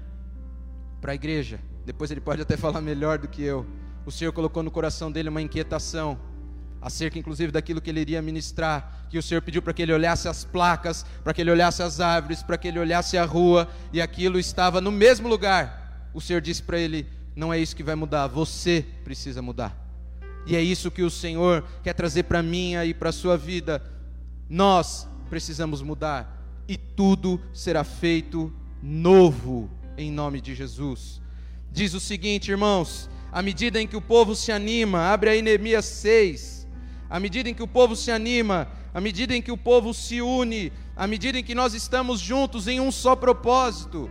para 1.00 1.12
a 1.12 1.14
igreja. 1.14 1.60
Depois 1.84 2.10
ele 2.10 2.20
pode 2.20 2.42
até 2.42 2.56
falar 2.56 2.80
melhor 2.80 3.18
do 3.18 3.28
que 3.28 3.42
eu. 3.42 3.66
O 4.04 4.10
Senhor 4.10 4.32
colocou 4.32 4.62
no 4.62 4.70
coração 4.70 5.10
dele 5.10 5.28
uma 5.28 5.42
inquietação 5.42 6.18
acerca 6.80 7.18
inclusive 7.18 7.52
daquilo 7.52 7.80
que 7.80 7.90
ele 7.90 8.00
iria 8.00 8.22
ministrar, 8.22 9.06
que 9.10 9.18
o 9.18 9.22
Senhor 9.22 9.42
pediu 9.42 9.60
para 9.60 9.72
que 9.72 9.82
ele 9.82 9.92
olhasse 9.92 10.28
as 10.28 10.44
placas, 10.44 11.04
para 11.22 11.34
que 11.34 11.40
ele 11.40 11.50
olhasse 11.50 11.82
as 11.82 12.00
árvores, 12.00 12.42
para 12.42 12.56
que 12.56 12.68
ele 12.68 12.78
olhasse 12.78 13.18
a 13.18 13.24
rua, 13.24 13.68
e 13.92 14.00
aquilo 14.00 14.38
estava 14.38 14.80
no 14.80 14.90
mesmo 14.90 15.28
lugar. 15.28 16.08
O 16.14 16.20
Senhor 16.20 16.40
disse 16.40 16.62
para 16.62 16.78
ele: 16.78 17.06
"Não 17.36 17.52
é 17.52 17.58
isso 17.58 17.76
que 17.76 17.82
vai 17.82 17.94
mudar, 17.94 18.26
você 18.28 18.84
precisa 19.04 19.42
mudar". 19.42 19.76
E 20.46 20.56
é 20.56 20.62
isso 20.62 20.90
que 20.90 21.02
o 21.02 21.10
Senhor 21.10 21.64
quer 21.82 21.92
trazer 21.92 22.22
para 22.22 22.42
mim 22.42 22.74
e 22.76 22.94
para 22.94 23.10
a 23.10 23.12
sua 23.12 23.36
vida. 23.36 23.82
Nós 24.48 25.06
precisamos 25.28 25.82
mudar 25.82 26.62
e 26.66 26.76
tudo 26.78 27.40
será 27.52 27.84
feito 27.84 28.52
novo 28.82 29.70
em 30.00 30.10
nome 30.10 30.40
de 30.40 30.54
Jesus. 30.54 31.20
Diz 31.70 31.94
o 31.94 32.00
seguinte, 32.00 32.50
irmãos: 32.50 33.08
à 33.30 33.42
medida 33.42 33.80
em 33.80 33.86
que 33.86 33.96
o 33.96 34.00
povo 34.00 34.34
se 34.34 34.50
anima, 34.50 35.12
abre 35.12 35.30
aí 35.30 35.42
Neemias 35.42 35.84
6, 35.84 36.66
à 37.08 37.20
medida 37.20 37.48
em 37.48 37.54
que 37.54 37.62
o 37.62 37.68
povo 37.68 37.94
se 37.94 38.10
anima, 38.10 38.68
à 38.92 39.00
medida 39.00 39.36
em 39.36 39.42
que 39.42 39.52
o 39.52 39.56
povo 39.56 39.92
se 39.92 40.20
une, 40.20 40.72
à 40.96 41.06
medida 41.06 41.38
em 41.38 41.44
que 41.44 41.54
nós 41.54 41.74
estamos 41.74 42.18
juntos 42.20 42.66
em 42.66 42.80
um 42.80 42.90
só 42.90 43.14
propósito, 43.14 44.10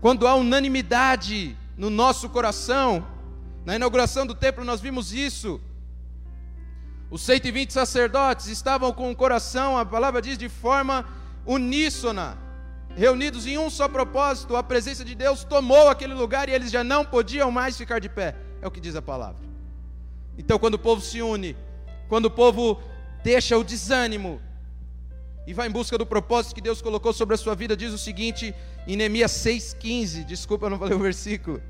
quando 0.00 0.26
há 0.26 0.34
unanimidade 0.34 1.56
no 1.76 1.90
nosso 1.90 2.28
coração, 2.28 3.06
na 3.64 3.76
inauguração 3.76 4.26
do 4.26 4.34
templo 4.34 4.64
nós 4.64 4.80
vimos 4.80 5.12
isso. 5.12 5.60
Os 7.08 7.22
120 7.22 7.72
sacerdotes 7.72 8.48
estavam 8.48 8.92
com 8.92 9.10
o 9.10 9.16
coração, 9.16 9.78
a 9.78 9.84
palavra 9.84 10.20
diz, 10.20 10.36
de 10.36 10.48
forma 10.48 11.06
uníssona, 11.46 12.45
reunidos 12.96 13.46
em 13.46 13.58
um 13.58 13.68
só 13.68 13.86
propósito. 13.86 14.56
A 14.56 14.62
presença 14.62 15.04
de 15.04 15.14
Deus 15.14 15.44
tomou 15.44 15.88
aquele 15.88 16.14
lugar 16.14 16.48
e 16.48 16.52
eles 16.52 16.70
já 16.70 16.82
não 16.82 17.04
podiam 17.04 17.50
mais 17.50 17.76
ficar 17.76 18.00
de 18.00 18.08
pé. 18.08 18.34
É 18.62 18.66
o 18.66 18.70
que 18.70 18.80
diz 18.80 18.96
a 18.96 19.02
palavra. 19.02 19.44
Então, 20.38 20.58
quando 20.58 20.74
o 20.74 20.78
povo 20.78 21.00
se 21.00 21.20
une, 21.22 21.56
quando 22.08 22.26
o 22.26 22.30
povo 22.30 22.80
deixa 23.22 23.56
o 23.56 23.62
desânimo 23.62 24.40
e 25.46 25.54
vai 25.54 25.68
em 25.68 25.70
busca 25.70 25.96
do 25.96 26.06
propósito 26.06 26.54
que 26.54 26.60
Deus 26.60 26.82
colocou 26.82 27.12
sobre 27.12 27.34
a 27.34 27.38
sua 27.38 27.54
vida, 27.54 27.76
diz 27.76 27.92
o 27.92 27.98
seguinte 27.98 28.54
em 28.86 28.96
Neemias 28.96 29.32
6,15. 29.32 30.24
Desculpa, 30.24 30.66
eu 30.66 30.70
não 30.70 30.78
falei 30.78 30.96
o 30.96 31.00
versículo. 31.00 31.62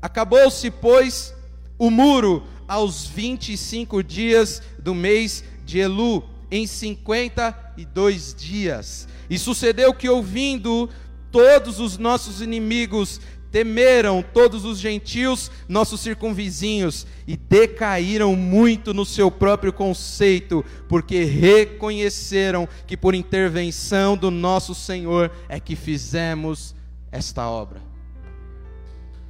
Acabou-se, 0.00 0.70
pois, 0.70 1.34
o 1.78 1.90
muro 1.90 2.44
aos 2.68 3.06
25 3.06 4.02
dias 4.02 4.62
do 4.78 4.94
mês 4.94 5.44
de 5.64 5.78
Elu, 5.78 6.24
em 6.50 6.66
52 6.66 8.34
dias. 8.34 9.08
E 9.32 9.38
sucedeu 9.38 9.94
que, 9.94 10.10
ouvindo 10.10 10.90
todos 11.30 11.80
os 11.80 11.96
nossos 11.96 12.42
inimigos, 12.42 13.18
temeram 13.50 14.22
todos 14.22 14.66
os 14.66 14.78
gentios, 14.78 15.50
nossos 15.66 16.02
circunvizinhos, 16.02 17.06
e 17.26 17.34
decaíram 17.34 18.36
muito 18.36 18.92
no 18.92 19.06
seu 19.06 19.30
próprio 19.30 19.72
conceito, 19.72 20.62
porque 20.86 21.24
reconheceram 21.24 22.68
que 22.86 22.94
por 22.94 23.14
intervenção 23.14 24.18
do 24.18 24.30
nosso 24.30 24.74
Senhor 24.74 25.30
é 25.48 25.58
que 25.58 25.76
fizemos 25.76 26.74
esta 27.10 27.48
obra. 27.48 27.80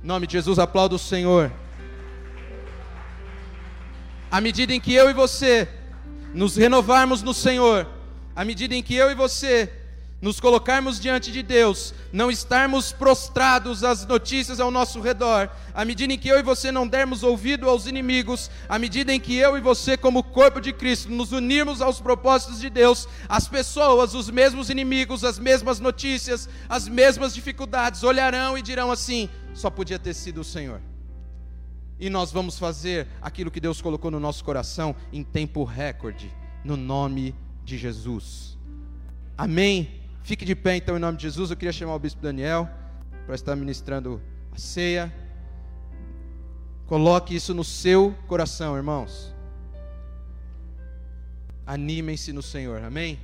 Em 0.02 0.06
nome 0.08 0.26
de 0.26 0.32
Jesus, 0.32 0.58
aplaudo 0.58 0.96
o 0.96 0.98
Senhor. 0.98 1.52
À 4.28 4.40
medida 4.40 4.74
em 4.74 4.80
que 4.80 4.92
eu 4.92 5.08
e 5.08 5.12
você 5.14 5.68
nos 6.34 6.56
renovarmos 6.56 7.22
no 7.22 7.32
Senhor, 7.32 7.86
à 8.34 8.44
medida 8.44 8.74
em 8.74 8.82
que 8.82 8.96
eu 8.96 9.08
e 9.08 9.14
você 9.14 9.78
nos 10.22 10.38
colocarmos 10.38 11.00
diante 11.00 11.32
de 11.32 11.42
Deus, 11.42 11.92
não 12.12 12.30
estarmos 12.30 12.92
prostrados 12.92 13.82
às 13.82 14.06
notícias 14.06 14.60
ao 14.60 14.70
nosso 14.70 15.00
redor, 15.00 15.50
à 15.74 15.84
medida 15.84 16.12
em 16.12 16.18
que 16.18 16.28
eu 16.28 16.38
e 16.38 16.42
você 16.44 16.70
não 16.70 16.86
dermos 16.86 17.24
ouvido 17.24 17.68
aos 17.68 17.88
inimigos, 17.88 18.48
à 18.68 18.78
medida 18.78 19.12
em 19.12 19.18
que 19.18 19.36
eu 19.36 19.58
e 19.58 19.60
você, 19.60 19.96
como 19.96 20.22
corpo 20.22 20.60
de 20.60 20.72
Cristo, 20.72 21.10
nos 21.10 21.32
unirmos 21.32 21.82
aos 21.82 22.00
propósitos 22.00 22.60
de 22.60 22.70
Deus, 22.70 23.08
as 23.28 23.48
pessoas, 23.48 24.14
os 24.14 24.30
mesmos 24.30 24.70
inimigos, 24.70 25.24
as 25.24 25.40
mesmas 25.40 25.80
notícias, 25.80 26.48
as 26.68 26.86
mesmas 26.86 27.34
dificuldades, 27.34 28.04
olharão 28.04 28.56
e 28.56 28.62
dirão 28.62 28.92
assim: 28.92 29.28
só 29.52 29.68
podia 29.68 29.98
ter 29.98 30.14
sido 30.14 30.42
o 30.42 30.44
Senhor 30.44 30.80
e 31.98 32.10
nós 32.10 32.32
vamos 32.32 32.58
fazer 32.58 33.06
aquilo 33.20 33.50
que 33.50 33.60
Deus 33.60 33.80
colocou 33.80 34.10
no 34.10 34.18
nosso 34.18 34.44
coração 34.44 34.94
em 35.12 35.22
tempo 35.22 35.62
recorde, 35.62 36.32
no 36.64 36.76
nome 36.76 37.32
de 37.64 37.78
Jesus. 37.78 38.58
Amém. 39.38 40.01
Fique 40.22 40.44
de 40.44 40.54
pé 40.54 40.76
então 40.76 40.96
em 40.96 41.00
nome 41.00 41.16
de 41.16 41.24
Jesus. 41.24 41.50
Eu 41.50 41.56
queria 41.56 41.72
chamar 41.72 41.94
o 41.94 41.98
bispo 41.98 42.22
Daniel 42.22 42.68
para 43.26 43.34
estar 43.34 43.56
ministrando 43.56 44.20
a 44.52 44.58
ceia. 44.58 45.12
Coloque 46.86 47.34
isso 47.34 47.52
no 47.54 47.64
seu 47.64 48.14
coração, 48.26 48.76
irmãos. 48.76 49.34
Animem-se 51.66 52.32
no 52.32 52.42
Senhor. 52.42 52.82
Amém. 52.82 53.18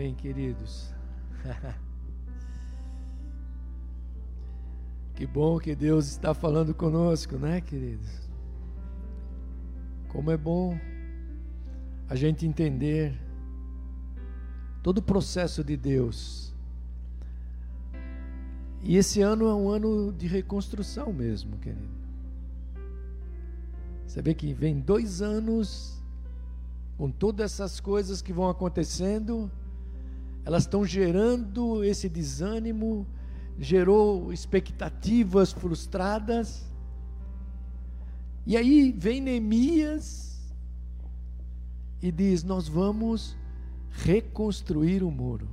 Amém, 0.00 0.14
queridos. 0.14 0.94
que 5.14 5.26
bom 5.26 5.58
que 5.58 5.74
Deus 5.74 6.06
está 6.06 6.32
falando 6.32 6.74
conosco, 6.74 7.36
né, 7.36 7.60
queridos? 7.60 8.08
Como 10.08 10.30
é 10.30 10.38
bom 10.38 10.74
a 12.08 12.14
gente 12.14 12.46
entender 12.46 13.14
todo 14.82 14.96
o 14.98 15.02
processo 15.02 15.62
de 15.62 15.76
Deus. 15.76 16.54
E 18.82 18.96
esse 18.96 19.20
ano 19.20 19.48
é 19.48 19.54
um 19.54 19.68
ano 19.68 20.14
de 20.14 20.26
reconstrução 20.26 21.12
mesmo, 21.12 21.58
querido. 21.58 22.00
Você 24.06 24.22
vê 24.22 24.32
que 24.32 24.54
vem 24.54 24.80
dois 24.80 25.20
anos 25.20 26.02
com 26.96 27.10
todas 27.10 27.52
essas 27.52 27.80
coisas 27.80 28.22
que 28.22 28.32
vão 28.32 28.48
acontecendo 28.48 29.50
elas 30.50 30.64
estão 30.64 30.84
gerando 30.84 31.84
esse 31.84 32.08
desânimo, 32.08 33.06
gerou 33.56 34.32
expectativas 34.32 35.52
frustradas. 35.52 36.68
E 38.44 38.56
aí 38.56 38.90
vem 38.90 39.20
Neemias 39.20 40.52
e 42.02 42.10
diz: 42.10 42.42
Nós 42.42 42.66
vamos 42.66 43.36
reconstruir 43.90 45.04
o 45.04 45.10
muro. 45.12 45.48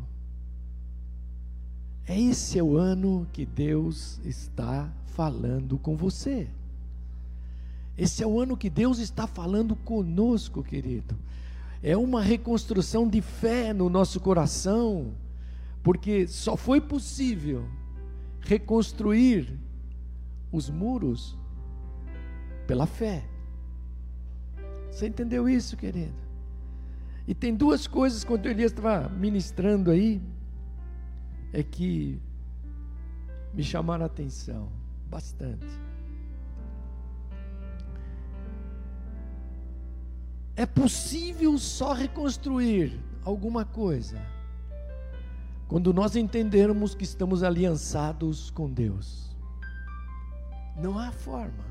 Esse 2.09 2.57
é 2.57 2.63
o 2.63 2.75
ano 2.75 3.27
que 3.31 3.45
Deus 3.45 4.19
está 4.25 4.91
falando 5.05 5.77
com 5.77 5.95
você. 5.95 6.49
Esse 7.95 8.23
é 8.23 8.25
o 8.25 8.39
ano 8.39 8.57
que 8.57 8.69
Deus 8.69 8.97
está 8.97 9.27
falando 9.27 9.75
conosco, 9.75 10.63
querido 10.63 11.15
é 11.82 11.95
uma 11.95 12.21
reconstrução 12.21 13.07
de 13.07 13.21
fé 13.21 13.73
no 13.73 13.89
nosso 13.89 14.19
coração, 14.19 15.13
porque 15.84 16.28
só 16.28 16.57
foi 16.57 16.82
possível 16.82 17.67
reconstruir 18.41 19.59
os 20.51 20.69
muros 20.69 21.38
pela 22.65 22.86
fé. 22.86 23.23
Você 24.91 25.07
entendeu 25.07 25.47
isso, 25.47 25.78
querido? 25.78 26.28
E 27.28 27.36
tem 27.36 27.53
duas 27.53 27.88
coisas 27.88 28.23
quando 28.23 28.45
Elias 28.45 28.71
estava 28.71 29.09
ministrando 29.09 29.91
aí, 29.91 30.21
é 31.51 31.61
que 31.61 32.19
me 33.53 33.63
chamaram 33.63 34.03
a 34.03 34.07
atenção 34.07 34.71
bastante. 35.09 35.86
É 40.57 40.65
possível 40.65 41.55
só 41.59 41.93
reconstruir 41.93 42.99
alguma 43.23 43.63
coisa 43.63 44.19
quando 45.67 45.93
nós 45.93 46.15
entendermos 46.15 46.95
que 46.95 47.03
estamos 47.03 47.43
aliançados 47.43 48.49
com 48.49 48.67
Deus. 48.67 49.37
Não 50.75 50.97
há 50.97 51.11
forma. 51.11 51.63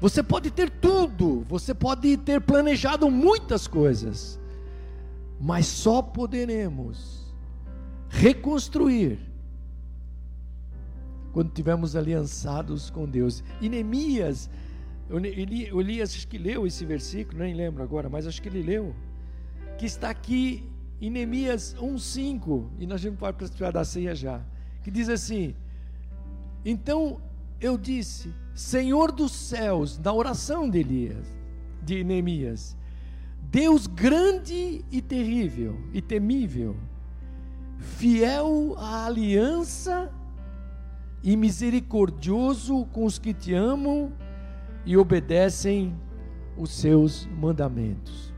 Você 0.00 0.20
pode 0.20 0.50
ter 0.50 0.68
tudo, 0.68 1.46
você 1.48 1.72
pode 1.72 2.16
ter 2.16 2.40
planejado 2.40 3.08
muitas 3.08 3.68
coisas, 3.68 4.40
mas 5.40 5.66
só 5.66 6.02
poderemos 6.02 7.32
reconstruir 8.08 9.18
quando 11.32 11.52
tivermos 11.52 11.94
aliançados 11.94 12.90
com 12.90 13.06
Deus. 13.06 13.44
E 13.60 13.68
Neemias 13.68 14.50
eu, 15.08 15.80
Elias 15.80 16.14
acho 16.14 16.26
que 16.26 16.36
leu 16.36 16.66
esse 16.66 16.84
versículo, 16.84 17.38
nem 17.38 17.54
lembro 17.54 17.82
agora, 17.82 18.08
mas 18.08 18.26
acho 18.26 18.42
que 18.42 18.48
ele 18.48 18.62
leu, 18.62 18.94
que 19.78 19.86
está 19.86 20.10
aqui 20.10 20.68
em 21.00 21.10
Neemias 21.10 21.76
1,5, 21.78 22.66
e 22.78 22.86
nós 22.86 23.02
vamos 23.02 23.18
para 23.18 23.70
da 23.70 23.84
ceia 23.84 24.14
já, 24.14 24.40
que 24.82 24.90
diz 24.90 25.08
assim: 25.08 25.54
Então 26.64 27.20
eu 27.60 27.78
disse, 27.78 28.34
Senhor 28.54 29.12
dos 29.12 29.32
céus, 29.32 29.98
na 29.98 30.12
oração 30.12 30.68
de 30.68 30.78
Elias, 30.78 31.26
de 31.82 32.02
Neemias, 32.02 32.76
Deus 33.42 33.86
grande 33.86 34.84
e 34.90 35.00
terrível 35.00 35.78
e 35.92 36.02
temível, 36.02 36.76
fiel 37.78 38.74
à 38.76 39.06
aliança 39.06 40.10
e 41.22 41.36
misericordioso 41.36 42.86
com 42.86 43.04
os 43.04 43.18
que 43.18 43.32
te 43.32 43.54
amam 43.54 44.12
e 44.86 44.96
obedecem 44.96 45.94
os 46.56 46.70
seus 46.70 47.26
mandamentos. 47.26 48.32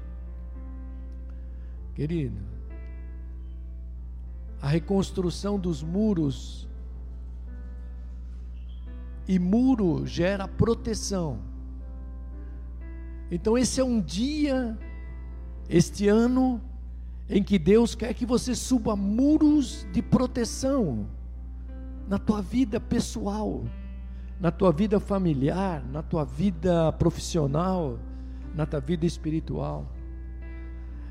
Querido, 1.95 2.41
a 4.61 4.67
reconstrução 4.67 5.59
dos 5.59 5.83
muros 5.83 6.67
e 9.29 9.39
muro 9.39 10.07
gera 10.07 10.49
proteção. 10.49 11.39
Então, 13.31 13.59
esse 13.59 13.79
é 13.79 13.85
um 13.85 14.01
dia, 14.01 14.77
este 15.69 16.09
ano, 16.09 16.63
em 17.29 17.43
que 17.43 17.59
Deus 17.59 17.95
quer 17.95 18.15
que 18.15 18.25
você 18.25 18.55
suba 18.55 18.97
muros 18.97 19.87
de 19.93 20.01
proteção 20.01 21.07
na 22.09 22.19
tua 22.19 22.41
vida 22.41 22.81
pessoal, 22.81 23.65
na 24.41 24.51
tua 24.51 24.73
vida 24.73 25.01
familiar, 25.01 25.85
na 25.91 26.03
tua 26.03 26.25
vida 26.25 26.93
profissional, 26.93 27.99
na 28.55 28.65
tua 28.67 28.81
vida 28.81 29.05
espiritual. 29.05 29.87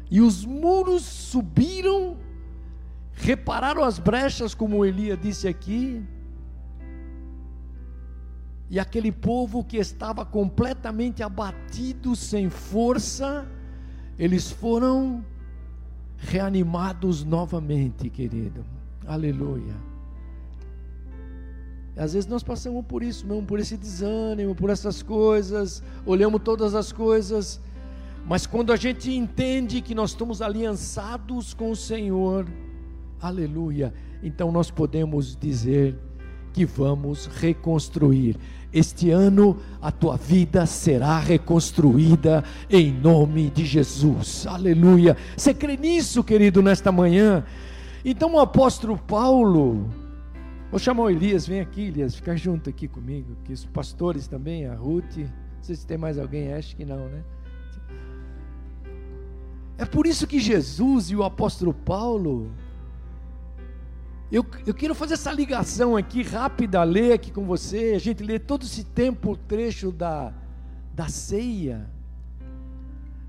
E 0.09 0.21
os 0.21 0.45
muros 0.45 1.03
subiram, 1.03 2.17
repararam 3.13 3.83
as 3.83 3.99
brechas, 3.99 4.55
como 4.55 4.85
Elias 4.85 5.19
disse 5.21 5.47
aqui, 5.47 6.03
e 8.69 8.79
aquele 8.79 9.11
povo 9.11 9.63
que 9.63 9.77
estava 9.77 10.25
completamente 10.25 11.23
abatido, 11.23 12.15
sem 12.15 12.49
força, 12.49 13.47
eles 14.19 14.51
foram 14.51 15.23
reanimados 16.17 17.23
novamente, 17.23 18.09
querido. 18.09 18.65
Aleluia. 19.05 19.86
Às 21.97 22.13
vezes 22.13 22.29
nós 22.29 22.43
passamos 22.43 22.85
por 22.85 23.01
isso 23.01 23.25
mesmo, 23.25 23.43
por 23.43 23.59
esse 23.59 23.75
desânimo, 23.75 24.53
por 24.53 24.69
essas 24.69 25.01
coisas, 25.01 25.81
olhamos 26.05 26.41
todas 26.43 26.75
as 26.75 26.91
coisas, 26.91 27.59
mas 28.27 28.45
quando 28.45 28.71
a 28.71 28.75
gente 28.75 29.11
entende 29.11 29.81
que 29.81 29.95
nós 29.95 30.11
estamos 30.11 30.41
aliançados 30.41 31.53
com 31.53 31.71
o 31.71 31.75
Senhor, 31.75 32.45
aleluia, 33.19 33.93
então 34.21 34.51
nós 34.51 34.69
podemos 34.69 35.35
dizer 35.35 35.97
que 36.53 36.65
vamos 36.65 37.27
reconstruir. 37.27 38.37
Este 38.73 39.09
ano 39.11 39.57
a 39.81 39.91
tua 39.91 40.17
vida 40.17 40.65
será 40.65 41.19
reconstruída 41.19 42.43
em 42.69 42.91
nome 42.91 43.49
de 43.49 43.65
Jesus. 43.65 44.45
Aleluia. 44.45 45.15
Você 45.35 45.53
crê 45.53 45.77
nisso, 45.77 46.23
querido, 46.23 46.61
nesta 46.61 46.91
manhã? 46.91 47.45
Então 48.03 48.33
o 48.33 48.39
apóstolo 48.39 48.97
Paulo, 48.97 49.89
vou 50.69 50.79
chamar 50.79 51.03
o 51.03 51.09
Elias, 51.09 51.47
vem 51.47 51.59
aqui, 51.59 51.83
Elias, 51.83 52.15
fica 52.15 52.35
junto 52.35 52.69
aqui 52.69 52.87
comigo, 52.87 53.35
que 53.43 53.53
os 53.53 53.65
pastores 53.65 54.27
também, 54.27 54.67
a 54.67 54.75
Ruth, 54.75 55.17
não 55.17 55.63
sei 55.63 55.75
se 55.75 55.85
tem 55.85 55.97
mais 55.97 56.17
alguém, 56.17 56.53
acho 56.53 56.75
que 56.75 56.85
não, 56.85 57.07
né? 57.07 57.23
É 59.77 59.85
por 59.85 60.07
isso 60.07 60.25
que 60.25 60.39
Jesus 60.39 61.11
e 61.11 61.15
o 61.15 61.23
apóstolo 61.23 61.73
Paulo 61.73 62.51
eu, 64.29 64.45
eu 64.65 64.73
quero 64.73 64.93
fazer 64.93 65.13
essa 65.13 65.31
ligação 65.31 65.95
aqui 65.95 66.21
rápida, 66.21 66.83
ler 66.83 67.13
aqui 67.13 67.31
com 67.31 67.45
você. 67.45 67.93
A 67.95 67.99
gente 67.99 68.21
lê 68.23 68.37
todo 68.37 68.63
esse 68.63 68.83
tempo 68.83 69.31
o 69.31 69.37
trecho 69.37 69.89
da, 69.89 70.33
da 70.93 71.07
ceia. 71.07 71.89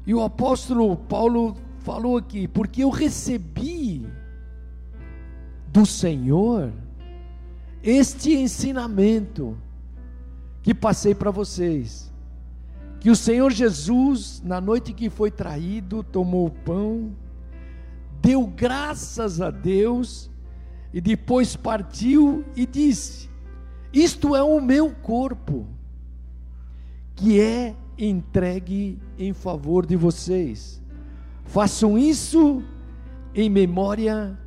E 0.04 0.12
o 0.12 0.20
apóstolo 0.20 0.96
Paulo 0.96 1.56
falou 1.80 2.16
aqui: 2.16 2.48
porque 2.48 2.82
eu 2.82 2.90
recebi 2.90 4.08
do 5.68 5.86
Senhor 5.86 6.72
este 7.82 8.34
ensinamento 8.34 9.56
que 10.62 10.74
passei 10.74 11.14
para 11.14 11.30
vocês. 11.30 12.12
Que 13.00 13.10
o 13.10 13.16
Senhor 13.16 13.52
Jesus, 13.52 14.42
na 14.44 14.60
noite 14.60 14.92
que 14.92 15.08
foi 15.08 15.30
traído, 15.30 16.02
tomou 16.02 16.46
o 16.46 16.50
pão, 16.50 17.12
deu 18.20 18.46
graças 18.46 19.40
a 19.40 19.50
Deus 19.50 20.28
e 20.92 21.00
depois 21.00 21.54
partiu 21.54 22.44
e 22.56 22.66
disse: 22.66 23.30
Isto 23.92 24.34
é 24.34 24.42
o 24.42 24.60
meu 24.60 24.90
corpo, 24.90 25.66
que 27.14 27.40
é 27.40 27.76
entregue 27.96 29.00
em 29.16 29.32
favor 29.32 29.86
de 29.86 29.96
vocês. 29.96 30.82
Façam 31.44 31.96
isso 31.96 32.62
em 33.34 33.48
memória 33.48 34.38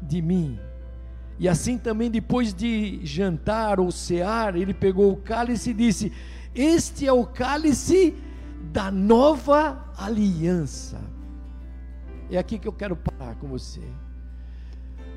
de 0.00 0.22
mim. 0.22 0.58
E 1.38 1.48
assim 1.48 1.78
também, 1.78 2.10
depois 2.10 2.52
de 2.52 3.00
jantar 3.04 3.78
ou 3.78 3.90
cear, 3.92 4.56
ele 4.56 4.74
pegou 4.74 5.12
o 5.12 5.16
cálice 5.16 5.70
e 5.70 5.74
disse: 5.74 6.12
Este 6.54 7.06
é 7.06 7.12
o 7.12 7.24
cálice 7.24 8.14
da 8.72 8.90
nova 8.90 9.92
aliança. 9.96 11.00
É 12.30 12.38
aqui 12.38 12.58
que 12.58 12.66
eu 12.66 12.72
quero 12.72 12.96
parar 12.96 13.36
com 13.36 13.46
você. 13.46 13.80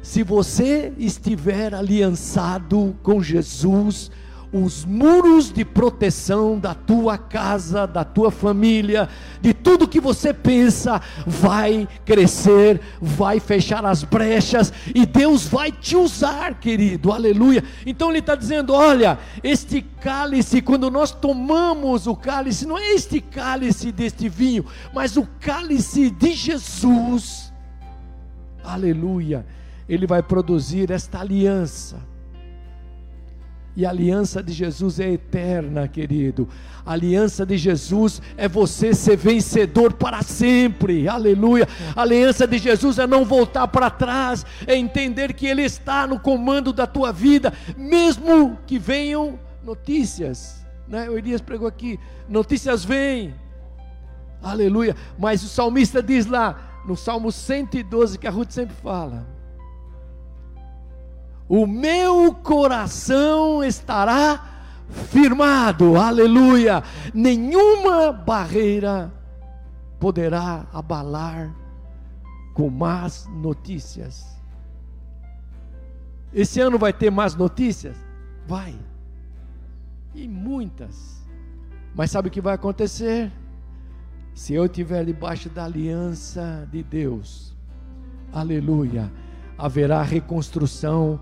Se 0.01 0.23
você 0.23 0.93
estiver 0.97 1.73
aliançado 1.73 2.95
com 3.03 3.21
Jesus, 3.21 4.09
os 4.53 4.83
muros 4.83 5.51
de 5.51 5.63
proteção 5.63 6.59
da 6.59 6.73
tua 6.73 7.17
casa, 7.17 7.87
da 7.87 8.03
tua 8.03 8.29
família, 8.29 9.07
de 9.41 9.53
tudo 9.53 9.87
que 9.87 9.99
você 9.99 10.33
pensa, 10.33 11.01
vai 11.25 11.87
crescer, 12.05 12.81
vai 13.01 13.39
fechar 13.39 13.85
as 13.85 14.03
brechas 14.03 14.73
e 14.93 15.05
Deus 15.05 15.47
vai 15.47 15.71
te 15.71 15.95
usar, 15.95 16.59
querido, 16.59 17.11
aleluia. 17.11 17.63
Então 17.85 18.09
Ele 18.09 18.19
está 18.19 18.35
dizendo: 18.35 18.73
olha, 18.73 19.17
este 19.43 19.81
cálice, 19.81 20.61
quando 20.61 20.91
nós 20.91 21.11
tomamos 21.11 22.07
o 22.07 22.15
cálice, 22.15 22.65
não 22.65 22.77
é 22.77 22.93
este 22.93 23.21
cálice 23.21 23.91
deste 23.91 24.27
vinho, 24.27 24.65
mas 24.93 25.15
o 25.17 25.27
cálice 25.39 26.09
de 26.09 26.33
Jesus, 26.33 27.53
aleluia 28.63 29.45
ele 29.91 30.07
vai 30.07 30.23
produzir 30.23 30.89
esta 30.89 31.19
aliança. 31.19 32.10
E 33.75 33.85
a 33.85 33.89
aliança 33.89 34.43
de 34.43 34.51
Jesus 34.51 34.99
é 34.99 35.11
eterna, 35.11 35.87
querido. 35.87 36.47
A 36.85 36.91
aliança 36.91 37.45
de 37.45 37.57
Jesus 37.57 38.21
é 38.35 38.47
você 38.47 38.93
ser 38.93 39.15
vencedor 39.15 39.93
para 39.93 40.21
sempre. 40.21 41.07
Aleluia. 41.07 41.67
A 41.95 42.01
aliança 42.01 42.45
de 42.45 42.57
Jesus 42.57 42.99
é 42.99 43.07
não 43.07 43.23
voltar 43.23 43.67
para 43.69 43.89
trás, 43.89 44.45
é 44.67 44.75
entender 44.75 45.33
que 45.33 45.47
Ele 45.47 45.61
está 45.61 46.05
no 46.05 46.19
comando 46.19 46.73
da 46.73 46.85
tua 46.85 47.13
vida, 47.13 47.53
mesmo 47.77 48.57
que 48.67 48.77
venham 48.77 49.39
notícias. 49.63 50.65
Né? 50.85 51.09
O 51.09 51.17
Elias 51.17 51.39
pregou 51.39 51.67
aqui: 51.67 51.97
notícias 52.27 52.83
vêm. 52.83 53.33
Aleluia. 54.43 54.95
Mas 55.17 55.43
o 55.43 55.47
salmista 55.47 56.03
diz 56.03 56.25
lá, 56.25 56.81
no 56.85 56.97
Salmo 56.97 57.31
112, 57.31 58.17
que 58.17 58.27
a 58.27 58.31
Ruth 58.31 58.51
sempre 58.51 58.75
fala: 58.75 59.25
o 61.51 61.67
meu 61.67 62.33
coração 62.33 63.61
estará 63.61 64.63
firmado, 65.09 65.97
aleluia. 65.97 66.81
Nenhuma 67.13 68.13
barreira 68.13 69.11
poderá 69.99 70.65
abalar 70.71 71.53
com 72.53 72.69
más 72.69 73.27
notícias. 73.27 74.41
Esse 76.33 76.61
ano 76.61 76.79
vai 76.79 76.93
ter 76.93 77.11
más 77.11 77.35
notícias? 77.35 77.97
Vai. 78.47 78.73
E 80.15 80.29
muitas. 80.29 81.27
Mas 81.93 82.11
sabe 82.11 82.29
o 82.29 82.31
que 82.31 82.39
vai 82.39 82.53
acontecer? 82.53 83.29
Se 84.33 84.53
eu 84.53 84.67
estiver 84.67 85.03
debaixo 85.03 85.49
da 85.49 85.65
aliança 85.65 86.65
de 86.71 86.81
Deus, 86.81 87.53
aleluia, 88.31 89.11
haverá 89.57 90.01
reconstrução 90.01 91.19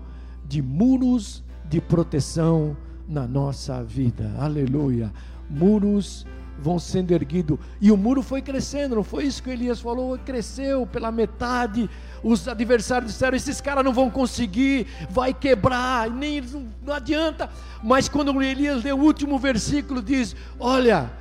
de 0.50 0.60
muros 0.60 1.44
de 1.68 1.80
proteção 1.80 2.76
na 3.08 3.24
nossa 3.24 3.84
vida. 3.84 4.34
Aleluia. 4.36 5.12
Muros 5.48 6.26
vão 6.58 6.76
sendo 6.76 7.12
erguidos. 7.12 7.56
E 7.80 7.92
o 7.92 7.96
muro 7.96 8.20
foi 8.20 8.42
crescendo, 8.42 8.96
não 8.96 9.04
foi 9.04 9.26
isso 9.26 9.44
que 9.44 9.50
Elias 9.50 9.78
falou? 9.78 10.18
Cresceu 10.18 10.84
pela 10.88 11.12
metade. 11.12 11.88
Os 12.20 12.48
adversários 12.48 13.12
disseram: 13.12 13.36
esses 13.36 13.60
caras 13.60 13.84
não 13.84 13.92
vão 13.92 14.10
conseguir, 14.10 14.88
vai 15.08 15.32
quebrar, 15.32 16.10
nem 16.10 16.42
não 16.84 16.94
adianta. 16.94 17.48
Mas 17.80 18.08
quando 18.08 18.42
Elias 18.42 18.82
leu 18.82 18.98
o 18.98 19.04
último 19.04 19.38
versículo, 19.38 20.02
diz: 20.02 20.34
Olha, 20.58 21.12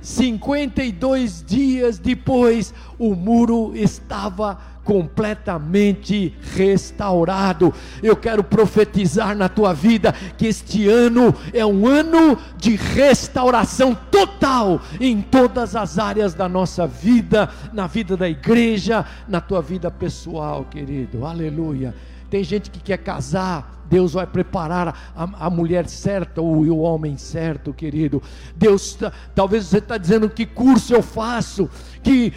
52 0.00 1.44
dias 1.46 1.98
depois, 1.98 2.72
o 2.98 3.14
muro 3.14 3.76
estava 3.76 4.58
completamente 4.88 6.34
restaurado. 6.56 7.74
Eu 8.02 8.16
quero 8.16 8.42
profetizar 8.42 9.36
na 9.36 9.46
tua 9.46 9.74
vida 9.74 10.14
que 10.38 10.46
este 10.46 10.88
ano 10.88 11.34
é 11.52 11.64
um 11.66 11.86
ano 11.86 12.38
de 12.56 12.74
restauração 12.74 13.94
total 14.10 14.80
em 14.98 15.20
todas 15.20 15.76
as 15.76 15.98
áreas 15.98 16.32
da 16.32 16.48
nossa 16.48 16.86
vida, 16.86 17.50
na 17.70 17.86
vida 17.86 18.16
da 18.16 18.30
igreja, 18.30 19.04
na 19.28 19.42
tua 19.42 19.60
vida 19.60 19.90
pessoal, 19.90 20.64
querido. 20.64 21.26
Aleluia. 21.26 21.94
Tem 22.30 22.42
gente 22.42 22.70
que 22.70 22.80
quer 22.80 22.96
casar 22.96 23.78
Deus 23.88 24.12
vai 24.12 24.26
preparar 24.26 25.12
a, 25.16 25.46
a 25.46 25.50
mulher 25.50 25.88
certa 25.88 26.42
ou 26.42 26.56
o 26.56 26.78
homem 26.80 27.16
certo, 27.16 27.72
querido. 27.72 28.22
Deus, 28.54 28.94
tá, 28.94 29.10
talvez 29.34 29.64
você 29.64 29.78
está 29.78 29.96
dizendo 29.96 30.28
que 30.28 30.44
curso 30.44 30.92
eu 30.94 31.02
faço, 31.02 31.70
que, 32.02 32.32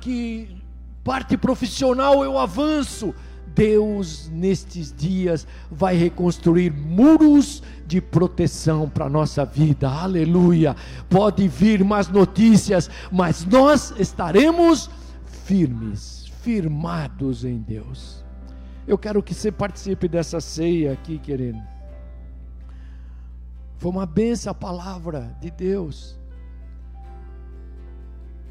que 0.00 0.55
parte 1.06 1.36
profissional 1.36 2.24
eu 2.24 2.36
avanço. 2.36 3.14
Deus, 3.54 4.28
nestes 4.28 4.92
dias, 4.92 5.46
vai 5.70 5.96
reconstruir 5.96 6.70
muros 6.70 7.62
de 7.86 8.02
proteção 8.02 8.86
para 8.86 9.06
a 9.06 9.08
nossa 9.08 9.44
vida, 9.44 9.88
aleluia. 9.88 10.74
Pode 11.08 11.46
vir 11.46 11.82
mais 11.82 12.08
notícias, 12.08 12.90
mas 13.10 13.46
nós 13.46 13.94
estaremos 13.98 14.90
firmes, 15.44 16.26
firmados 16.42 17.44
em 17.44 17.58
Deus. 17.58 18.22
Eu 18.86 18.98
quero 18.98 19.22
que 19.22 19.32
você 19.32 19.50
participe 19.52 20.08
dessa 20.08 20.40
ceia 20.40 20.92
aqui, 20.92 21.18
querido. 21.18 21.62
Foi 23.78 23.90
uma 23.90 24.04
benção 24.04 24.50
a 24.50 24.54
palavra 24.54 25.34
de 25.40 25.50
Deus. 25.50 26.18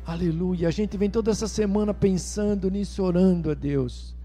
Aleluia. 0.05 0.67
A 0.67 0.71
gente 0.71 0.95
vem 0.97 1.09
toda 1.09 1.31
essa 1.31 1.47
semana 1.47 1.93
pensando 1.93 2.69
nisso, 2.69 3.01
orando 3.03 3.49
a 3.49 3.55
Deus. 3.55 4.15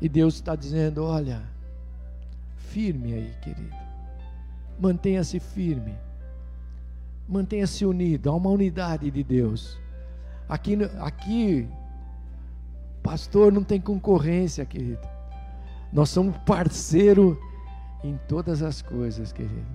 E 0.00 0.08
Deus 0.08 0.34
está 0.34 0.54
dizendo: 0.54 1.04
olha, 1.04 1.42
firme 2.56 3.14
aí, 3.14 3.34
querido. 3.42 3.76
Mantenha-se 4.78 5.40
firme. 5.40 5.94
Mantenha-se 7.28 7.84
unido. 7.84 8.30
Há 8.30 8.34
uma 8.34 8.50
unidade 8.50 9.10
de 9.10 9.24
Deus. 9.24 9.78
Aqui, 10.48 10.78
aqui, 11.00 11.68
pastor, 13.02 13.52
não 13.52 13.64
tem 13.64 13.80
concorrência, 13.80 14.64
querido. 14.64 15.06
Nós 15.92 16.08
somos 16.10 16.36
parceiro 16.46 17.38
em 18.04 18.18
todas 18.28 18.62
as 18.62 18.80
coisas, 18.80 19.32
querido. 19.32 19.66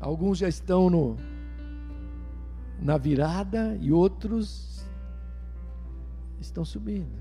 Alguns 0.00 0.38
já 0.38 0.48
estão 0.48 0.88
no, 0.88 1.16
na 2.80 2.96
virada 2.96 3.76
e 3.80 3.92
outros 3.92 4.84
estão 6.40 6.64
subindo. 6.64 7.18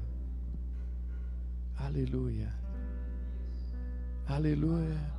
Aleluia. 1.78 2.54
Aleluia. 4.28 5.18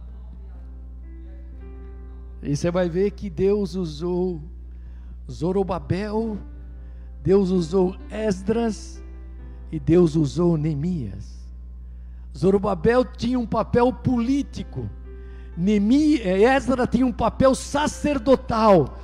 E 2.43 2.57
você 2.57 2.71
vai 2.71 2.89
ver 2.89 3.11
que 3.13 3.29
Deus 3.29 3.75
usou 3.75 4.41
Zorobabel, 5.31 6.39
Deus 7.23 7.51
usou 7.51 7.97
Esdras 8.11 9.03
e 9.73 9.81
Deus 9.81 10.15
usou 10.15 10.57
Neemias. 10.57 11.39
Zorobabel 12.37 13.05
tinha 13.05 13.39
um 13.39 13.47
papel 13.47 13.93
político, 13.93 14.89
Neemias, 15.57 16.25
Esdras 16.25 16.89
tinha 16.91 17.07
um 17.07 17.13
papel 17.13 17.55
sacerdotal. 17.55 18.98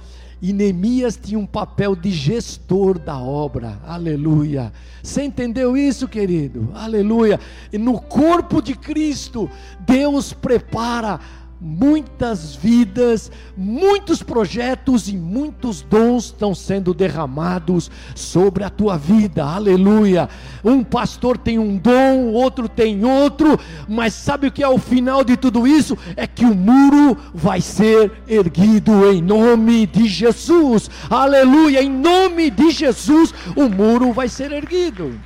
E 0.47 0.53
Neemias 0.53 1.17
tinha 1.17 1.39
um 1.39 1.47
papel 1.47 1.97
de 1.97 2.11
gestor 2.11 2.99
da 2.99 3.19
obra, 3.19 3.81
aleluia. 3.87 4.75
Você 5.03 5.23
entendeu 5.23 5.75
isso, 5.75 6.07
querido? 6.07 6.71
Aleluia. 6.75 7.41
E 7.73 7.79
no 7.79 7.99
corpo 7.99 8.61
de 8.61 8.75
Cristo, 8.75 9.49
Deus 9.81 10.35
prepara 10.35 11.19
muitas 11.65 12.55
vidas, 12.55 13.33
muitos 13.57 14.23
projetos 14.23 15.09
e 15.09 15.17
muitos 15.17 15.81
dons 15.81 16.27
estão 16.27 16.55
sendo 16.55 16.93
derramados 16.93 17.91
sobre 18.15 18.63
a 18.63 18.69
tua 18.69 18.99
vida, 18.99 19.43
aleluia. 19.43 20.29
Um 20.63 20.85
pastor 20.85 21.39
tem 21.39 21.59
um 21.59 21.79
dom, 21.79 22.33
outro 22.33 22.69
tem 22.69 23.03
outro, 23.03 23.59
mas 23.89 24.13
sabe 24.13 24.49
o 24.49 24.53
que 24.53 24.63
é 24.63 24.69
o 24.69 24.77
final 24.77 25.25
de 25.25 25.39
tudo 25.39 25.67
isso? 25.67 25.97
É 26.17 26.27
que 26.27 26.45
o 26.45 26.55
muro 26.55 27.17
vai 27.33 27.63
ser 27.63 28.13
erguido 28.29 29.11
em 29.11 29.23
nome 29.23 29.87
de 29.87 30.07
Jesus, 30.07 30.91
aleluia. 31.09 31.83
Em 31.83 31.91
nome 31.91 32.51
de 32.51 32.71
Jesus, 32.71 33.33
o 33.57 33.71
muro 33.71 34.13
vai 34.13 34.29
ser 34.29 34.53
erguido. 34.53 35.19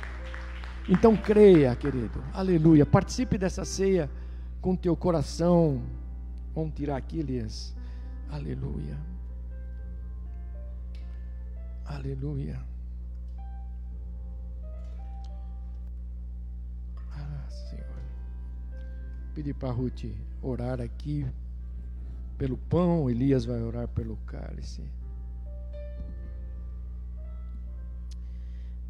Então 0.87 1.17
creia, 1.17 1.75
querido, 1.75 2.23
aleluia. 2.33 2.85
Participe 2.85 3.37
dessa 3.37 3.65
ceia 3.65 4.09
com 4.61 4.75
teu 4.75 4.95
coração 4.95 5.81
Vamos 6.53 6.73
tirar 6.73 6.97
aqui, 6.97 7.19
Elias. 7.19 7.75
Aleluia. 8.29 8.97
Aleluia. 11.85 12.59
Ah, 17.11 17.47
Senhor. 17.49 18.03
Pedir 19.33 19.53
para 19.53 19.71
Ruth 19.71 20.05
orar 20.41 20.79
aqui 20.81 21.25
pelo 22.37 22.57
pão, 22.57 23.09
Elias 23.09 23.43
vai 23.43 23.61
orar 23.61 23.87
pelo 23.87 24.15
cálice. 24.25 24.81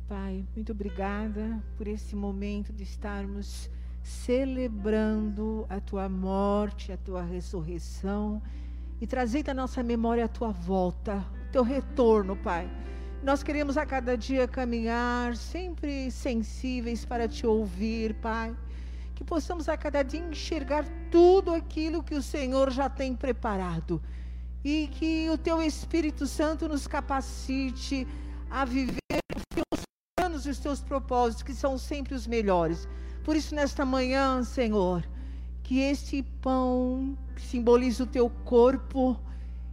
Pai, 0.07 0.45
muito 0.55 0.71
obrigada 0.71 1.63
por 1.77 1.87
esse 1.87 2.15
momento 2.15 2.73
de 2.73 2.83
estarmos 2.83 3.69
celebrando 4.03 5.65
a 5.69 5.79
tua 5.79 6.07
morte, 6.09 6.91
a 6.91 6.97
tua 6.97 7.21
ressurreição 7.21 8.41
e 9.01 9.07
trazendo 9.07 9.49
à 9.49 9.53
nossa 9.53 9.81
memória 9.81 10.25
a 10.25 10.27
tua 10.27 10.51
volta, 10.51 11.25
o 11.47 11.51
teu 11.51 11.63
retorno, 11.63 12.35
Pai. 12.35 12.69
Nós 13.23 13.43
queremos 13.43 13.77
a 13.77 13.85
cada 13.85 14.17
dia 14.17 14.47
caminhar 14.47 15.35
sempre 15.35 16.09
sensíveis 16.09 17.03
para 17.05 17.27
te 17.27 17.45
ouvir, 17.45 18.13
Pai. 18.15 18.55
Que 19.13 19.23
possamos 19.23 19.67
a 19.67 19.75
cada 19.75 20.03
dia 20.03 20.21
enxergar 20.21 20.85
tudo 21.11 21.53
aquilo 21.53 22.01
que 22.01 22.15
o 22.15 22.21
Senhor 22.21 22.71
já 22.71 22.89
tem 22.89 23.13
preparado. 23.13 24.01
E 24.63 24.89
que 24.93 25.29
o 25.29 25.37
teu 25.37 25.61
Espírito 25.61 26.25
Santo 26.25 26.67
nos 26.67 26.87
capacite 26.87 28.07
a 28.49 28.63
viver 28.63 29.08
e 30.45 30.49
os 30.49 30.59
teus 30.59 30.81
propósitos, 30.81 31.43
que 31.43 31.53
são 31.53 31.77
sempre 31.77 32.13
os 32.13 32.27
melhores. 32.27 32.87
Por 33.23 33.35
isso, 33.35 33.53
nesta 33.53 33.85
manhã, 33.85 34.43
Senhor, 34.43 35.03
que 35.63 35.79
este 35.79 36.23
pão 36.41 37.17
que 37.35 37.41
simboliza 37.41 38.03
o 38.03 38.07
teu 38.07 38.29
corpo, 38.43 39.19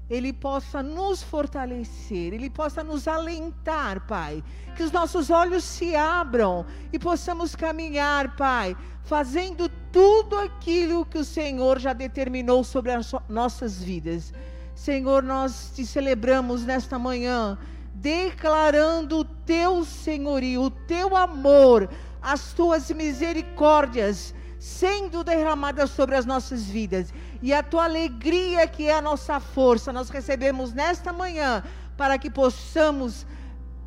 ele 0.09 0.33
possa 0.33 0.83
nos 0.83 1.23
fortalecer, 1.23 2.33
ele 2.33 2.49
possa 2.49 2.85
nos 2.85 3.09
alentar, 3.09 4.07
Pai. 4.07 4.43
Que 4.77 4.83
os 4.83 4.93
nossos 4.93 5.31
olhos 5.31 5.65
se 5.65 5.97
abram 5.97 6.65
e 6.93 6.99
possamos 6.99 7.57
caminhar, 7.57 8.37
Pai, 8.37 8.77
fazendo 9.03 9.69
tudo 9.91 10.39
aquilo 10.39 11.07
que 11.07 11.19
o 11.19 11.25
Senhor 11.25 11.79
já 11.79 11.93
determinou 11.93 12.63
sobre 12.63 12.93
as 12.93 13.13
nossas 13.29 13.83
vidas. 13.83 14.33
Senhor, 14.75 15.23
nós 15.23 15.73
te 15.75 15.87
celebramos 15.87 16.63
nesta 16.65 16.99
manhã, 16.99 17.59
declarando 18.01 19.19
o 19.19 19.25
teu 19.25 19.85
senhorio, 19.85 20.63
o 20.63 20.71
teu 20.71 21.17
amor 21.17 21.89
as 22.27 22.53
tuas 22.53 22.91
misericórdias 22.91 24.35
sendo 24.59 25.23
derramadas 25.23 25.91
sobre 25.91 26.17
as 26.17 26.27
nossas 26.27 26.65
vidas 26.65 27.15
e 27.41 27.55
a 27.55 27.63
tua 27.63 27.85
alegria 27.85 28.67
que 28.67 28.89
é 28.89 28.95
a 28.95 29.01
nossa 29.01 29.39
força, 29.39 29.93
nós 29.93 30.11
recebemos 30.11 30.73
nesta 30.73 31.13
manhã 31.13 31.63
para 31.97 32.19
que 32.19 32.29
possamos 32.29 33.25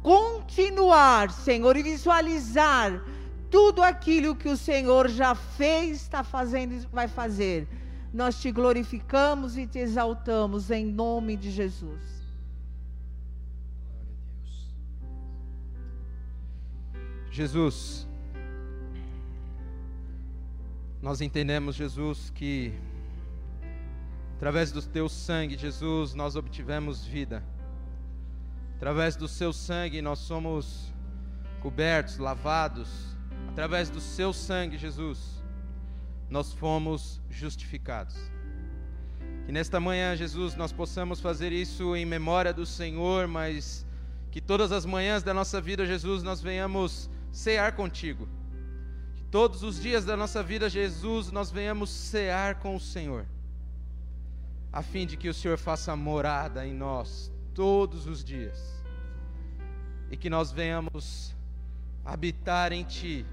continuar, 0.02 1.32
Senhor, 1.32 1.76
e 1.76 1.84
visualizar 1.84 3.04
tudo 3.52 3.84
aquilo 3.84 4.36
que 4.36 4.48
o 4.48 4.56
Senhor 4.56 5.10
já 5.10 5.36
fez, 5.36 6.04
está 6.04 6.24
fazendo 6.24 6.76
e 6.76 6.88
vai 6.94 7.10
fazer. 7.10 7.68
Nós 8.14 8.40
te 8.40 8.52
glorificamos 8.54 9.58
e 9.58 9.68
te 9.68 9.80
exaltamos 9.80 10.72
em 10.72 10.86
nome 10.86 11.36
de 11.36 11.52
Jesus. 11.52 12.19
Jesus, 17.40 18.06
nós 21.02 21.22
entendemos, 21.22 21.74
Jesus, 21.74 22.30
que 22.36 22.74
através 24.36 24.74
do 24.74 24.82
teu 24.82 25.08
sangue, 25.08 25.58
Jesus, 25.58 26.14
nós 26.14 26.36
obtivemos 26.36 27.06
vida. 27.06 27.42
Através 28.76 29.16
do 29.16 29.26
seu 29.26 29.54
sangue 29.54 30.02
nós 30.02 30.20
somos 30.20 30.94
cobertos, 31.62 32.18
lavados. 32.18 33.16
Através 33.48 33.90
do 33.90 34.02
seu 34.02 34.34
sangue, 34.34 34.78
Jesus, 34.78 35.42
nós 36.30 36.52
fomos 36.52 37.22
justificados. 37.30 38.18
Que 39.46 39.54
nesta 39.54 39.80
manhã, 39.80 40.14
Jesus, 40.14 40.56
nós 40.56 40.74
possamos 40.74 41.22
fazer 41.22 41.54
isso 41.54 41.96
em 41.96 42.06
memória 42.06 42.52
do 42.52 42.66
Senhor, 42.66 43.30
mas 43.30 43.88
que 44.30 44.42
todas 44.42 44.74
as 44.74 44.86
manhãs 44.86 45.24
da 45.24 45.34
nossa 45.34 45.62
vida, 45.62 45.86
Jesus, 45.86 46.22
nós 46.22 46.42
venhamos 46.42 47.10
cear 47.32 47.74
contigo. 47.74 48.28
Todos 49.32 49.62
os 49.64 49.80
dias 49.80 50.06
da 50.06 50.18
nossa 50.18 50.42
vida, 50.42 50.70
Jesus, 50.70 51.32
nós 51.32 51.52
venhamos 51.52 51.90
cear 51.90 52.56
com 52.56 52.76
o 52.76 52.80
Senhor, 52.80 53.26
a 54.72 54.82
fim 54.82 55.06
de 55.06 55.16
que 55.16 55.30
o 55.30 55.34
Senhor 55.34 55.58
faça 55.58 55.96
morada 55.96 56.66
em 56.66 56.74
nós 56.74 57.32
todos 57.54 58.08
os 58.08 58.24
dias, 58.24 58.84
e 60.10 60.18
que 60.18 60.30
nós 60.30 60.52
venhamos 60.52 61.36
habitar 62.04 62.72
em 62.72 62.84
Ti, 62.84 63.26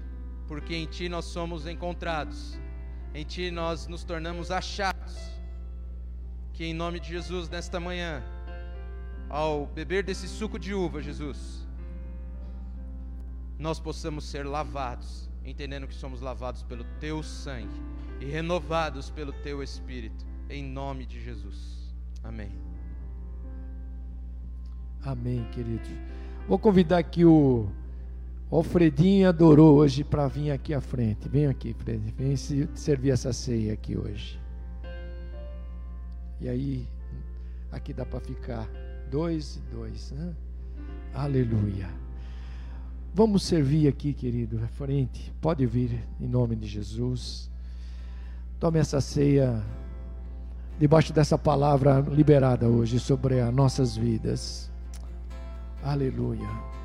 porque 0.47 0.75
em 0.75 0.85
Ti 0.85 1.09
nós 1.09 1.25
somos 1.25 1.65
encontrados, 1.65 2.59
Em 3.13 3.23
Ti 3.23 3.49
nós 3.49 3.87
nos 3.87 4.03
tornamos 4.03 4.51
achados. 4.51 5.17
Que 6.53 6.65
em 6.65 6.73
nome 6.73 6.99
de 6.99 7.09
Jesus, 7.09 7.49
nesta 7.49 7.79
manhã, 7.79 8.23
ao 9.29 9.65
beber 9.67 10.03
desse 10.03 10.27
suco 10.27 10.57
de 10.57 10.73
uva, 10.73 11.01
Jesus, 11.01 11.66
nós 13.57 13.79
possamos 13.79 14.25
ser 14.25 14.45
lavados, 14.45 15.29
entendendo 15.43 15.87
que 15.87 15.95
somos 15.95 16.21
lavados 16.21 16.63
pelo 16.63 16.83
Teu 16.99 17.23
sangue 17.23 17.81
e 18.19 18.25
renovados 18.25 19.09
pelo 19.09 19.33
Teu 19.33 19.63
Espírito, 19.63 20.25
em 20.49 20.63
nome 20.63 21.05
de 21.05 21.21
Jesus. 21.21 21.93
Amém. 22.23 22.51
Amém, 25.03 25.47
queridos. 25.51 25.89
Vou 26.47 26.59
convidar 26.59 26.97
aqui 26.97 27.23
o 27.25 27.69
Alfredinho 28.49 29.27
adorou 29.27 29.77
hoje 29.77 30.05
para 30.05 30.27
vir 30.27 30.51
aqui 30.51 30.73
à 30.73 30.79
frente. 30.79 31.27
Vem 31.27 31.47
aqui, 31.47 31.73
Fred. 31.73 32.13
Vem 32.17 32.35
servir 32.37 33.11
essa 33.11 33.33
ceia 33.33 33.73
aqui 33.73 33.97
hoje. 33.97 34.39
E 36.39 36.47
aí, 36.47 36.87
aqui 37.71 37.93
dá 37.93 38.05
para 38.05 38.21
ficar 38.21 38.69
dois 39.11 39.57
e 39.57 39.59
dois. 39.75 40.11
Né? 40.11 40.33
Aleluia. 41.13 42.06
Vamos 43.17 43.41
servir 43.41 43.87
aqui, 43.87 44.13
querido, 44.13 44.63
à 44.63 44.67
frente. 44.67 45.33
Pode 45.41 45.65
vir 45.65 46.07
em 46.21 46.27
nome 46.27 46.55
de 46.55 46.67
Jesus. 46.67 47.49
Tome 48.59 48.77
essa 48.77 49.01
ceia 49.01 49.59
debaixo 50.77 51.11
dessa 51.11 51.35
palavra 51.35 51.99
liberada 52.11 52.67
hoje 52.67 52.99
sobre 52.99 53.41
as 53.41 53.51
nossas 53.51 53.97
vidas. 53.97 54.69
Aleluia. 55.81 56.76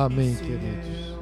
Amém, 0.00 0.34
queridos. 0.34 1.20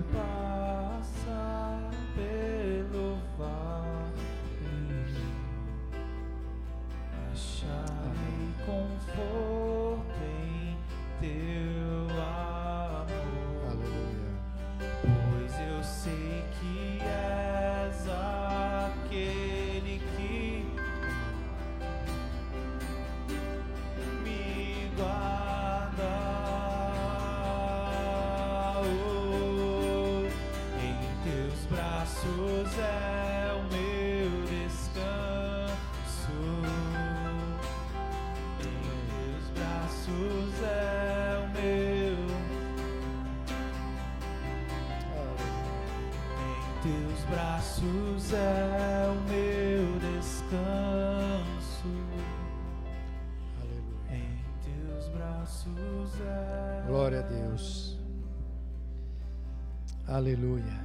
Aleluia. 60.18 60.84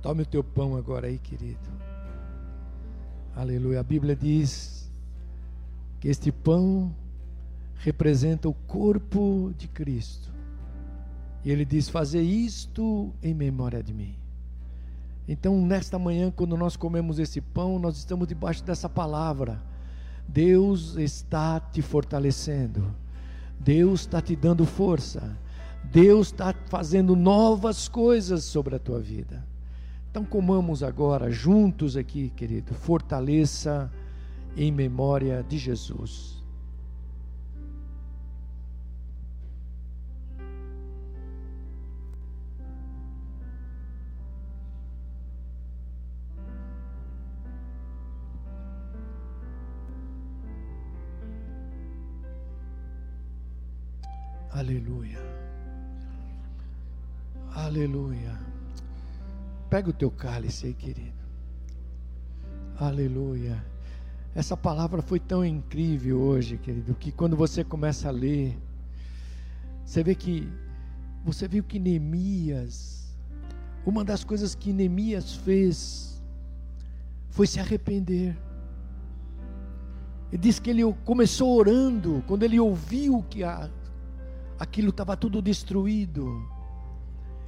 Tome 0.00 0.22
o 0.22 0.26
teu 0.26 0.44
pão 0.44 0.76
agora 0.76 1.08
aí, 1.08 1.18
querido. 1.18 1.68
Aleluia. 3.34 3.80
A 3.80 3.82
Bíblia 3.82 4.14
diz 4.14 4.88
que 6.00 6.08
este 6.08 6.32
pão 6.32 6.94
representa 7.76 8.48
o 8.48 8.54
corpo 8.54 9.52
de 9.58 9.66
Cristo. 9.68 10.30
E 11.44 11.50
ele 11.50 11.64
diz: 11.64 11.88
Fazer 11.88 12.22
isto 12.22 13.12
em 13.22 13.34
memória 13.34 13.82
de 13.82 13.92
mim. 13.92 14.16
Então, 15.28 15.60
nesta 15.60 15.98
manhã, 15.98 16.32
quando 16.34 16.56
nós 16.56 16.74
comemos 16.74 17.18
esse 17.18 17.38
pão, 17.38 17.78
nós 17.78 17.98
estamos 17.98 18.26
debaixo 18.26 18.64
dessa 18.64 18.88
palavra. 18.88 19.60
Deus 20.26 20.96
está 20.96 21.60
te 21.60 21.82
fortalecendo. 21.82 22.82
Deus 23.60 24.00
está 24.00 24.22
te 24.22 24.34
dando 24.34 24.64
força. 24.64 25.36
Deus 25.84 26.28
está 26.28 26.54
fazendo 26.68 27.14
novas 27.14 27.88
coisas 27.88 28.44
sobre 28.44 28.76
a 28.76 28.78
tua 28.78 29.00
vida. 29.00 29.46
Então, 30.10 30.24
comamos 30.24 30.82
agora, 30.82 31.30
juntos 31.30 31.94
aqui, 31.94 32.30
querido, 32.30 32.72
fortaleça 32.72 33.92
em 34.56 34.72
memória 34.72 35.44
de 35.46 35.58
Jesus. 35.58 36.37
Aleluia. 54.68 55.18
Aleluia. 57.54 58.38
Pega 59.70 59.88
o 59.88 59.94
teu 59.94 60.10
cálice 60.10 60.66
aí, 60.66 60.74
querido. 60.74 61.16
Aleluia. 62.78 63.64
Essa 64.34 64.58
palavra 64.58 65.00
foi 65.00 65.18
tão 65.18 65.42
incrível 65.42 66.20
hoje, 66.20 66.58
querido, 66.58 66.94
que 66.94 67.10
quando 67.10 67.34
você 67.34 67.64
começa 67.64 68.08
a 68.08 68.10
ler, 68.10 68.58
você 69.86 70.02
vê 70.02 70.14
que 70.14 70.46
você 71.24 71.48
viu 71.48 71.64
que 71.64 71.78
Neemias, 71.78 73.16
uma 73.86 74.04
das 74.04 74.22
coisas 74.22 74.54
que 74.54 74.70
Neemias 74.70 75.34
fez 75.34 76.22
foi 77.30 77.46
se 77.46 77.58
arrepender. 77.58 78.36
Ele 80.30 80.42
diz 80.42 80.58
que 80.58 80.68
ele 80.68 80.82
começou 81.06 81.56
orando 81.56 82.22
quando 82.26 82.42
ele 82.42 82.60
ouviu 82.60 83.24
que 83.30 83.42
a, 83.42 83.70
aquilo 84.58 84.90
estava 84.90 85.16
tudo 85.16 85.40
destruído. 85.40 86.48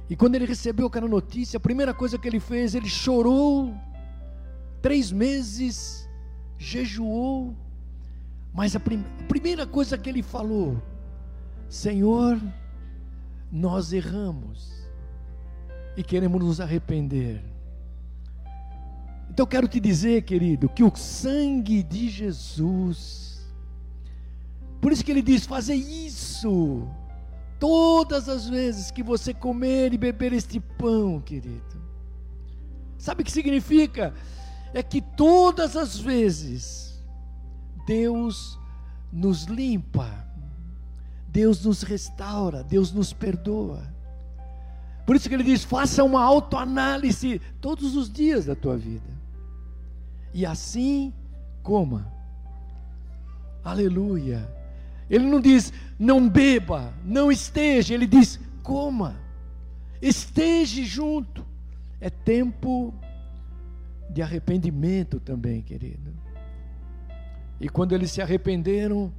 E 0.09 0.15
quando 0.15 0.35
ele 0.35 0.45
recebeu 0.45 0.87
aquela 0.87 1.07
notícia, 1.07 1.57
a 1.57 1.59
primeira 1.59 1.93
coisa 1.93 2.17
que 2.17 2.27
ele 2.27 2.39
fez, 2.39 2.75
ele 2.75 2.89
chorou 2.89 3.73
três 4.81 5.11
meses, 5.11 6.09
jejuou, 6.57 7.55
mas 8.53 8.75
a, 8.75 8.79
prim 8.79 9.05
a 9.19 9.23
primeira 9.23 9.65
coisa 9.65 9.97
que 9.97 10.09
ele 10.09 10.21
falou: 10.21 10.81
Senhor, 11.69 12.41
nós 13.51 13.93
erramos 13.93 14.71
e 15.95 16.03
queremos 16.03 16.43
nos 16.43 16.59
arrepender. 16.59 17.43
Então 19.29 19.43
eu 19.43 19.47
quero 19.47 19.67
te 19.67 19.79
dizer, 19.79 20.23
querido, 20.23 20.67
que 20.67 20.83
o 20.83 20.93
sangue 20.93 21.81
de 21.81 22.09
Jesus, 22.09 23.49
por 24.81 24.91
isso 24.91 25.05
que 25.05 25.11
ele 25.11 25.21
diz: 25.21 25.45
fazer 25.45 25.75
isso, 25.75 26.85
todas 27.61 28.27
as 28.27 28.49
vezes 28.49 28.89
que 28.89 29.03
você 29.03 29.35
comer 29.35 29.93
e 29.93 29.97
beber 29.99 30.33
este 30.33 30.59
pão, 30.59 31.21
querido. 31.21 31.79
Sabe 32.97 33.21
o 33.21 33.25
que 33.25 33.31
significa? 33.31 34.15
É 34.73 34.81
que 34.81 34.99
todas 34.99 35.77
as 35.77 35.95
vezes 35.95 36.99
Deus 37.85 38.57
nos 39.13 39.43
limpa, 39.43 40.09
Deus 41.27 41.63
nos 41.63 41.83
restaura, 41.83 42.63
Deus 42.63 42.91
nos 42.91 43.13
perdoa. 43.13 43.83
Por 45.05 45.15
isso 45.15 45.29
que 45.29 45.35
ele 45.35 45.43
diz: 45.43 45.63
faça 45.63 46.03
uma 46.03 46.23
autoanálise 46.23 47.39
todos 47.61 47.95
os 47.95 48.11
dias 48.11 48.45
da 48.45 48.55
tua 48.55 48.75
vida 48.75 49.11
e 50.33 50.47
assim 50.47 51.13
coma. 51.61 52.11
Aleluia. 53.63 54.60
Ele 55.11 55.25
não 55.25 55.41
diz 55.41 55.73
não 55.99 56.27
beba, 56.27 56.93
não 57.03 57.29
esteja, 57.29 57.93
ele 57.93 58.07
diz 58.07 58.39
coma. 58.63 59.19
Esteja 60.01 60.81
junto. 60.83 61.45
É 61.99 62.09
tempo 62.09 62.93
de 64.09 64.21
arrependimento 64.21 65.19
também, 65.19 65.61
querido. 65.61 66.13
E 67.59 67.67
quando 67.67 67.93
eles 67.93 68.09
se 68.09 68.21
arrependeram, 68.21 69.13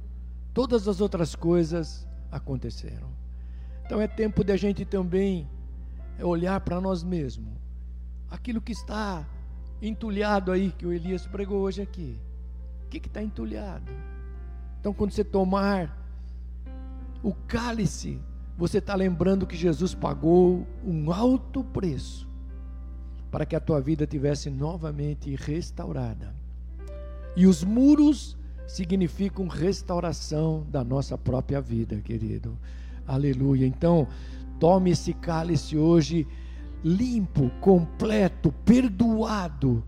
todas 0.51 0.87
as 0.87 0.99
outras 0.99 1.35
coisas 1.35 2.07
aconteceram. 2.31 3.07
Então 3.85 4.01
é 4.01 4.07
tempo 4.07 4.43
de 4.43 4.51
a 4.51 4.57
gente 4.57 4.83
também 4.83 5.47
olhar 6.19 6.59
para 6.61 6.81
nós 6.81 7.03
mesmos. 7.03 7.53
Aquilo 8.31 8.59
que 8.59 8.71
está 8.71 9.25
entulhado 9.79 10.51
aí 10.51 10.71
que 10.71 10.87
o 10.87 10.91
Elias 10.91 11.27
pregou 11.27 11.61
hoje 11.61 11.83
aqui. 11.83 12.19
O 12.85 12.89
que 12.89 12.97
está 12.97 13.21
entulhado? 13.21 13.91
Então, 14.83 14.93
quando 14.93 15.11
você 15.11 15.23
tomar 15.23 15.97
o 17.23 17.33
cálice, 17.33 18.19
você 18.57 18.79
está 18.79 18.93
lembrando 18.95 19.47
que 19.47 19.55
Jesus 19.55 19.95
pagou 19.95 20.67
um 20.85 21.09
alto 21.09 21.63
preço 21.63 22.27
para 23.31 23.45
que 23.45 23.55
a 23.55 23.61
tua 23.61 23.79
vida 23.79 24.05
tivesse 24.05 24.49
novamente 24.49 25.33
restaurada. 25.37 26.35
E 27.33 27.47
os 27.47 27.63
muros 27.63 28.37
significam 28.67 29.47
restauração 29.47 30.67
da 30.69 30.83
nossa 30.83 31.17
própria 31.17 31.61
vida, 31.61 32.01
querido. 32.01 32.59
Aleluia. 33.07 33.65
Então, 33.65 34.05
tome 34.59 34.91
esse 34.91 35.13
cálice 35.13 35.77
hoje 35.77 36.27
limpo, 36.83 37.49
completo, 37.61 38.51
perdoado, 38.65 39.81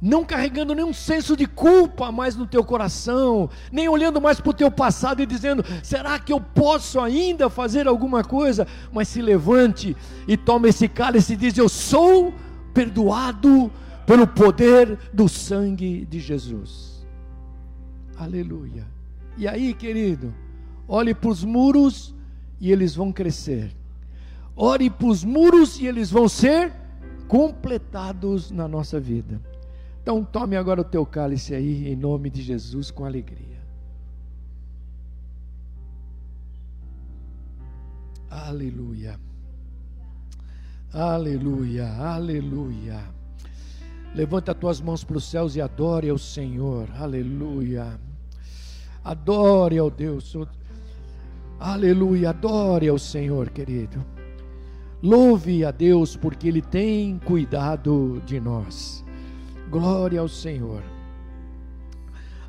não 0.00 0.24
carregando 0.24 0.74
nenhum 0.74 0.92
senso 0.92 1.36
de 1.36 1.46
culpa 1.46 2.12
mais 2.12 2.36
no 2.36 2.46
teu 2.46 2.64
coração, 2.64 3.50
nem 3.72 3.88
olhando 3.88 4.20
mais 4.20 4.40
para 4.40 4.50
o 4.50 4.54
teu 4.54 4.70
passado 4.70 5.22
e 5.22 5.26
dizendo: 5.26 5.64
será 5.82 6.18
que 6.18 6.32
eu 6.32 6.40
posso 6.40 7.00
ainda 7.00 7.50
fazer 7.50 7.88
alguma 7.88 8.22
coisa? 8.22 8.66
Mas 8.92 9.08
se 9.08 9.20
levante 9.20 9.96
e 10.26 10.36
tome 10.36 10.68
esse 10.68 10.88
cálice 10.88 11.32
e 11.32 11.36
diz: 11.36 11.58
Eu 11.58 11.68
sou 11.68 12.32
perdoado 12.72 13.70
pelo 14.06 14.26
poder 14.26 14.98
do 15.12 15.28
sangue 15.28 16.06
de 16.06 16.20
Jesus. 16.20 17.06
Aleluia. 18.16 18.86
E 19.36 19.46
aí, 19.46 19.74
querido, 19.74 20.34
olhe 20.86 21.14
para 21.14 21.30
os 21.30 21.44
muros 21.44 22.14
e 22.60 22.72
eles 22.72 22.94
vão 22.94 23.12
crescer. 23.12 23.76
Ore 24.56 24.90
para 24.90 25.06
os 25.06 25.22
muros 25.22 25.78
e 25.78 25.86
eles 25.86 26.10
vão 26.10 26.28
ser 26.28 26.72
completados 27.28 28.50
na 28.50 28.66
nossa 28.66 28.98
vida. 28.98 29.40
Então 30.08 30.24
tome 30.24 30.56
agora 30.56 30.80
o 30.80 30.84
teu 30.84 31.04
cálice 31.04 31.54
aí, 31.54 31.86
em 31.86 31.94
nome 31.94 32.30
de 32.30 32.40
Jesus, 32.40 32.90
com 32.90 33.04
alegria. 33.04 33.60
Aleluia. 38.30 39.20
Aleluia, 40.90 41.92
aleluia. 41.92 43.04
Levanta 44.14 44.52
as 44.52 44.58
tuas 44.58 44.80
mãos 44.80 45.04
para 45.04 45.18
os 45.18 45.24
céus 45.24 45.56
e 45.56 45.60
adore 45.60 46.08
ao 46.08 46.16
Senhor. 46.16 46.88
Aleluia. 46.96 48.00
Adore 49.04 49.76
ao 49.76 49.90
Deus. 49.90 50.34
Aleluia, 51.60 52.30
adore 52.30 52.88
ao 52.88 52.98
Senhor, 52.98 53.50
querido. 53.50 54.02
Louve 55.02 55.66
a 55.66 55.70
Deus 55.70 56.16
porque 56.16 56.48
Ele 56.48 56.62
tem 56.62 57.18
cuidado 57.18 58.22
de 58.24 58.40
nós. 58.40 59.06
Glória 59.70 60.20
ao 60.20 60.28
Senhor. 60.28 60.82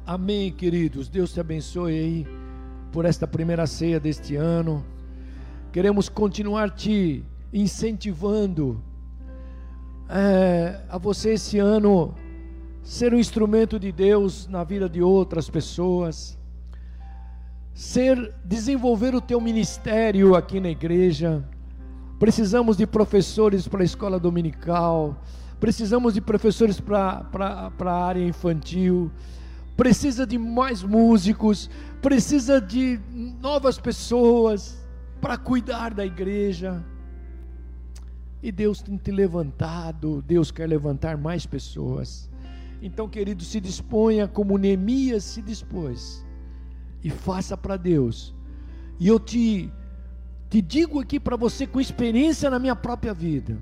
Amém, 0.06 0.52
queridos. 0.52 1.10
Deus 1.10 1.34
te 1.34 1.40
abençoe 1.40 1.92
aí 1.92 2.28
por 2.94 3.04
esta 3.04 3.28
primeira 3.28 3.68
ceia 3.68 4.00
deste 4.00 4.38
ano. 4.38 4.86
Queremos 5.74 6.08
continuar 6.08 6.70
te 6.72 7.24
incentivando 7.52 8.82
é, 10.10 10.80
a 10.88 10.98
você 10.98 11.34
esse 11.34 11.60
ano 11.60 12.16
ser 12.82 13.14
um 13.14 13.20
instrumento 13.20 13.78
de 13.78 13.92
Deus 13.92 14.48
na 14.48 14.64
vida 14.64 14.88
de 14.88 15.02
outras 15.02 15.50
pessoas, 15.50 16.38
ser 17.74 18.34
desenvolver 18.46 19.14
o 19.14 19.20
teu 19.22 19.42
ministério 19.42 20.36
aqui 20.36 20.60
na 20.60 20.70
igreja 20.70 21.46
Precisamos 22.20 22.76
de 22.76 22.86
professores 22.86 23.66
para 23.66 23.82
a 23.82 23.86
escola 23.86 24.20
dominical, 24.20 25.16
precisamos 25.60 26.14
de 26.14 26.22
professores 26.22 26.80
para 26.80 27.72
a 27.80 28.05
área 28.05 28.26
infantil, 28.26 29.12
precisa 29.76 30.26
de 30.26 30.38
mais 30.38 30.84
músicos, 30.84 31.70
precisa 32.01 32.60
de 32.62 32.99
novas 33.41 33.78
pessoas 33.78 34.86
para 35.22 35.38
cuidar 35.38 35.93
da 35.93 36.05
igreja. 36.05 36.84
E 38.41 38.51
Deus 38.51 38.82
tem 38.82 38.97
te 38.97 39.12
levantado, 39.12 40.24
Deus 40.26 40.49
quer 40.49 40.68
levantar 40.68 41.18
mais 41.18 41.45
pessoas. 41.45 42.30
Então, 42.82 43.10
querido, 43.10 43.43
se 43.43 43.60
disponha 43.60 44.28
como 44.28 44.57
Neemias 44.57 45.26
se 45.26 45.41
dispôs 45.41 46.26
e 47.03 47.10
faça 47.10 47.57
para 47.57 47.76
Deus. 47.76 48.34
E 48.97 49.07
eu 49.07 49.20
te 49.20 49.72
te 50.49 50.62
digo 50.64 50.99
aqui 50.99 51.20
para 51.20 51.36
você 51.36 51.68
com 51.68 51.80
experiência 51.80 52.49
na 52.49 52.57
minha 52.57 52.76
própria 52.76 53.14
vida, 53.14 53.55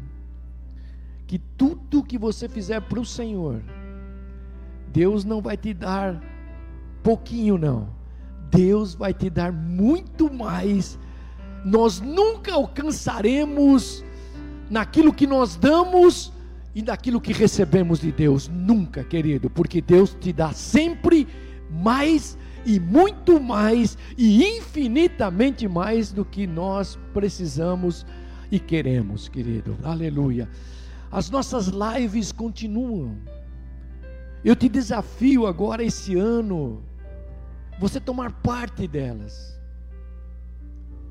que 1.28 1.38
tudo 1.38 2.03
que 2.03 2.17
você 2.17 2.47
fizer 2.47 2.80
para 2.82 2.99
o 2.99 3.05
Senhor, 3.05 3.61
Deus 4.91 5.25
não 5.25 5.41
vai 5.41 5.57
te 5.57 5.73
dar 5.73 6.23
pouquinho, 7.03 7.57
não. 7.57 7.89
Deus 8.49 8.95
vai 8.95 9.13
te 9.13 9.30
dar 9.30 9.51
muito 9.51 10.34
mais. 10.34 10.97
Nós 11.65 11.99
nunca 11.99 12.53
alcançaremos 12.53 14.03
naquilo 14.69 15.13
que 15.13 15.28
nós 15.28 15.57
damos 15.57 16.32
e 16.73 16.82
naquilo 16.82 17.19
que 17.19 17.34
recebemos 17.34 17.99
de 17.99 18.11
Deus. 18.11 18.47
Nunca, 18.47 19.03
querido, 19.03 19.49
porque 19.49 19.82
Deus 19.82 20.15
te 20.19 20.32
dá 20.32 20.53
sempre 20.53 21.28
mais 21.69 22.38
e 22.65 22.80
muito 22.80 23.39
mais 23.39 23.97
e 24.17 24.43
infinitamente 24.57 25.67
mais 25.67 26.11
do 26.11 26.23
que 26.23 26.47
nós 26.47 26.97
precisamos 27.13 28.05
e 28.49 28.59
queremos, 28.59 29.28
querido. 29.28 29.78
Aleluia. 29.84 30.49
As 31.12 31.30
nossas 31.30 31.68
lives 31.68 32.32
continuam. 32.32 33.18
Eu 34.43 34.55
te 34.55 34.70
desafio 34.70 35.47
agora 35.47 35.84
esse 35.84 36.16
ano 36.16 36.84
você 37.80 37.99
tomar 37.99 38.32
parte 38.32 38.88
delas. 38.88 39.60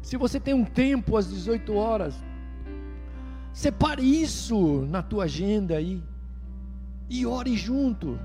Se 0.03 0.17
você 0.17 0.39
tem 0.39 0.55
um 0.55 0.65
tempo 0.65 1.17
às 1.17 1.29
18 1.29 1.75
horas, 1.75 2.15
separe 3.53 4.03
isso 4.03 4.83
na 4.89 5.03
tua 5.03 5.25
agenda 5.25 5.77
aí 5.77 6.03
e 7.09 7.27
ore 7.27 7.57
junto. 7.57 8.19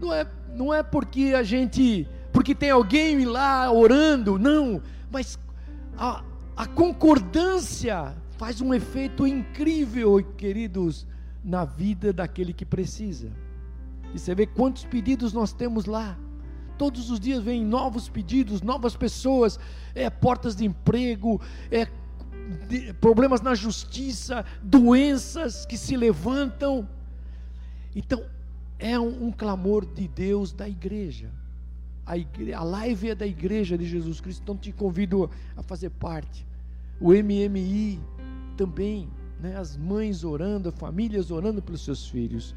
Não 0.00 0.12
é, 0.12 0.26
não 0.54 0.72
é 0.72 0.82
porque 0.82 1.34
a 1.36 1.42
gente, 1.42 2.08
porque 2.32 2.54
tem 2.54 2.70
alguém 2.70 3.24
lá 3.24 3.70
orando, 3.70 4.38
não, 4.38 4.80
mas 5.10 5.38
a, 5.96 6.22
a 6.56 6.66
concordância 6.66 8.14
faz 8.38 8.60
um 8.60 8.72
efeito 8.72 9.26
incrível, 9.26 10.22
queridos, 10.36 11.04
na 11.44 11.64
vida 11.64 12.12
daquele 12.12 12.52
que 12.52 12.64
precisa. 12.64 13.30
E 14.14 14.18
você 14.18 14.34
vê 14.34 14.46
quantos 14.46 14.84
pedidos 14.84 15.32
nós 15.32 15.52
temos 15.52 15.84
lá. 15.86 16.16
Todos 16.78 17.10
os 17.10 17.18
dias 17.18 17.42
vêm 17.42 17.64
novos 17.64 18.08
pedidos, 18.08 18.62
novas 18.62 18.94
pessoas, 18.96 19.58
é 19.92 20.08
portas 20.08 20.54
de 20.54 20.64
emprego, 20.64 21.40
é 21.68 21.88
de, 22.68 22.92
problemas 22.94 23.40
na 23.40 23.56
justiça, 23.56 24.44
doenças 24.62 25.66
que 25.66 25.76
se 25.76 25.96
levantam. 25.96 26.88
Então, 27.94 28.24
é 28.78 28.96
um, 28.98 29.26
um 29.26 29.32
clamor 29.32 29.84
de 29.84 30.06
Deus 30.06 30.52
da 30.52 30.68
igreja. 30.68 31.28
A, 32.06 32.16
igre, 32.16 32.54
a 32.54 32.62
live 32.62 33.10
é 33.10 33.14
da 33.16 33.26
igreja 33.26 33.76
de 33.76 33.84
Jesus 33.84 34.20
Cristo, 34.20 34.42
então 34.42 34.56
te 34.56 34.70
convido 34.70 35.28
a 35.56 35.62
fazer 35.62 35.90
parte. 35.90 36.46
O 37.00 37.12
MMI 37.12 38.00
também, 38.58 39.08
né, 39.40 39.56
as 39.56 39.76
mães 39.76 40.24
orando, 40.24 40.72
famílias 40.72 41.30
orando 41.30 41.62
pelos 41.62 41.84
seus 41.84 42.08
filhos. 42.08 42.56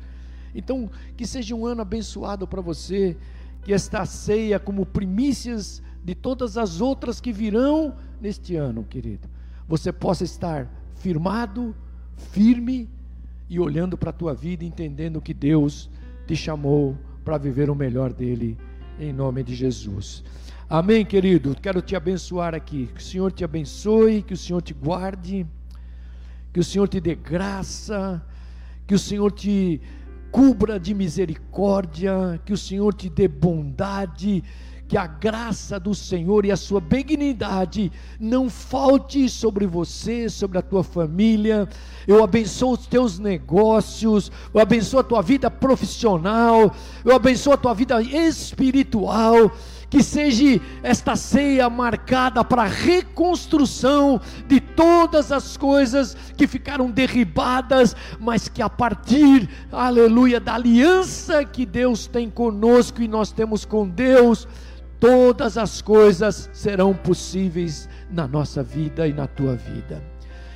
Então, 0.56 0.90
que 1.16 1.28
seja 1.28 1.54
um 1.56 1.64
ano 1.64 1.84
abençoado 1.84 2.48
para 2.48 2.60
você, 2.60 3.16
que 3.62 3.72
esta 3.72 4.04
ceia, 4.08 4.60
como 4.60 4.84
primícias 4.84 5.82
de 6.04 6.16
todas 6.16 6.58
as 6.58 6.82
outras 6.82 7.22
que 7.22 7.32
virão 7.32 7.96
neste 8.20 8.56
ano, 8.56 8.84
querido, 8.84 9.30
você 9.68 9.92
possa 9.92 10.24
estar 10.24 10.68
firmado, 10.96 11.76
firme 12.32 12.90
e 13.48 13.60
olhando 13.60 13.96
para 13.96 14.10
a 14.10 14.14
tua 14.14 14.34
vida, 14.34 14.66
entendendo 14.66 15.22
que 15.22 15.36
Deus 15.36 15.88
te 16.26 16.36
chamou 16.36 16.98
para 17.24 17.38
viver 17.38 17.70
o 17.70 17.76
melhor 17.76 18.12
dele, 18.12 18.58
em 19.00 19.14
nome 19.14 19.44
de 19.44 19.54
Jesus. 19.54 20.24
Amém, 20.68 21.06
querido? 21.06 21.56
Quero 21.62 21.80
te 21.82 21.96
abençoar 21.96 22.56
aqui. 22.56 22.90
Que 22.96 23.02
o 23.02 23.04
Senhor 23.04 23.32
te 23.32 23.44
abençoe, 23.44 24.24
que 24.24 24.34
o 24.34 24.38
Senhor 24.38 24.62
te 24.62 24.74
guarde, 24.74 25.46
que 26.54 26.60
o 26.60 26.64
Senhor 26.64 26.88
te 26.88 27.00
dê 27.00 27.16
graça, 27.16 28.22
que 28.86 28.96
o 28.96 29.00
Senhor 29.00 29.32
te 29.32 29.82
cubra 30.32 30.80
de 30.80 30.94
misericórdia, 30.94 32.40
que 32.46 32.54
o 32.54 32.58
Senhor 32.58 32.94
te 32.94 33.10
dê 33.10 33.28
bondade, 33.28 34.44
que 34.88 34.98
a 34.98 35.08
graça 35.08 35.80
do 35.80 35.96
Senhor 35.96 36.46
e 36.46 36.52
a 36.52 36.58
sua 36.58 36.82
benignidade 36.82 37.90
não 38.20 38.50
falte 38.50 39.30
sobre 39.30 39.66
você, 39.66 40.30
sobre 40.30 40.58
a 40.58 40.62
tua 40.62 40.84
família. 40.84 41.66
Eu 42.06 42.22
abençoo 42.22 42.74
os 42.74 42.88
teus 42.88 43.18
negócios, 43.18 44.30
eu 44.54 44.60
abençoo 44.60 45.00
a 45.00 45.04
tua 45.04 45.22
vida 45.22 45.50
profissional, 45.50 46.76
eu 47.06 47.16
abençoo 47.16 47.54
a 47.54 47.58
tua 47.58 47.74
vida 47.74 48.02
espiritual 48.02 49.54
que 49.92 50.02
seja 50.02 50.60
esta 50.82 51.18
ceia 51.18 51.70
marcada 51.70 52.46
para 52.46 52.64
a 52.64 52.68
reconstrução 52.68 54.22
de 54.48 54.62
todas 54.62 55.34
as 55.34 55.58
coisas 55.58 56.16
que 56.38 56.48
ficaram 56.48 56.90
derribadas, 56.90 57.94
mas 58.18 58.48
que 58.48 58.62
a 58.62 58.70
partir, 58.70 59.50
aleluia, 59.70 60.40
da 60.40 60.56
aliança 60.56 61.44
que 61.44 61.66
Deus 61.66 62.08
tem 62.08 62.30
conosco 62.30 63.02
e 63.02 63.08
nós 63.08 63.34
temos 63.34 63.66
com 63.66 63.86
Deus, 63.86 64.48
todas 64.98 65.58
as 65.58 65.82
coisas 65.82 66.50
serão 66.54 66.94
possíveis 66.94 67.90
na 68.10 68.26
nossa 68.26 68.64
vida 68.64 69.06
e 69.10 69.14
na 69.14 69.28
tua 69.28 69.58
vida. 69.58 70.02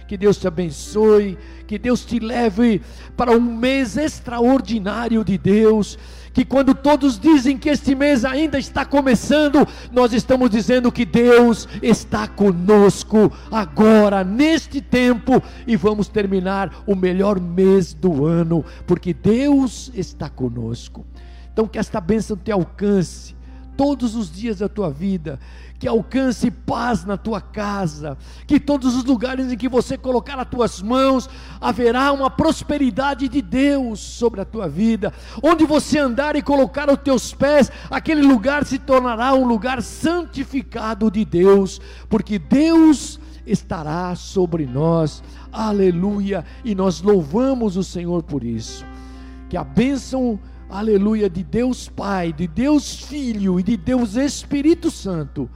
Que 0.07 0.15
Deus 0.15 0.37
te 0.37 0.47
abençoe, 0.47 1.37
que 1.67 1.77
Deus 1.77 2.05
te 2.05 2.19
leve 2.19 2.81
para 3.17 3.31
um 3.31 3.41
mês 3.41 3.97
extraordinário 3.97 5.25
de 5.25 5.37
Deus 5.37 5.97
que 6.35 6.43
quando 6.43 6.75
todos 6.75 7.17
dizem 7.17 7.57
que 7.57 7.69
este 7.69 7.95
mês 7.95 8.25
ainda 8.25 8.59
está 8.59 8.83
começando, 8.83 9.65
nós 9.89 10.11
estamos 10.11 10.49
dizendo 10.49 10.91
que 10.91 11.05
Deus 11.05 11.65
está 11.81 12.27
conosco 12.27 13.31
agora, 13.49 14.21
neste 14.21 14.81
tempo, 14.81 15.41
e 15.65 15.77
vamos 15.77 16.09
terminar 16.09 16.83
o 16.85 16.93
melhor 16.93 17.39
mês 17.39 17.93
do 17.93 18.25
ano, 18.25 18.65
porque 18.85 19.13
Deus 19.13 19.89
está 19.95 20.29
conosco. 20.29 21.05
Então, 21.53 21.69
que 21.69 21.79
esta 21.79 22.01
bênção 22.01 22.35
te 22.35 22.51
alcance 22.51 23.33
todos 23.77 24.13
os 24.13 24.29
dias 24.29 24.59
da 24.59 24.67
tua 24.67 24.89
vida, 24.89 25.39
que 25.77 25.87
alcance 25.87 26.49
paz 26.49 27.03
na 27.03 27.17
tua 27.17 27.41
casa, 27.41 28.17
que 28.47 28.59
todos 28.59 28.95
os 28.95 29.03
lugares 29.03 29.51
em 29.51 29.57
que 29.57 29.67
você 29.67 29.97
colocar 29.97 30.39
as 30.39 30.47
tuas 30.47 30.81
mãos, 30.81 31.29
haverá 31.59 32.11
uma 32.11 32.29
prosperidade 32.29 33.27
de 33.27 33.41
Deus 33.41 33.99
sobre 33.99 34.41
a 34.41 34.45
tua 34.45 34.69
vida. 34.69 35.13
Onde 35.43 35.65
você 35.65 35.99
andar 35.99 36.35
e 36.35 36.41
colocar 36.41 36.89
os 36.89 36.99
teus 36.99 37.33
pés, 37.33 37.71
aquele 37.89 38.21
lugar 38.21 38.65
se 38.65 38.79
tornará 38.79 39.33
um 39.33 39.45
lugar 39.45 39.81
santificado 39.81 41.11
de 41.11 41.25
Deus, 41.25 41.81
porque 42.09 42.39
Deus 42.39 43.19
estará 43.45 44.15
sobre 44.15 44.65
nós. 44.65 45.21
Aleluia! 45.51 46.43
E 46.63 46.73
nós 46.73 47.01
louvamos 47.01 47.77
o 47.77 47.83
Senhor 47.83 48.23
por 48.23 48.43
isso. 48.43 48.85
Que 49.49 49.57
a 49.57 49.63
bênção 49.63 50.39
aleluia, 50.69 51.29
de 51.29 51.43
Deus 51.43 51.87
Pai, 51.89 52.33
de 52.33 52.47
Deus 52.47 53.03
Filho 53.03 53.59
e 53.59 53.63
de 53.63 53.77
Deus 53.77 54.15
Espírito 54.15 54.89
Santo 54.91 55.49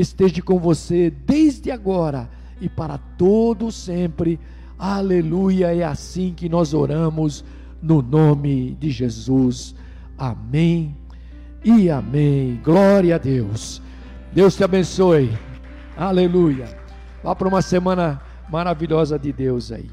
esteja 0.00 0.42
com 0.42 0.58
você 0.58 1.10
desde 1.10 1.70
agora 1.70 2.28
e 2.60 2.68
para 2.68 2.98
todo 2.98 3.72
sempre. 3.72 4.38
Aleluia, 4.78 5.74
é 5.74 5.82
assim 5.82 6.34
que 6.34 6.48
nós 6.48 6.74
oramos 6.74 7.44
no 7.82 8.02
nome 8.02 8.76
de 8.78 8.90
Jesus. 8.90 9.74
Amém 10.18 10.94
e 11.64 11.88
amém. 11.88 12.60
Glória 12.62 13.14
a 13.14 13.18
Deus. 13.18 13.80
Deus 14.32 14.54
te 14.54 14.62
abençoe. 14.62 15.30
Aleluia. 15.96 16.68
Vá 17.22 17.34
para 17.34 17.48
uma 17.48 17.62
semana 17.62 18.20
maravilhosa 18.50 19.18
de 19.18 19.32
Deus 19.32 19.72
aí. 19.72 19.90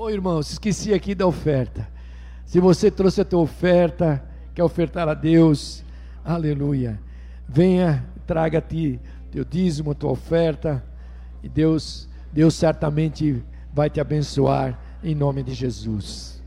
Ô 0.00 0.04
oh, 0.04 0.10
irmãos, 0.10 0.52
esqueci 0.52 0.94
aqui 0.94 1.14
da 1.14 1.26
oferta. 1.26 1.86
Se 2.46 2.58
você 2.58 2.90
trouxe 2.90 3.20
a 3.20 3.24
tua 3.24 3.40
oferta, 3.40 4.24
quer 4.54 4.64
ofertar 4.64 5.06
a 5.06 5.12
Deus, 5.12 5.84
aleluia. 6.24 6.98
Venha, 7.46 8.08
traga-te 8.26 8.98
teu 9.30 9.44
dízimo, 9.44 9.94
tua 9.94 10.10
oferta, 10.10 10.82
e 11.42 11.50
Deus, 11.50 12.08
Deus 12.32 12.54
certamente 12.54 13.44
vai 13.74 13.90
te 13.90 14.00
abençoar 14.00 14.80
em 15.04 15.14
nome 15.14 15.42
de 15.42 15.52
Jesus. 15.52 16.39